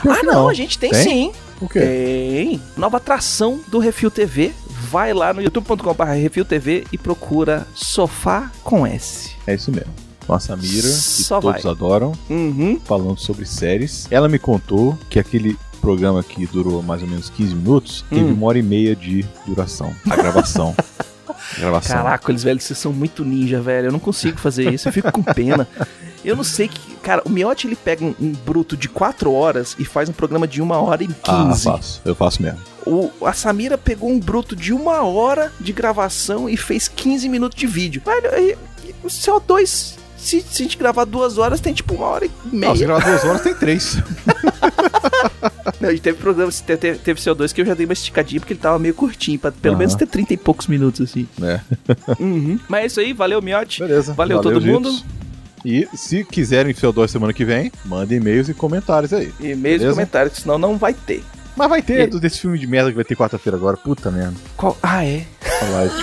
Ah, 0.06 0.22
não, 0.22 0.32
não. 0.34 0.48
a 0.48 0.54
gente 0.54 0.78
tem, 0.78 0.90
Tem? 0.90 1.02
sim. 1.02 1.32
O 1.60 1.68
quê? 1.68 1.80
Tem. 1.80 2.62
Nova 2.76 2.96
atração 2.98 3.60
do 3.68 3.78
Refil 3.78 4.10
TV. 4.10 4.52
Vai 4.90 5.12
lá 5.12 5.32
no 5.34 5.42
youtube.com.br 5.42 6.04
Refil 6.04 6.44
TV 6.44 6.84
e 6.92 6.96
procura 6.98 7.66
Sofá 7.74 8.50
com 8.62 8.86
S. 8.86 9.30
É 9.46 9.54
isso 9.54 9.70
mesmo. 9.72 9.92
Com 10.26 10.34
a 10.34 10.40
Samira, 10.40 10.82
que 10.82 10.88
Só 10.88 11.40
todos 11.40 11.62
vai. 11.62 11.72
adoram, 11.72 12.12
Uhum. 12.28 12.78
falando 12.84 13.18
sobre 13.18 13.44
séries. 13.46 14.06
Ela 14.10 14.28
me 14.28 14.38
contou 14.38 14.96
que 15.10 15.18
aquele 15.18 15.58
programa 15.78 16.22
que 16.22 16.46
durou 16.46 16.82
mais 16.82 17.02
ou 17.02 17.08
menos 17.08 17.30
15 17.30 17.54
minutos 17.54 18.04
teve 18.08 18.22
Hum. 18.24 18.34
uma 18.34 18.46
hora 18.46 18.58
e 18.58 18.62
meia 18.62 18.94
de 18.96 19.24
duração. 19.46 19.94
A 20.10 20.16
gravação. 20.16 20.74
A 21.28 21.58
gravação. 21.60 21.96
Caraca, 21.96 22.30
eles, 22.30 22.42
velho, 22.42 22.60
vocês 22.60 22.78
são 22.78 22.92
muito 22.92 23.24
ninja, 23.24 23.60
velho. 23.60 23.88
Eu 23.88 23.92
não 23.92 23.98
consigo 23.98 24.38
fazer 24.38 24.72
isso, 24.72 24.88
eu 24.88 24.92
fico 24.92 25.10
com 25.12 25.22
pena. 25.22 25.66
Eu 26.24 26.34
não 26.36 26.44
sei 26.44 26.68
que. 26.68 26.96
Cara, 26.96 27.22
o 27.24 27.30
Miotti 27.30 27.66
ele 27.66 27.76
pega 27.76 28.04
um, 28.04 28.14
um 28.20 28.32
bruto 28.44 28.76
de 28.76 28.88
4 28.88 29.32
horas 29.32 29.76
e 29.78 29.84
faz 29.84 30.08
um 30.08 30.12
programa 30.12 30.46
de 30.48 30.60
1 30.60 30.70
hora 30.72 31.02
e 31.02 31.06
15. 31.06 31.18
Ah, 31.28 31.54
faço. 31.54 32.00
Eu 32.04 32.14
faço 32.14 32.42
mesmo. 32.42 32.58
O, 32.86 33.10
a 33.24 33.32
Samira 33.32 33.78
pegou 33.78 34.10
um 34.10 34.18
bruto 34.18 34.56
de 34.56 34.72
uma 34.72 35.02
hora 35.04 35.52
de 35.60 35.72
gravação 35.72 36.48
e 36.48 36.56
fez 36.56 36.88
15 36.88 37.28
minutos 37.28 37.58
de 37.58 37.66
vídeo. 37.66 38.02
Velho, 38.04 38.26
e 38.36 38.56
o 39.04 39.08
CO2, 39.08 39.94
se, 40.18 40.40
se 40.42 40.62
a 40.62 40.64
gente 40.64 40.76
gravar 40.76 41.04
duas 41.04 41.38
horas, 41.38 41.60
tem 41.60 41.72
tipo 41.72 41.94
uma 41.94 42.06
hora 42.06 42.26
e 42.26 42.30
meia. 42.52 42.68
Não, 42.68 42.76
se 42.76 42.84
gravar 42.84 43.04
duas 43.04 43.24
horas, 43.24 43.40
tem 43.42 43.54
três. 43.54 43.96
Não, 45.80 45.90
e 45.92 45.98
teve 46.00 46.18
programas, 46.18 46.60
te- 46.60 46.76
te- 46.76 46.94
teve, 46.96 47.20
CO2 47.20 47.52
que 47.52 47.60
eu 47.60 47.66
já 47.66 47.74
dei 47.74 47.86
uma 47.86 47.92
esticadinha 47.92 48.40
porque 48.40 48.52
ele 48.52 48.60
tava 48.60 48.78
meio 48.78 48.94
curtinho, 48.94 49.38
pra 49.38 49.52
pelo 49.52 49.74
Aham. 49.74 49.78
menos 49.80 49.94
ter 49.94 50.06
30 50.06 50.34
e 50.34 50.36
poucos 50.36 50.66
minutos 50.66 51.00
assim. 51.08 51.28
né? 51.38 51.60
Uhum. 52.18 52.58
Mas 52.68 52.82
é 52.82 52.86
isso 52.86 53.00
aí, 53.00 53.12
valeu, 53.12 53.40
Miotti. 53.40 53.80
Beleza. 53.80 54.12
Valeu, 54.14 54.40
todo 54.40 54.60
mundo. 54.60 54.90
E 55.64 55.88
se 55.94 56.24
quiserem 56.24 56.72
CO2 56.74 57.08
semana 57.08 57.32
que 57.32 57.44
vem, 57.44 57.70
mandem 57.84 58.18
e-mails 58.18 58.48
e 58.48 58.54
comentários 58.54 59.12
aí. 59.12 59.32
E-mails 59.40 59.82
e 59.82 59.88
comentários, 59.90 60.38
senão 60.38 60.58
não 60.58 60.76
vai 60.76 60.94
ter. 60.94 61.22
Mas 61.56 61.68
vai 61.68 61.82
ter 61.82 62.12
E- 62.12 62.20
desse 62.20 62.40
filme 62.40 62.58
de 62.58 62.66
merda 62.66 62.90
que 62.90 62.96
vai 62.96 63.04
ter 63.04 63.16
quarta-feira 63.16 63.56
agora. 63.56 63.76
Puta 63.76 64.10
merda. 64.10 64.34
Qual? 64.56 64.76
Ah, 64.82 65.04
é? 65.04 65.24
A 65.62 65.64
live. 65.70 65.94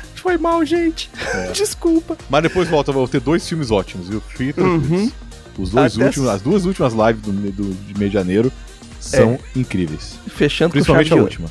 Foi 0.30 0.38
mal, 0.38 0.64
gente. 0.64 1.10
É. 1.34 1.50
Desculpa. 1.52 2.16
Mas 2.28 2.42
depois 2.44 2.68
volta, 2.68 2.92
vou 2.92 3.08
ter 3.08 3.20
dois 3.20 3.48
filmes 3.48 3.72
ótimos, 3.72 4.08
viu? 4.08 4.20
Fiquem. 4.20 4.62
Uhum. 4.62 5.10
Os 5.58 5.70
dois 5.70 5.96
Até 5.96 6.04
últimos, 6.06 6.28
as 6.28 6.40
duas 6.40 6.64
últimas 6.66 6.92
lives 6.92 7.20
do, 7.22 7.32
do- 7.50 7.74
de 7.74 7.98
mês 7.98 8.12
de 8.12 8.14
janeiro 8.16 8.52
são 9.00 9.36
incríveis. 9.56 10.14
Fechando 10.28 10.70
Principalmente 10.70 11.10
com 11.10 11.18
a 11.18 11.22
última. 11.22 11.48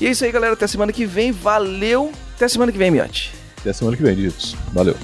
E 0.00 0.06
é 0.06 0.10
isso 0.10 0.24
aí, 0.24 0.32
galera. 0.32 0.54
Até 0.54 0.66
semana 0.66 0.90
que 0.90 1.04
vem. 1.04 1.32
Valeu. 1.32 2.12
Até 2.34 2.48
semana 2.48 2.72
que 2.72 2.78
vem, 2.78 2.90
Miotti. 2.90 3.30
Até 3.60 3.74
semana 3.74 3.94
que 3.94 4.02
vem, 4.02 4.16
Ditos. 4.16 4.56
Valeu. 4.72 4.96